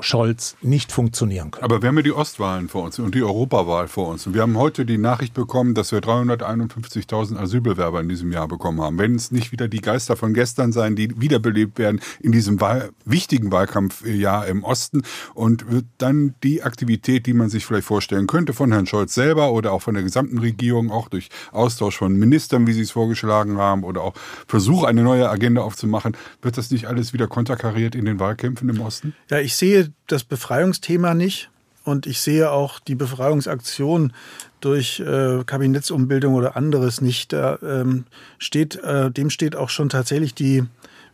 Scholz 0.00 0.56
nicht 0.62 0.92
funktionieren 0.92 1.50
können. 1.50 1.64
Aber 1.64 1.82
wir 1.82 1.88
haben 1.88 1.96
ja 1.96 2.02
die 2.02 2.12
Ostwahlen 2.12 2.68
vor 2.68 2.84
uns 2.84 2.98
und 2.98 3.14
die 3.14 3.22
Europawahl 3.22 3.88
vor 3.88 4.08
uns. 4.08 4.26
Und 4.26 4.34
wir 4.34 4.42
haben 4.42 4.56
heute 4.56 4.86
die 4.86 4.98
Nachricht 4.98 5.34
bekommen, 5.34 5.74
dass 5.74 5.92
wir 5.92 6.00
351.000 6.00 7.36
Asylbewerber 7.36 8.00
in 8.00 8.08
diesem 8.08 8.32
Jahr 8.32 8.48
bekommen 8.48 8.80
haben. 8.80 8.98
Wenn 8.98 9.14
es 9.14 9.30
nicht 9.30 9.52
wieder 9.52 9.68
die 9.68 9.80
Geister 9.80 10.16
von 10.16 10.34
gestern 10.34 10.72
sein, 10.72 10.96
die 10.96 11.20
wiederbelebt 11.20 11.78
werden 11.78 12.00
in 12.20 12.32
diesem 12.32 12.60
Wahl 12.60 12.90
wichtigen 13.04 13.50
Wahlkampfjahr 13.50 14.46
im 14.46 14.64
Osten 14.64 15.02
und 15.34 15.64
dann 15.98 16.34
die 16.42 16.62
Aktivität, 16.62 17.26
die 17.26 17.34
man 17.34 17.48
sich 17.48 17.66
vielleicht 17.66 17.86
vorstellen 17.86 18.26
könnte 18.26 18.52
von 18.52 18.72
Herrn 18.72 18.86
Scholz 18.86 19.14
selber 19.14 19.52
oder 19.52 19.72
auch 19.72 19.82
von 19.82 19.94
der 19.94 20.02
gesamten 20.02 20.38
Regierung, 20.38 20.90
auch 20.90 21.08
durch 21.08 21.28
Austausch 21.52 21.96
von 21.96 22.14
Ministern, 22.16 22.66
wie 22.66 22.72
sie 22.72 22.82
es 22.82 22.90
vorgeschlagen 22.90 23.58
haben 23.58 23.84
oder 23.84 24.02
auch 24.02 24.14
Versuch, 24.46 24.84
eine 24.84 25.02
neue 25.02 25.28
Agenda 25.28 25.62
aufzumachen, 25.62 26.16
wird 26.42 26.56
das 26.56 26.70
nicht 26.70 26.86
alles 26.86 27.12
wieder 27.12 27.26
konterkariert 27.26 27.94
in 27.94 28.04
den 28.04 28.20
Wahlkämpfen 28.20 28.68
im 28.68 28.80
Osten? 28.80 29.14
Ja, 29.30 29.38
ich 29.38 29.56
sehe 29.56 29.87
das 30.06 30.24
Befreiungsthema 30.24 31.14
nicht. 31.14 31.50
Und 31.84 32.06
ich 32.06 32.20
sehe 32.20 32.50
auch 32.50 32.80
die 32.80 32.94
Befreiungsaktion 32.94 34.12
durch 34.60 35.00
äh, 35.00 35.42
Kabinettsumbildung 35.44 36.34
oder 36.34 36.56
anderes 36.56 37.00
nicht. 37.00 37.32
Da 37.32 37.58
ähm, 37.62 38.04
steht, 38.38 38.76
äh, 38.76 39.10
dem 39.10 39.30
steht 39.30 39.56
auch 39.56 39.70
schon 39.70 39.88
tatsächlich 39.88 40.34
die, 40.34 40.64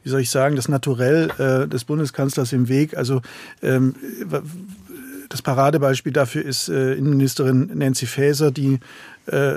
wie 0.03 0.09
soll 0.09 0.21
ich 0.21 0.31
sagen, 0.31 0.57
das 0.57 0.69
Naturell 0.69 1.31
äh, 1.39 1.69
des 1.69 1.85
Bundeskanzlers 1.85 2.53
im 2.53 2.69
Weg. 2.69 2.97
Also 2.97 3.23
ähm, 3.63 3.95
das 5.29 5.43
Paradebeispiel 5.43 6.13
dafür 6.13 6.45
ist 6.45 6.69
äh, 6.69 6.95
Innenministerin 6.95 7.71
Nancy 7.75 8.07
Faeser, 8.07 8.51
die 8.51 8.81
äh, 9.27 9.55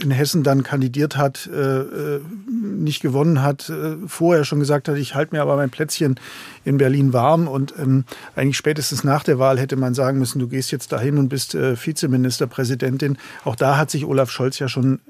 in 0.00 0.10
Hessen 0.10 0.42
dann 0.42 0.62
kandidiert 0.62 1.16
hat, 1.16 1.48
äh, 1.52 1.80
äh, 1.80 2.20
nicht 2.46 3.00
gewonnen 3.00 3.42
hat, 3.42 3.68
äh, 3.68 3.96
vorher 4.06 4.44
schon 4.44 4.60
gesagt 4.60 4.88
hat, 4.88 4.96
ich 4.96 5.14
halte 5.14 5.34
mir 5.34 5.42
aber 5.42 5.56
mein 5.56 5.70
Plätzchen 5.70 6.20
in 6.64 6.78
Berlin 6.78 7.12
warm 7.12 7.48
und 7.48 7.74
ähm, 7.78 8.04
eigentlich 8.36 8.56
spätestens 8.56 9.04
nach 9.04 9.24
der 9.24 9.38
Wahl 9.38 9.58
hätte 9.58 9.76
man 9.76 9.94
sagen 9.94 10.18
müssen, 10.18 10.38
du 10.38 10.48
gehst 10.48 10.70
jetzt 10.70 10.92
dahin 10.92 11.18
und 11.18 11.28
bist 11.28 11.54
Vizeministerpräsidentin. 11.54 13.18
Auch 13.44 13.56
da 13.56 13.76
hat 13.76 13.90
sich 13.90 14.04
Olaf 14.04 14.30
Scholz 14.30 14.58
ja 14.58 14.68
schon 14.68 15.00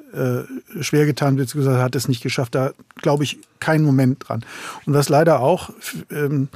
schwer 0.80 1.04
getan, 1.04 1.36
beziehungsweise 1.36 1.82
hat 1.82 1.94
es 1.94 2.08
nicht 2.08 2.22
geschafft. 2.22 2.54
Da 2.54 2.72
glaube 2.96 3.24
ich 3.24 3.38
keinen 3.60 3.84
Moment 3.84 4.28
dran. 4.28 4.44
Und 4.86 4.94
was 4.94 5.08
leider 5.08 5.40
auch 5.40 5.70
ähm, 6.10 6.48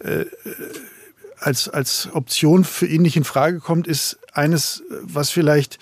äh, 0.00 0.24
als, 1.38 1.68
als 1.68 2.08
Option 2.12 2.64
für 2.64 2.86
ihn 2.86 3.02
nicht 3.02 3.16
in 3.16 3.24
Frage 3.24 3.60
kommt, 3.60 3.86
ist 3.86 4.18
eines, 4.32 4.82
was 5.02 5.30
vielleicht 5.30 5.78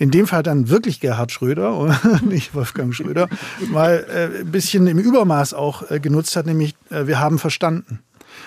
in 0.00 0.10
dem 0.10 0.26
Fall 0.26 0.42
dann 0.42 0.70
wirklich 0.70 0.98
Gerhard 0.98 1.30
Schröder 1.30 1.76
oder 1.78 2.00
nicht 2.24 2.54
Wolfgang 2.54 2.92
Schröder, 2.92 3.28
mal 3.70 4.04
äh, 4.08 4.40
ein 4.40 4.50
bisschen 4.50 4.86
im 4.86 4.98
Übermaß 4.98 5.54
auch 5.54 5.88
äh, 5.90 6.00
genutzt 6.00 6.34
hat, 6.34 6.46
nämlich 6.46 6.74
äh, 6.88 7.06
wir 7.06 7.20
haben 7.20 7.38
verstanden. 7.38 8.00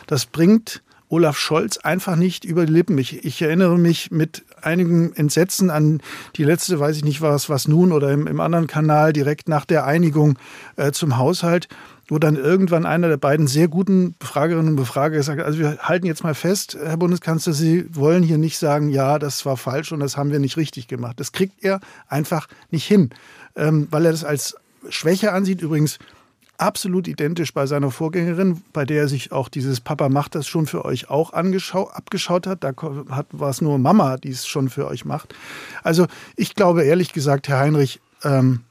Das 0.07 0.25
bringt 0.25 0.81
Olaf 1.09 1.37
Scholz 1.37 1.77
einfach 1.77 2.15
nicht 2.15 2.43
über 2.43 2.65
die 2.65 2.73
Lippen. 2.73 2.97
Ich, 2.97 3.23
ich 3.23 3.39
erinnere 3.43 3.77
mich 3.77 4.09
mit 4.09 4.43
einigem 4.63 5.13
Entsetzen 5.13 5.69
an 5.69 6.01
die 6.37 6.43
letzte, 6.43 6.79
weiß 6.79 6.97
ich 6.97 7.03
nicht, 7.03 7.21
was, 7.21 7.49
was 7.49 7.67
nun 7.67 7.91
oder 7.91 8.11
im, 8.11 8.25
im 8.25 8.39
anderen 8.39 8.65
Kanal 8.65 9.13
direkt 9.13 9.47
nach 9.47 9.65
der 9.65 9.85
Einigung 9.85 10.39
äh, 10.75 10.91
zum 10.91 11.17
Haushalt 11.17 11.67
wo 12.07 12.19
dann 12.19 12.35
irgendwann 12.35 12.85
einer 12.85 13.07
der 13.07 13.17
beiden 13.17 13.47
sehr 13.47 13.67
guten 13.67 14.15
Befragerinnen 14.19 14.71
und 14.71 14.75
Befrager 14.75 15.17
gesagt 15.17 15.39
hat, 15.39 15.45
also 15.45 15.59
wir 15.59 15.77
halten 15.79 16.05
jetzt 16.05 16.23
mal 16.23 16.35
fest, 16.35 16.77
Herr 16.81 16.97
Bundeskanzler, 16.97 17.53
Sie 17.53 17.85
wollen 17.95 18.23
hier 18.23 18.37
nicht 18.37 18.57
sagen, 18.57 18.89
ja, 18.89 19.19
das 19.19 19.45
war 19.45 19.57
falsch 19.57 19.91
und 19.91 19.99
das 19.99 20.17
haben 20.17 20.31
wir 20.31 20.39
nicht 20.39 20.57
richtig 20.57 20.87
gemacht. 20.87 21.19
Das 21.19 21.31
kriegt 21.31 21.63
er 21.63 21.79
einfach 22.07 22.47
nicht 22.71 22.85
hin, 22.85 23.11
ähm, 23.55 23.87
weil 23.89 24.05
er 24.05 24.11
das 24.11 24.23
als 24.23 24.55
Schwäche 24.89 25.31
ansieht. 25.31 25.61
Übrigens 25.61 25.99
absolut 26.57 27.07
identisch 27.07 27.53
bei 27.53 27.65
seiner 27.65 27.91
Vorgängerin, 27.91 28.61
bei 28.73 28.85
der 28.85 29.03
er 29.03 29.07
sich 29.07 29.31
auch 29.31 29.49
dieses 29.49 29.81
Papa 29.81 30.09
macht 30.09 30.35
das 30.35 30.47
schon 30.47 30.67
für 30.67 30.85
euch 30.85 31.09
auch 31.09 31.31
abgeschaut 31.31 32.47
hat. 32.47 32.63
Da 32.63 32.73
hat, 33.09 33.27
war 33.31 33.49
es 33.49 33.61
nur 33.61 33.77
Mama, 33.77 34.17
die 34.17 34.29
es 34.29 34.45
schon 34.45 34.69
für 34.69 34.87
euch 34.87 35.05
macht. 35.05 35.33
Also 35.83 36.07
ich 36.35 36.55
glaube 36.55 36.83
ehrlich 36.83 37.13
gesagt, 37.13 37.47
Herr 37.47 37.59
Heinrich, 37.59 38.01
ähm, 38.23 38.61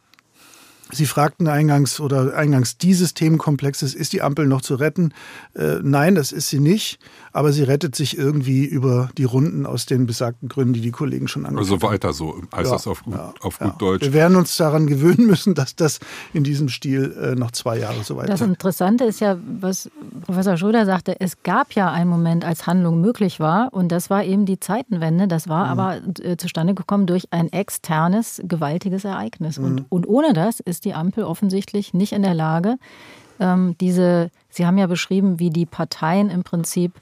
Sie 0.95 1.07
fragten 1.07 1.49
eingangs 1.49 2.01
oder 2.01 2.37
eingangs 2.37 2.77
dieses 2.77 3.15
Themenkomplexes, 3.15 3.95
ist 3.95 4.13
die 4.13 4.21
Ampel 4.21 4.47
noch 4.47 4.61
zu 4.61 4.75
retten? 4.75 5.15
Äh, 5.55 5.77
nein, 5.83 6.15
das 6.15 6.33
ist 6.33 6.49
sie 6.49 6.61
nicht, 6.61 6.99
aber 7.33 7.53
sie 7.53 7.63
rettet 7.63 7.97
sich 7.97 8.19
irgendwie 8.19 8.67
über 8.67 9.09
die 9.17 9.25
Runden 9.25 9.65
aus 9.65 9.87
den 9.87 10.05
besagten 10.05 10.51
Gründen, 10.51 10.75
die 10.75 10.83
die 10.83 10.91
Kollegen 10.91 11.29
schon 11.29 11.47
angesprochen 11.47 11.81
haben. 11.81 11.91
Also 11.91 11.95
weiter 11.95 12.13
so, 12.13 12.43
heißt 12.55 12.71
ja, 12.71 12.77
das 12.77 12.87
auf, 12.87 13.05
gut, 13.05 13.15
ja, 13.15 13.33
auf 13.41 13.59
gut 13.59 13.69
ja. 13.69 13.77
Deutsch. 13.79 14.03
Wir 14.03 14.13
werden 14.13 14.37
uns 14.37 14.55
daran 14.59 14.87
gewöhnen 14.87 15.27
müssen, 15.33 15.55
dass 15.55 15.75
das 15.77 15.99
in 16.35 16.45
diesem 16.45 16.69
Stil 16.69 17.17
äh, 17.19 17.35
noch 17.37 17.53
zwei 17.53 17.79
Jahre 17.79 18.05
so 18.05 18.17
weitergeht. 18.17 18.41
Das 18.41 18.47
Interessante 18.47 19.05
ist 19.05 19.21
ja, 19.21 19.39
was 19.61 19.91
Professor 20.27 20.59
Schröder 20.59 20.85
sagte, 20.85 21.19
es 21.21 21.43
gab 21.43 21.73
ja 21.73 21.91
einen 21.91 22.11
Moment, 22.11 22.45
als 22.45 22.67
Handlung 22.67 23.01
möglich 23.01 23.41
war 23.41 23.73
und 23.73 23.91
das 23.91 24.11
war 24.11 24.25
eben 24.25 24.45
die 24.45 24.61
Zeitenwende. 24.61 25.27
Das 25.27 25.49
war 25.49 25.65
mhm. 25.65 25.81
aber 25.81 26.01
äh, 26.23 26.37
zustande 26.37 26.75
gekommen 26.75 27.07
durch 27.07 27.29
ein 27.31 27.51
externes, 27.51 28.43
gewaltiges 28.45 29.05
Ereignis. 29.05 29.59
Mhm. 29.59 29.65
Und, 29.65 29.87
und 29.89 30.09
ohne 30.09 30.35
das 30.35 30.61
ist 30.61 30.82
ist 30.83 30.85
die 30.85 30.95
Ampel 30.95 31.23
offensichtlich 31.23 31.95
nicht 31.95 32.13
in 32.13 32.23
der 32.23 32.35
Lage, 32.35 32.77
ähm, 33.39 33.77
diese, 33.81 34.31
Sie 34.51 34.67
haben 34.67 34.79
ja 34.79 34.89
beschrieben, 34.89 35.39
wie 35.39 35.51
die 35.51 35.65
Parteien 35.65 36.29
im 36.29 36.43
Prinzip 36.43 36.93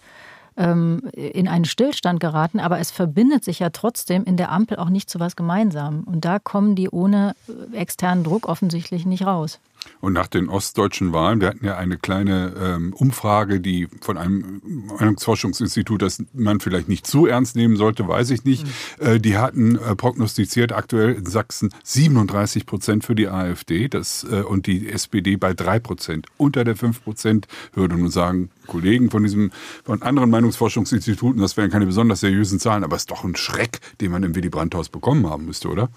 ähm, 0.57 1.09
in 1.15 1.49
einen 1.49 1.65
Stillstand 1.65 2.21
geraten, 2.21 2.61
aber 2.61 2.79
es 2.79 2.91
verbindet 2.91 3.43
sich 3.43 3.59
ja 3.61 3.71
trotzdem 3.71 4.25
in 4.25 4.37
der 4.37 4.53
Ampel 4.53 4.77
auch 4.77 4.91
nicht 4.91 5.09
zu 5.09 5.19
was 5.19 5.35
Gemeinsamem. 5.35 6.05
Und 6.05 6.27
da 6.27 6.39
kommen 6.39 6.75
die 6.75 6.91
ohne 6.91 7.35
äh, 7.73 7.77
externen 7.77 8.23
Druck 8.23 8.49
offensichtlich 8.49 9.07
nicht 9.07 9.25
raus. 9.25 9.59
Und 10.01 10.15
nach 10.15 10.27
den 10.27 10.49
ostdeutschen 10.49 11.13
Wahlen, 11.13 11.41
wir 11.41 11.49
hatten 11.49 11.65
ja 11.65 11.77
eine 11.77 11.99
kleine 11.99 12.55
ähm, 12.59 12.95
Umfrage, 12.95 13.61
die 13.61 13.89
von 14.01 14.17
einem 14.17 14.63
Meinungsforschungsinstitut, 14.99 16.01
das 16.01 16.23
man 16.33 16.61
vielleicht 16.61 16.89
nicht 16.89 17.07
zu 17.07 17.27
ernst 17.27 17.55
nehmen 17.55 17.77
sollte, 17.77 18.09
weiß 18.09 18.31
ich 18.31 18.45
nicht, 18.45 18.67
mhm. 18.67 19.07
äh, 19.07 19.21
die 19.21 19.37
hatten 19.37 19.77
äh, 19.77 19.95
prognostiziert 19.97 20.73
aktuell 20.73 21.15
in 21.15 21.27
Sachsen 21.27 21.71
37 21.85 22.67
Prozent 22.67 23.05
für 23.05 23.15
die 23.15 23.29
AfD 23.29 23.89
das, 23.89 24.25
äh, 24.25 24.43
und 24.43 24.67
die 24.67 24.89
SPD 24.89 25.37
bei 25.37 25.53
drei 25.53 25.79
Prozent. 25.79 26.27
Unter 26.39 26.65
der 26.65 26.77
5 26.77 27.05
Prozent 27.05 27.47
Hürde 27.75 27.97
nun 27.97 28.11
sagen 28.11 28.51
Kollegen 28.67 29.11
von 29.11 29.23
diesem, 29.23 29.51
von 29.85 30.03
anderen 30.03 30.31
Meinungsforschungsinstituten, 30.31 31.41
das 31.41 31.57
wären 31.57 31.71
keine 31.71 31.87
besonders 31.87 32.21
seriösen 32.21 32.59
Zahlen, 32.59 32.85
aber 32.85 32.97
es 32.97 33.03
ist 33.03 33.11
doch 33.11 33.25
ein 33.25 33.37
Schreck, 33.37 33.81
den 34.01 34.13
man 34.13 34.23
im 34.23 34.35
Willy 34.35 34.49
Brandt-Haus 34.49 34.89
bekommen 34.89 35.29
haben 35.29 35.45
müsste, 35.45 35.69
oder? 35.69 35.91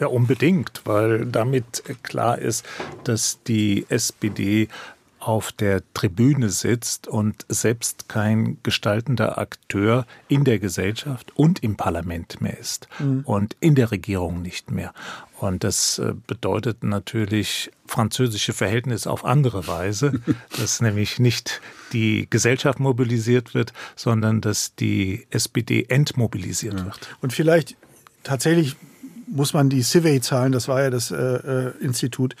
Ja, 0.00 0.06
unbedingt, 0.06 0.82
weil 0.84 1.26
damit 1.26 1.84
klar 2.02 2.38
ist, 2.38 2.64
dass 3.04 3.42
die 3.44 3.84
SPD 3.90 4.68
auf 5.20 5.52
der 5.52 5.82
Tribüne 5.92 6.48
sitzt 6.48 7.06
und 7.06 7.44
selbst 7.48 8.08
kein 8.08 8.56
gestaltender 8.62 9.36
Akteur 9.36 10.06
in 10.28 10.44
der 10.44 10.58
Gesellschaft 10.58 11.32
und 11.36 11.62
im 11.62 11.76
Parlament 11.76 12.40
mehr 12.40 12.58
ist 12.58 12.88
mhm. 12.98 13.20
und 13.26 13.54
in 13.60 13.74
der 13.74 13.90
Regierung 13.90 14.40
nicht 14.40 14.70
mehr. 14.70 14.94
Und 15.38 15.62
das 15.62 15.98
äh, 15.98 16.14
bedeutet 16.26 16.82
natürlich 16.82 17.70
französische 17.86 18.54
Verhältnisse 18.54 19.10
auf 19.10 19.24
andere 19.24 19.66
Weise, 19.66 20.20
dass 20.58 20.80
nämlich 20.80 21.18
nicht 21.18 21.60
die 21.92 22.26
Gesellschaft 22.30 22.80
mobilisiert 22.80 23.54
wird, 23.54 23.74
sondern 23.96 24.40
dass 24.40 24.74
die 24.74 25.26
SPD 25.30 25.84
entmobilisiert 25.88 26.78
ja. 26.78 26.86
wird. 26.86 27.16
Und 27.20 27.34
vielleicht 27.34 27.76
tatsächlich 28.22 28.76
muss 29.30 29.54
man 29.54 29.68
die 29.68 29.82
Civey-Zahlen, 29.82 30.52
das 30.52 30.68
war 30.68 30.82
ja 30.82 30.90
das 30.90 31.10
äh, 31.10 31.16
äh, 31.16 31.72
Institut, 31.80 32.34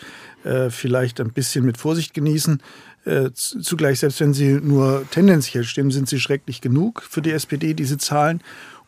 äh, 0.44 0.70
vielleicht 0.70 1.20
ein 1.20 1.32
bisschen 1.32 1.64
mit 1.64 1.78
Vorsicht 1.78 2.14
genießen. 2.14 2.62
Äh, 3.04 3.30
zugleich, 3.32 4.00
selbst 4.00 4.20
wenn 4.20 4.34
sie 4.34 4.60
nur 4.60 5.06
tendenziell 5.10 5.64
stimmen, 5.64 5.90
sind 5.90 6.08
sie 6.08 6.20
schrecklich 6.20 6.60
genug 6.60 7.02
für 7.02 7.22
die 7.22 7.30
SPD, 7.30 7.74
diese 7.74 7.96
Zahlen. 7.96 8.42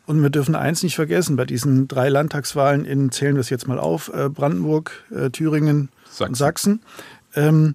Und 0.05 0.21
wir 0.21 0.31
dürfen 0.31 0.55
eins 0.57 0.83
nicht 0.83 0.97
vergessen, 0.97 1.37
bei 1.37 1.45
diesen 1.45 1.87
drei 1.87 2.09
Landtagswahlen 2.09 2.85
in, 2.85 3.13
zählen 3.13 3.37
wir 3.37 3.41
es 3.41 3.51
jetzt 3.51 3.69
mal 3.69 3.79
auf, 3.79 4.13
äh, 4.13 4.29
Brandenburg, 4.29 4.93
äh, 5.11 5.31
Thüringen 5.31 5.89
Sachsen. 6.05 6.27
und 6.27 6.35
Sachsen, 6.35 6.81
ähm, 7.37 7.75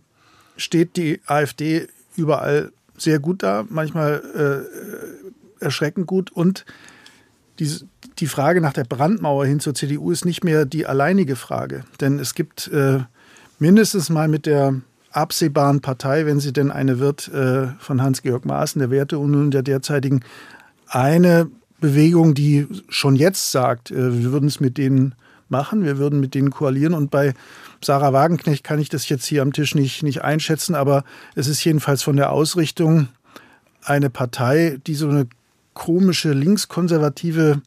steht 0.57 0.97
die 0.97 1.21
AfD 1.25 1.87
überall 2.15 2.71
sehr 2.97 3.19
gut 3.19 3.43
da, 3.43 3.63
manchmal 3.69 4.65
erschreckend 5.59 6.07
gut 6.07 6.31
und 6.31 6.65
die, 7.59 7.69
die 8.19 8.27
Frage 8.27 8.61
nach 8.61 8.73
der 8.73 8.83
Brandmauer 8.83 9.45
hin 9.45 9.59
zur 9.59 9.73
CDU 9.73 10.11
ist 10.11 10.25
nicht 10.25 10.43
mehr 10.43 10.65
die 10.65 10.85
alleinige 10.85 11.35
Frage. 11.35 11.83
Denn 11.99 12.19
es 12.19 12.33
gibt 12.33 12.67
äh, 12.69 12.99
mindestens 13.59 14.09
mal 14.09 14.27
mit 14.27 14.45
der 14.45 14.75
absehbaren 15.11 15.81
Partei, 15.81 16.25
wenn 16.25 16.39
sie 16.39 16.53
denn 16.53 16.71
eine 16.71 16.99
wird, 16.99 17.27
äh, 17.29 17.67
von 17.79 18.01
Hans-Georg 18.01 18.45
Maaßen, 18.45 18.79
der 18.79 18.91
Werteunion 18.91 19.51
der 19.51 19.63
derzeitigen, 19.63 20.23
eine 20.87 21.49
Bewegung, 21.79 22.33
die 22.33 22.67
schon 22.89 23.15
jetzt 23.15 23.51
sagt, 23.51 23.91
äh, 23.91 24.21
wir 24.23 24.31
würden 24.31 24.47
es 24.47 24.59
mit 24.59 24.77
denen 24.77 25.15
machen, 25.49 25.83
wir 25.83 25.97
würden 25.97 26.19
mit 26.19 26.33
denen 26.33 26.51
koalieren. 26.51 26.93
Und 26.93 27.11
bei 27.11 27.33
Sarah 27.83 28.13
Wagenknecht 28.13 28.63
kann 28.63 28.79
ich 28.79 28.89
das 28.89 29.07
jetzt 29.09 29.25
hier 29.25 29.41
am 29.41 29.53
Tisch 29.53 29.75
nicht, 29.75 30.03
nicht 30.03 30.23
einschätzen, 30.23 30.75
aber 30.75 31.03
es 31.35 31.47
ist 31.47 31.63
jedenfalls 31.63 32.03
von 32.03 32.15
der 32.15 32.31
Ausrichtung 32.31 33.07
eine 33.83 34.09
Partei, 34.09 34.77
die 34.85 34.95
so 34.95 35.07
eine 35.07 35.27
komische 35.77 36.33
linkskonservative 36.33 37.61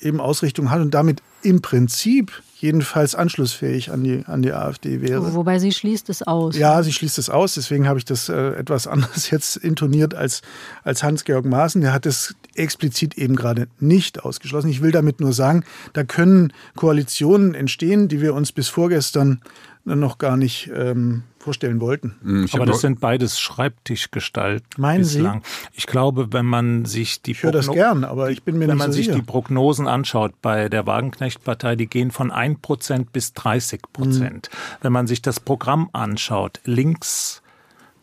eben 0.00 0.20
Ausrichtung 0.20 0.70
hat 0.70 0.80
und 0.80 0.92
damit 0.92 1.22
im 1.42 1.62
Prinzip 1.62 2.42
jedenfalls 2.56 3.14
anschlussfähig 3.14 3.92
an 3.92 4.02
die, 4.02 4.24
an 4.26 4.42
die 4.42 4.52
AfD 4.52 5.00
wäre. 5.02 5.34
Wobei 5.34 5.58
sie 5.58 5.70
schließt 5.70 6.08
es 6.08 6.22
aus. 6.22 6.56
Ja, 6.56 6.82
sie 6.82 6.92
schließt 6.92 7.18
es 7.18 7.30
aus. 7.30 7.54
Deswegen 7.54 7.86
habe 7.86 7.98
ich 7.98 8.04
das 8.04 8.28
äh, 8.28 8.54
etwas 8.54 8.86
anders 8.88 9.30
jetzt 9.30 9.56
intoniert 9.56 10.14
als, 10.14 10.42
als 10.82 11.02
Hans-Georg 11.02 11.44
Maaßen. 11.44 11.80
Der 11.80 11.92
hat 11.92 12.06
es 12.06 12.34
explizit 12.54 13.16
eben 13.16 13.36
gerade 13.36 13.68
nicht 13.78 14.24
ausgeschlossen. 14.24 14.68
Ich 14.68 14.82
will 14.82 14.90
damit 14.90 15.20
nur 15.20 15.32
sagen, 15.32 15.64
da 15.92 16.02
können 16.02 16.52
Koalitionen 16.74 17.54
entstehen, 17.54 18.08
die 18.08 18.20
wir 18.20 18.34
uns 18.34 18.50
bis 18.50 18.68
vorgestern 18.68 19.40
noch 19.84 20.18
gar 20.18 20.36
nicht 20.36 20.70
ähm, 20.74 21.24
vorstellen 21.38 21.80
wollten. 21.80 22.16
Hm, 22.22 22.44
ich 22.44 22.54
Aber 22.54 22.64
das 22.64 22.80
sind 22.80 23.00
beides 23.00 23.38
Schreibtischgestalten 23.38 24.66
Meinen 24.78 25.00
bislang. 25.00 25.42
Sie? 25.42 25.68
Ich 25.74 25.86
glaube, 25.86 26.32
wenn 26.32 26.46
man 26.46 26.86
sich 26.86 27.20
die 27.22 27.32
ich 27.32 27.42
höre 27.42 27.52
das 27.52 27.70
gern, 27.70 28.04
aber 28.04 28.30
ich 28.30 28.42
bin 28.42 28.56
mir 28.56 28.66
wenn 28.66 28.76
nicht 28.76 28.78
man 28.78 28.92
so 28.92 28.96
sich 28.96 29.06
sicher. 29.06 29.18
die 29.18 29.22
Prognosen 29.22 29.86
anschaut 29.86 30.40
bei 30.40 30.68
der 30.68 30.86
Wagenknecht-Partei, 30.86 31.76
die 31.76 31.86
gehen 31.86 32.10
von 32.10 32.32
1% 32.32 33.06
bis 33.12 33.34
30 33.34 33.82
Prozent. 33.92 34.48
Mhm. 34.50 34.76
Wenn 34.80 34.92
man 34.92 35.06
sich 35.06 35.20
das 35.20 35.38
Programm 35.38 35.90
anschaut, 35.92 36.60
links 36.64 37.42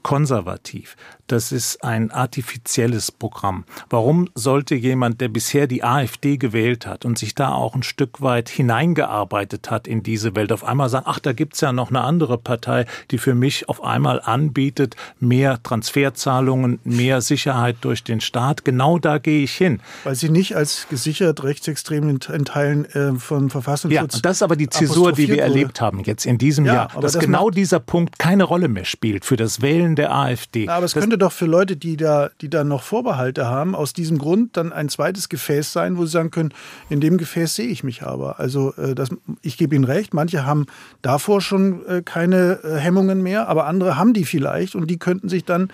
konservativ. 0.03 0.95
Das 1.31 1.53
ist 1.53 1.81
ein 1.81 2.11
artifizielles 2.11 3.09
Programm. 3.09 3.63
Warum 3.89 4.27
sollte 4.35 4.75
jemand, 4.75 5.21
der 5.21 5.29
bisher 5.29 5.65
die 5.65 5.81
AfD 5.81 6.35
gewählt 6.35 6.85
hat 6.85 7.05
und 7.05 7.17
sich 7.17 7.35
da 7.35 7.53
auch 7.53 7.73
ein 7.73 7.83
Stück 7.83 8.21
weit 8.21 8.49
hineingearbeitet 8.49 9.71
hat 9.71 9.87
in 9.87 10.03
diese 10.03 10.35
Welt, 10.35 10.51
auf 10.51 10.65
einmal 10.65 10.89
sagen, 10.89 11.05
ach, 11.07 11.19
da 11.19 11.31
gibt's 11.31 11.61
ja 11.61 11.71
noch 11.71 11.89
eine 11.89 12.01
andere 12.01 12.37
Partei, 12.37 12.85
die 13.11 13.17
für 13.17 13.33
mich 13.33 13.69
auf 13.69 13.81
einmal 13.81 14.19
anbietet, 14.21 14.97
mehr 15.21 15.63
Transferzahlungen, 15.63 16.79
mehr 16.83 17.21
Sicherheit 17.21 17.77
durch 17.79 18.03
den 18.03 18.19
Staat. 18.19 18.65
Genau 18.65 18.99
da 18.99 19.17
gehe 19.17 19.43
ich 19.43 19.53
hin. 19.53 19.79
Weil 20.03 20.15
sie 20.15 20.27
nicht 20.27 20.57
als 20.57 20.87
gesichert 20.89 21.43
rechtsextrem 21.45 22.09
in 22.09 22.19
Teilen 22.19 22.83
äh, 22.93 23.13
von 23.13 23.49
Verfassungsschutz. 23.49 24.15
Ja, 24.15 24.19
das 24.21 24.37
ist 24.37 24.43
aber 24.43 24.57
die 24.57 24.67
Zäsur, 24.67 25.13
die 25.13 25.29
wir 25.29 25.35
wurde. 25.35 25.41
erlebt 25.43 25.79
haben 25.79 26.01
jetzt 26.01 26.25
in 26.25 26.37
diesem 26.37 26.65
ja, 26.65 26.73
Jahr, 26.73 26.91
dass 26.99 27.13
das 27.13 27.23
genau 27.23 27.49
dieser 27.49 27.79
Punkt 27.79 28.19
keine 28.19 28.43
Rolle 28.43 28.67
mehr 28.67 28.83
spielt 28.83 29.23
für 29.23 29.37
das 29.37 29.61
Wählen 29.61 29.95
der 29.95 30.13
AfD. 30.13 30.67
aber 30.67 30.83
es 30.83 30.93
könnte 30.93 31.20
doch 31.21 31.31
für 31.31 31.45
Leute, 31.45 31.77
die 31.77 31.97
da, 31.97 32.29
die 32.41 32.49
da 32.49 32.63
noch 32.63 32.83
Vorbehalte 32.83 33.47
haben, 33.47 33.75
aus 33.75 33.93
diesem 33.93 34.17
Grund 34.17 34.57
dann 34.57 34.73
ein 34.73 34.89
zweites 34.89 35.29
Gefäß 35.29 35.71
sein, 35.71 35.97
wo 35.97 36.05
sie 36.05 36.11
sagen 36.11 36.31
können, 36.31 36.53
in 36.89 37.01
dem 37.01 37.17
Gefäß 37.17 37.55
sehe 37.55 37.67
ich 37.67 37.83
mich 37.83 38.03
aber. 38.03 38.39
Also 38.39 38.73
äh, 38.75 38.95
das, 38.95 39.09
ich 39.41 39.57
gebe 39.57 39.75
Ihnen 39.75 39.85
recht, 39.85 40.13
manche 40.13 40.45
haben 40.45 40.65
davor 41.01 41.41
schon 41.41 41.85
äh, 41.85 42.01
keine 42.03 42.59
äh, 42.63 42.77
Hemmungen 42.77 43.21
mehr, 43.21 43.47
aber 43.47 43.65
andere 43.65 43.97
haben 43.97 44.13
die 44.13 44.25
vielleicht 44.25 44.75
und 44.75 44.87
die 44.87 44.99
könnten 44.99 45.29
sich 45.29 45.45
dann 45.45 45.69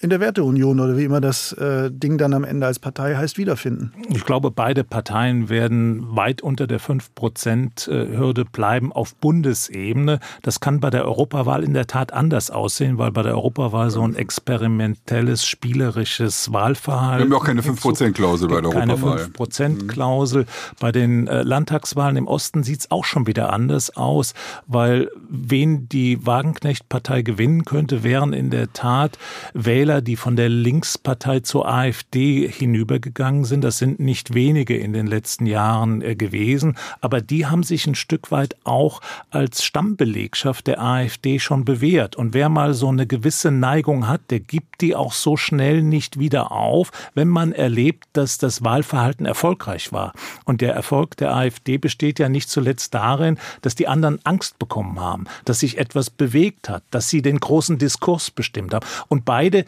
in 0.00 0.10
der 0.10 0.20
Werteunion 0.20 0.78
oder 0.78 0.96
wie 0.96 1.04
immer 1.04 1.20
das 1.20 1.52
äh, 1.54 1.90
Ding 1.90 2.18
dann 2.18 2.32
am 2.32 2.44
Ende 2.44 2.66
als 2.66 2.78
Partei 2.78 3.16
heißt, 3.16 3.36
wiederfinden? 3.36 3.92
Ich 4.10 4.24
glaube, 4.24 4.52
beide 4.52 4.84
Parteien 4.84 5.48
werden 5.48 6.14
weit 6.14 6.40
unter 6.40 6.68
der 6.68 6.80
5-Prozent-Hürde 6.80 8.44
bleiben 8.44 8.92
auf 8.92 9.16
Bundesebene. 9.16 10.20
Das 10.42 10.60
kann 10.60 10.78
bei 10.78 10.90
der 10.90 11.04
Europawahl 11.04 11.64
in 11.64 11.74
der 11.74 11.88
Tat 11.88 12.12
anders 12.12 12.52
aussehen, 12.52 12.96
weil 12.98 13.10
bei 13.10 13.22
der 13.22 13.34
Europawahl 13.34 13.90
so 13.90 14.02
ein 14.02 14.14
experimentelles, 14.14 15.44
spielerisches 15.44 16.52
Wahlverhalten. 16.52 17.28
Wir 17.28 17.34
haben 17.34 17.42
auch 17.42 17.46
keine 17.46 17.62
5-Prozent-Klausel 17.62 18.48
bei 18.48 18.60
der 18.60 18.70
Europawahl. 18.70 19.16
Keine 19.16 19.28
5-Prozent-Klausel. 19.30 20.46
Bei 20.78 20.92
den 20.92 21.26
äh, 21.26 21.42
Landtagswahlen 21.42 22.16
im 22.16 22.28
Osten 22.28 22.62
sieht 22.62 22.80
es 22.80 22.90
auch 22.92 23.04
schon 23.04 23.26
wieder 23.26 23.52
anders 23.52 23.96
aus, 23.96 24.34
weil 24.68 25.10
wen 25.28 25.88
die 25.88 26.24
Wagenknecht-Partei 26.24 27.22
gewinnen 27.22 27.64
könnte, 27.64 28.04
wären 28.04 28.32
in 28.32 28.50
der 28.50 28.72
Tat 28.72 29.18
Wähler, 29.54 29.87
Wähler, 29.88 30.02
die 30.02 30.16
von 30.16 30.36
der 30.36 30.50
Linkspartei 30.50 31.40
zur 31.40 31.66
AfD 31.66 32.46
hinübergegangen 32.46 33.44
sind. 33.44 33.64
Das 33.64 33.78
sind 33.78 33.98
nicht 34.00 34.34
wenige 34.34 34.76
in 34.76 34.92
den 34.92 35.06
letzten 35.06 35.46
Jahren 35.46 36.02
äh, 36.02 36.14
gewesen, 36.14 36.76
aber 37.00 37.22
die 37.22 37.46
haben 37.46 37.62
sich 37.62 37.86
ein 37.86 37.94
Stück 37.94 38.30
weit 38.30 38.54
auch 38.64 39.00
als 39.30 39.64
Stammbelegschaft 39.64 40.66
der 40.66 40.82
AfD 40.82 41.38
schon 41.38 41.64
bewährt. 41.64 42.16
Und 42.16 42.34
wer 42.34 42.50
mal 42.50 42.74
so 42.74 42.88
eine 42.88 43.06
gewisse 43.06 43.50
Neigung 43.50 44.08
hat, 44.08 44.20
der 44.28 44.40
gibt 44.40 44.82
die 44.82 44.94
auch 44.94 45.14
so 45.14 45.38
schnell 45.38 45.82
nicht 45.82 46.18
wieder 46.18 46.52
auf, 46.52 46.90
wenn 47.14 47.28
man 47.28 47.52
erlebt, 47.52 48.04
dass 48.12 48.36
das 48.36 48.62
Wahlverhalten 48.62 49.24
erfolgreich 49.24 49.90
war. 49.90 50.12
Und 50.44 50.60
der 50.60 50.74
Erfolg 50.74 51.16
der 51.16 51.34
AfD 51.34 51.78
besteht 51.78 52.18
ja 52.18 52.28
nicht 52.28 52.50
zuletzt 52.50 52.92
darin, 52.92 53.38
dass 53.62 53.74
die 53.74 53.88
anderen 53.88 54.20
Angst 54.24 54.58
bekommen 54.58 55.00
haben, 55.00 55.24
dass 55.46 55.60
sich 55.60 55.78
etwas 55.78 56.10
bewegt 56.10 56.68
hat, 56.68 56.82
dass 56.90 57.08
sie 57.08 57.22
den 57.22 57.40
großen 57.40 57.78
Diskurs 57.78 58.30
bestimmt 58.30 58.74
haben. 58.74 58.86
Und 59.08 59.24
beide 59.24 59.64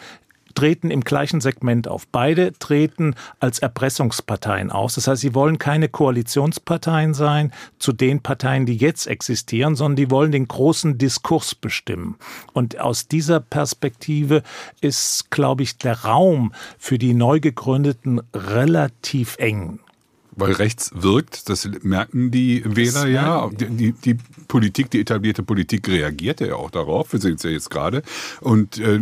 treten 0.55 0.91
im 0.91 1.03
gleichen 1.03 1.41
Segment 1.41 1.89
auf. 1.89 2.07
Beide 2.07 2.53
treten 2.59 3.15
als 3.39 3.59
Erpressungsparteien 3.59 4.71
aus. 4.71 4.95
Das 4.95 5.07
heißt, 5.07 5.21
sie 5.21 5.35
wollen 5.35 5.59
keine 5.59 5.89
Koalitionsparteien 5.89 7.15
sein 7.15 7.53
zu 7.79 7.93
den 7.93 8.21
Parteien, 8.21 8.67
die 8.67 8.77
jetzt 8.77 9.07
existieren, 9.07 9.77
sondern 9.77 9.97
die 9.97 10.11
wollen 10.11 10.33
den 10.33 10.49
großen 10.49 10.99
Diskurs 10.99 11.55
bestimmen. 11.55 12.17
Und 12.53 12.81
aus 12.81 13.09
dieser 13.09 13.41
Perspektive 13.41 14.43
ist, 14.81 15.31
glaube 15.31 15.63
ich, 15.63 15.79
der 15.79 16.05
Raum 16.05 16.53
für 16.79 16.99
die 16.99 17.15
neu 17.15 17.41
gegründeten 17.41 18.21
relativ 18.35 19.37
eng 19.39 19.81
weil 20.33 20.53
rechts 20.53 20.91
wirkt, 20.95 21.49
das 21.49 21.69
merken 21.83 22.31
die 22.31 22.63
Wähler 22.65 23.07
ja. 23.07 23.49
Die, 23.51 23.93
die, 23.93 24.17
Politik, 24.49 24.91
die 24.91 25.01
etablierte 25.01 25.43
Politik 25.43 25.89
reagiert 25.89 26.41
ja 26.41 26.55
auch 26.55 26.71
darauf. 26.71 27.13
Wir 27.13 27.21
sehen 27.21 27.35
es 27.35 27.43
ja 27.43 27.51
jetzt 27.51 27.71
gerade. 27.71 28.03
Und 28.41 28.79
äh, 28.79 29.01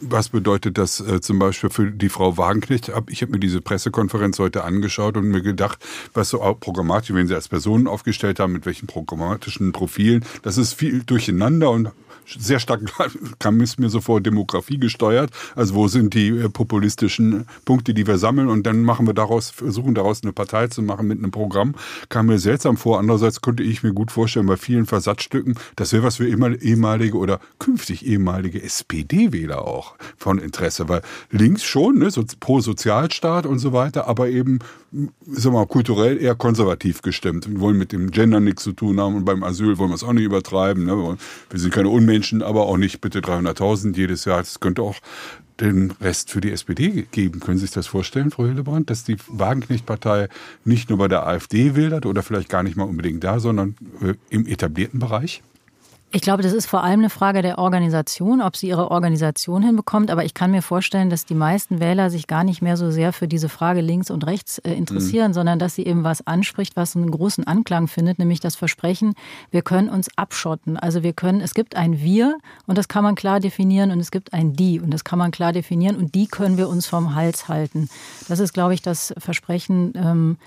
was 0.00 0.28
bedeutet 0.30 0.78
das 0.78 1.00
äh, 1.00 1.20
zum 1.20 1.38
Beispiel 1.38 1.70
für 1.70 1.90
die 1.90 2.08
Frau 2.08 2.36
Wagenknecht? 2.36 2.90
Ich 3.08 3.22
habe 3.22 3.32
mir 3.32 3.40
diese 3.40 3.60
Pressekonferenz 3.60 4.38
heute 4.38 4.64
angeschaut 4.64 5.16
und 5.16 5.28
mir 5.28 5.42
gedacht, 5.42 5.84
was 6.14 6.30
so 6.30 6.42
auch 6.42 6.58
programmatisch, 6.58 7.14
wenn 7.14 7.28
sie 7.28 7.34
als 7.34 7.48
Personen 7.48 7.86
aufgestellt 7.86 8.40
haben, 8.40 8.52
mit 8.52 8.66
welchen 8.66 8.86
programmatischen 8.86 9.72
Profilen, 9.72 10.24
das 10.42 10.58
ist 10.58 10.74
viel 10.74 11.02
durcheinander 11.04 11.70
und 11.70 11.90
sehr 12.38 12.58
stark, 12.58 12.80
kam 13.38 13.60
es 13.60 13.78
mir 13.78 13.88
so 13.88 14.00
vor, 14.00 14.20
Demografie 14.20 14.78
gesteuert. 14.78 15.30
Also 15.54 15.74
wo 15.74 15.88
sind 15.88 16.14
die 16.14 16.28
äh, 16.28 16.48
populistischen 16.48 17.46
Punkte, 17.64 17.94
die 17.94 18.06
wir 18.06 18.18
sammeln 18.18 18.48
und 18.48 18.66
dann 18.66 18.82
machen 18.82 19.06
wir 19.06 19.14
daraus, 19.14 19.50
versuchen 19.50 19.94
daraus 19.94 20.22
eine 20.22 20.32
Partei 20.32 20.68
zu 20.68 20.82
machen 20.82 21.06
mit 21.06 21.18
einem 21.18 21.30
Programm. 21.30 21.74
Kam 22.08 22.26
mir 22.26 22.38
seltsam 22.38 22.76
vor. 22.76 22.98
Andererseits 22.98 23.40
konnte 23.40 23.62
ich 23.62 23.82
mir 23.82 23.92
gut 23.92 24.10
vorstellen, 24.10 24.46
bei 24.46 24.56
vielen 24.56 24.86
Versatzstücken, 24.86 25.54
das 25.76 25.92
wäre 25.92 26.02
was 26.02 26.16
für 26.16 26.28
ehemalige 26.28 27.16
oder 27.16 27.40
künftig 27.58 28.06
ehemalige 28.06 28.62
SPD-Wähler 28.62 29.66
auch 29.66 29.94
von 30.16 30.38
Interesse. 30.38 30.88
Weil 30.88 31.02
links 31.30 31.64
schon, 31.64 31.98
ne, 31.98 32.10
so 32.10 32.24
pro 32.40 32.60
Sozialstaat 32.60 33.46
und 33.46 33.58
so 33.58 33.72
weiter, 33.72 34.06
aber 34.08 34.28
eben 34.28 34.58
wir 34.90 35.50
mal, 35.50 35.66
kulturell 35.66 36.20
eher 36.20 36.34
konservativ 36.34 37.02
gestimmt 37.02 37.46
und 37.46 37.60
wollen 37.60 37.76
mit 37.76 37.92
dem 37.92 38.10
Gender 38.10 38.40
nichts 38.40 38.62
zu 38.62 38.72
tun 38.72 38.98
haben 39.00 39.16
und 39.16 39.24
beim 39.24 39.42
Asyl 39.42 39.76
wollen 39.78 39.90
wir 39.90 39.94
es 39.94 40.02
auch 40.04 40.14
nicht 40.14 40.24
übertreiben. 40.24 40.84
Ne? 40.84 41.18
Wir 41.50 41.60
sind 41.60 41.74
keine 41.74 41.90
Unmenschen, 41.90 42.17
aber 42.42 42.66
auch 42.66 42.76
nicht 42.76 43.00
bitte 43.00 43.20
300.000 43.20 43.96
jedes 43.96 44.24
Jahr. 44.24 44.38
Das 44.38 44.60
könnte 44.60 44.82
auch 44.82 44.96
den 45.60 45.92
Rest 46.00 46.30
für 46.30 46.40
die 46.40 46.52
SPD 46.52 47.06
geben. 47.10 47.40
Können 47.40 47.58
Sie 47.58 47.66
sich 47.66 47.74
das 47.74 47.86
vorstellen, 47.86 48.30
Frau 48.30 48.44
Hildebrand, 48.44 48.90
dass 48.90 49.04
die 49.04 49.16
Wagenknecht-Partei 49.26 50.28
nicht 50.64 50.88
nur 50.88 50.98
bei 50.98 51.08
der 51.08 51.26
AfD 51.26 51.74
wildert 51.74 52.06
oder 52.06 52.22
vielleicht 52.22 52.48
gar 52.48 52.62
nicht 52.62 52.76
mal 52.76 52.84
unbedingt 52.84 53.24
da, 53.24 53.40
sondern 53.40 53.76
äh, 54.02 54.14
im 54.30 54.46
etablierten 54.46 55.00
Bereich? 55.00 55.42
Ich 56.10 56.22
glaube, 56.22 56.42
das 56.42 56.54
ist 56.54 56.64
vor 56.64 56.82
allem 56.82 57.00
eine 57.00 57.10
Frage 57.10 57.42
der 57.42 57.58
Organisation, 57.58 58.40
ob 58.40 58.56
sie 58.56 58.68
ihre 58.68 58.90
Organisation 58.90 59.62
hinbekommt. 59.62 60.10
Aber 60.10 60.24
ich 60.24 60.32
kann 60.32 60.50
mir 60.50 60.62
vorstellen, 60.62 61.10
dass 61.10 61.26
die 61.26 61.34
meisten 61.34 61.80
Wähler 61.80 62.08
sich 62.08 62.26
gar 62.26 62.44
nicht 62.44 62.62
mehr 62.62 62.78
so 62.78 62.90
sehr 62.90 63.12
für 63.12 63.28
diese 63.28 63.50
Frage 63.50 63.82
links 63.82 64.10
und 64.10 64.26
rechts 64.26 64.56
äh, 64.58 64.72
interessieren, 64.72 65.32
mhm. 65.32 65.34
sondern 65.34 65.58
dass 65.58 65.74
sie 65.74 65.84
eben 65.84 66.04
was 66.04 66.26
anspricht, 66.26 66.76
was 66.76 66.96
einen 66.96 67.10
großen 67.10 67.46
Anklang 67.46 67.88
findet, 67.88 68.18
nämlich 68.18 68.40
das 68.40 68.56
Versprechen, 68.56 69.14
wir 69.50 69.60
können 69.60 69.90
uns 69.90 70.08
abschotten. 70.16 70.78
Also 70.78 71.02
wir 71.02 71.12
können, 71.12 71.42
es 71.42 71.52
gibt 71.52 71.76
ein 71.76 72.00
Wir 72.00 72.38
und 72.66 72.78
das 72.78 72.88
kann 72.88 73.04
man 73.04 73.14
klar 73.14 73.38
definieren 73.38 73.90
und 73.90 74.00
es 74.00 74.10
gibt 74.10 74.32
ein 74.32 74.54
Die 74.54 74.80
und 74.80 74.90
das 74.94 75.04
kann 75.04 75.18
man 75.18 75.30
klar 75.30 75.52
definieren 75.52 75.96
und 75.96 76.14
die 76.14 76.26
können 76.26 76.56
wir 76.56 76.70
uns 76.70 76.86
vom 76.86 77.14
Hals 77.14 77.48
halten. 77.48 77.90
Das 78.28 78.38
ist, 78.38 78.54
glaube 78.54 78.72
ich, 78.72 78.80
das 78.80 79.12
Versprechen. 79.18 79.92
Ähm, 79.94 80.38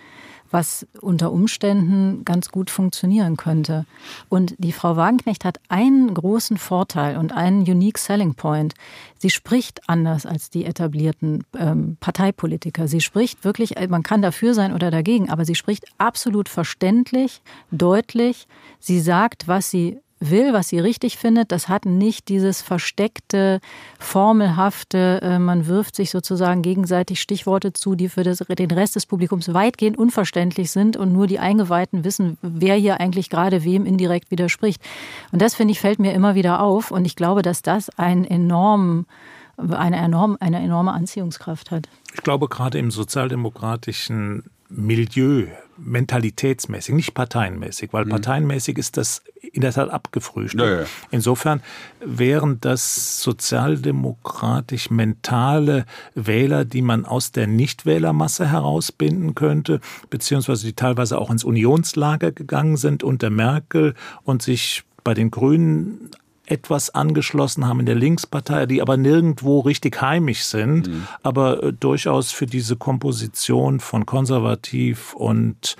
was 0.52 0.86
unter 1.00 1.32
Umständen 1.32 2.24
ganz 2.26 2.50
gut 2.50 2.70
funktionieren 2.70 3.38
könnte. 3.38 3.86
Und 4.30 4.56
die 4.58 4.72
Frau 4.72 4.96
Wagenknecht 4.96 5.46
hat 5.46 5.60
einen 5.70 6.14
großen 6.14 6.58
Vorteil 6.58 7.18
und 7.18 7.32
einen 7.34 7.62
unique 7.62 7.98
selling 7.98 8.36
point. 8.36 8.74
Sie 9.18 9.30
spricht 9.30 9.90
anders 9.90 10.26
als 10.26 10.50
die 10.50 10.66
etablierten 10.66 11.44
ähm, 11.58 11.98
Parteipolitiker. 12.00 12.88
Sie 12.88 13.02
spricht 13.02 13.44
wirklich, 13.44 13.78
äh, 13.78 13.88
man 13.88 14.04
kann 14.04 14.22
dafür 14.22 14.54
sein 14.54 14.74
oder 14.74 14.92
dagegen, 14.92 15.30
aber 15.30 15.46
sie 15.46 15.56
spricht 15.56 15.86
absolut 15.98 16.50
verständlich, 16.50 17.42
deutlich. 17.72 18.48
Sie 18.80 19.00
sagt, 19.00 19.48
was 19.48 19.70
sie 19.72 20.00
will, 20.22 20.54
was 20.54 20.70
sie 20.70 20.80
richtig 20.80 21.18
findet. 21.18 21.52
Das 21.52 21.68
hat 21.68 21.86
nicht 21.86 22.30
dieses 22.30 22.62
versteckte, 22.62 23.60
formelhafte, 24.00 25.20
äh, 25.22 25.40
man 25.40 25.68
wirft 25.68 25.96
sich 25.96 26.12
sozusagen 26.12 26.62
gegenseitig 26.62 27.20
Stichworte 27.20 27.74
zu, 27.74 27.96
die 27.96 28.08
für 28.08 28.24
das, 28.24 28.38
den 28.38 28.72
Rest 28.72 28.96
des 28.96 29.06
Publikums 29.06 29.54
weitgehend 29.54 29.98
unverständlich 29.98 30.72
sind 30.72 30.96
und 30.96 31.12
nur 31.12 31.28
die 31.28 31.40
Eingeweihten 31.40 32.06
wissen, 32.06 32.38
wer 32.42 32.76
hier 32.76 33.02
eigentlich 33.02 33.30
gerade 33.30 33.64
wem 33.64 33.86
indirekt 33.86 34.32
widerspricht. 34.32 34.82
Und 35.32 35.42
das, 35.42 35.56
finde 35.56 35.74
ich, 35.74 35.82
fällt 35.82 36.00
mir 36.00 36.14
immer 36.14 36.36
wieder 36.36 36.62
auf. 36.62 36.92
Und 36.92 37.06
ich 37.06 37.16
glaube, 37.16 37.42
dass 37.42 37.62
das 37.62 37.90
einen 37.98 38.24
enormen 38.24 39.08
eine, 39.58 39.98
enorm, 39.98 40.38
eine 40.40 40.60
enorme 40.60 40.92
Anziehungskraft 40.92 41.70
hat. 41.70 41.88
Ich 42.16 42.24
glaube, 42.24 42.48
gerade 42.48 42.80
im 42.80 42.90
sozialdemokratischen 42.90 44.46
Milieu, 44.70 45.48
mentalitätsmäßig, 45.78 46.96
nicht 46.96 47.14
parteienmäßig, 47.14 47.92
weil 47.94 48.06
mhm. 48.06 48.10
parteienmäßig 48.10 48.78
ist 48.78 48.98
das 48.98 49.22
in 49.52 49.62
der 49.62 49.74
Tat 49.74 49.90
abgefrühstückt. 49.90 50.64
Ja, 50.64 50.82
ja. 50.82 50.86
Insofern 51.10 51.62
wären 52.00 52.60
das 52.62 53.22
sozialdemokratisch 53.22 54.90
mentale 54.90 55.86
Wähler, 56.16 56.66
die 56.66 56.82
man 56.82 57.06
aus 57.06 57.32
der 57.32 57.48
Nichtwählermasse 57.48 58.48
herausbinden 58.48 59.36
könnte, 59.36 59.82
beziehungsweise 60.10 60.66
die 60.66 60.74
teilweise 60.74 61.18
auch 61.18 61.30
ins 61.30 61.44
Unionslager 61.44 62.32
gegangen 62.32 62.78
sind 62.78 63.04
unter 63.04 63.30
Merkel 63.30 63.96
und 64.24 64.42
sich 64.42 64.84
bei 65.04 65.14
den 65.14 65.32
Grünen 65.32 66.12
etwas 66.46 66.90
angeschlossen 66.90 67.68
haben 67.68 67.80
in 67.80 67.86
der 67.86 67.96
Linkspartei, 67.96 68.66
die 68.66 68.82
aber 68.82 68.98
nirgendwo 68.98 69.60
richtig 69.60 70.02
heimisch 70.02 70.44
sind, 70.44 70.88
mhm. 70.88 71.08
aber 71.24 71.64
äh, 71.64 71.74
durchaus 71.74 72.32
für 72.32 72.46
diese 72.46 72.76
Komposition 72.76 73.80
von 73.80 74.06
konservativ 74.06 75.14
und 75.14 75.78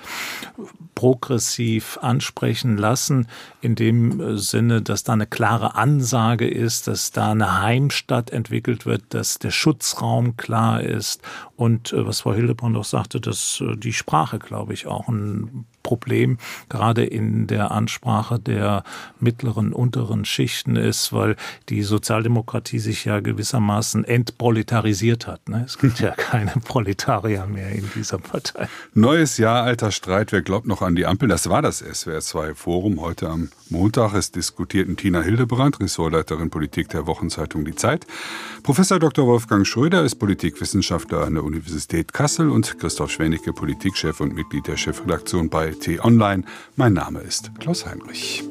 progressiv 0.94 1.98
ansprechen 2.00 2.76
lassen, 2.76 3.26
in 3.60 3.74
dem 3.74 4.20
äh, 4.20 4.38
Sinne, 4.38 4.82
dass 4.82 5.04
da 5.04 5.12
eine 5.12 5.26
klare 5.26 5.74
Ansage 5.74 6.48
ist, 6.48 6.86
dass 6.86 7.10
da 7.10 7.32
eine 7.32 7.60
Heimstatt 7.60 8.30
entwickelt 8.30 8.86
wird, 8.86 9.02
dass 9.10 9.38
der 9.38 9.50
Schutzraum 9.50 10.36
klar 10.36 10.82
ist 10.82 11.22
und 11.56 11.92
äh, 11.92 12.06
was 12.06 12.20
Frau 12.20 12.34
Hildebrand 12.34 12.76
auch 12.76 12.84
sagte, 12.84 13.20
dass 13.20 13.62
die 13.76 13.92
Sprache, 13.92 14.38
glaube 14.38 14.74
ich, 14.74 14.86
auch 14.86 15.08
ein 15.08 15.66
Problem 15.82 16.38
gerade 16.68 17.04
in 17.04 17.46
der 17.46 17.70
Ansprache 17.70 18.38
der 18.38 18.84
mittleren, 19.20 19.72
unteren 19.72 20.24
Schichten 20.24 20.76
ist, 20.76 21.12
weil 21.12 21.36
die 21.68 21.82
Sozialdemokratie 21.82 22.78
sich 22.78 23.04
ja 23.04 23.20
gewissermaßen 23.20 24.04
entproletarisiert 24.04 25.26
hat. 25.26 25.48
Ne? 25.48 25.64
Es 25.66 25.78
gibt 25.78 26.00
ja 26.00 26.10
keine 26.16 26.52
Proletarier 26.64 27.46
mehr 27.46 27.70
in 27.70 27.90
dieser 27.94 28.18
Partei. 28.18 28.68
Neues 28.94 29.38
Jahr, 29.38 29.64
alter 29.64 29.90
Streit. 29.90 30.32
Wer 30.32 30.42
glaubt 30.42 30.66
noch 30.66 30.82
an 30.82 30.94
die 30.94 31.06
Ampel? 31.06 31.28
Das 31.28 31.48
war 31.48 31.62
das 31.62 31.78
SWR 31.78 32.20
2 32.20 32.54
Forum 32.54 33.00
heute 33.00 33.28
am 33.28 33.50
Montag. 33.68 34.14
Es 34.14 34.30
diskutierten 34.30 34.96
Tina 34.96 35.22
Hildebrand, 35.22 35.80
Ressortleiterin 35.80 36.50
Politik 36.50 36.88
der 36.90 37.06
Wochenzeitung 37.06 37.64
Die 37.64 37.74
Zeit, 37.74 38.06
Professor 38.62 38.98
Dr. 38.98 39.26
Wolfgang 39.26 39.66
Schröder 39.66 40.04
ist 40.04 40.16
Politikwissenschaftler 40.16 41.24
an 41.24 41.34
der 41.34 41.44
Universität 41.44 42.12
Kassel 42.12 42.50
und 42.50 42.78
Christoph 42.78 43.10
Schwenicke, 43.10 43.52
Politikchef 43.52 44.20
und 44.20 44.34
Mitglied 44.34 44.66
der 44.66 44.76
Chefredaktion 44.76 45.48
bei 45.48 45.71
T-Online. 45.78 46.44
Mein 46.76 46.92
Name 46.92 47.20
ist 47.20 47.50
Klaus 47.58 47.86
Heinrich. 47.86 48.44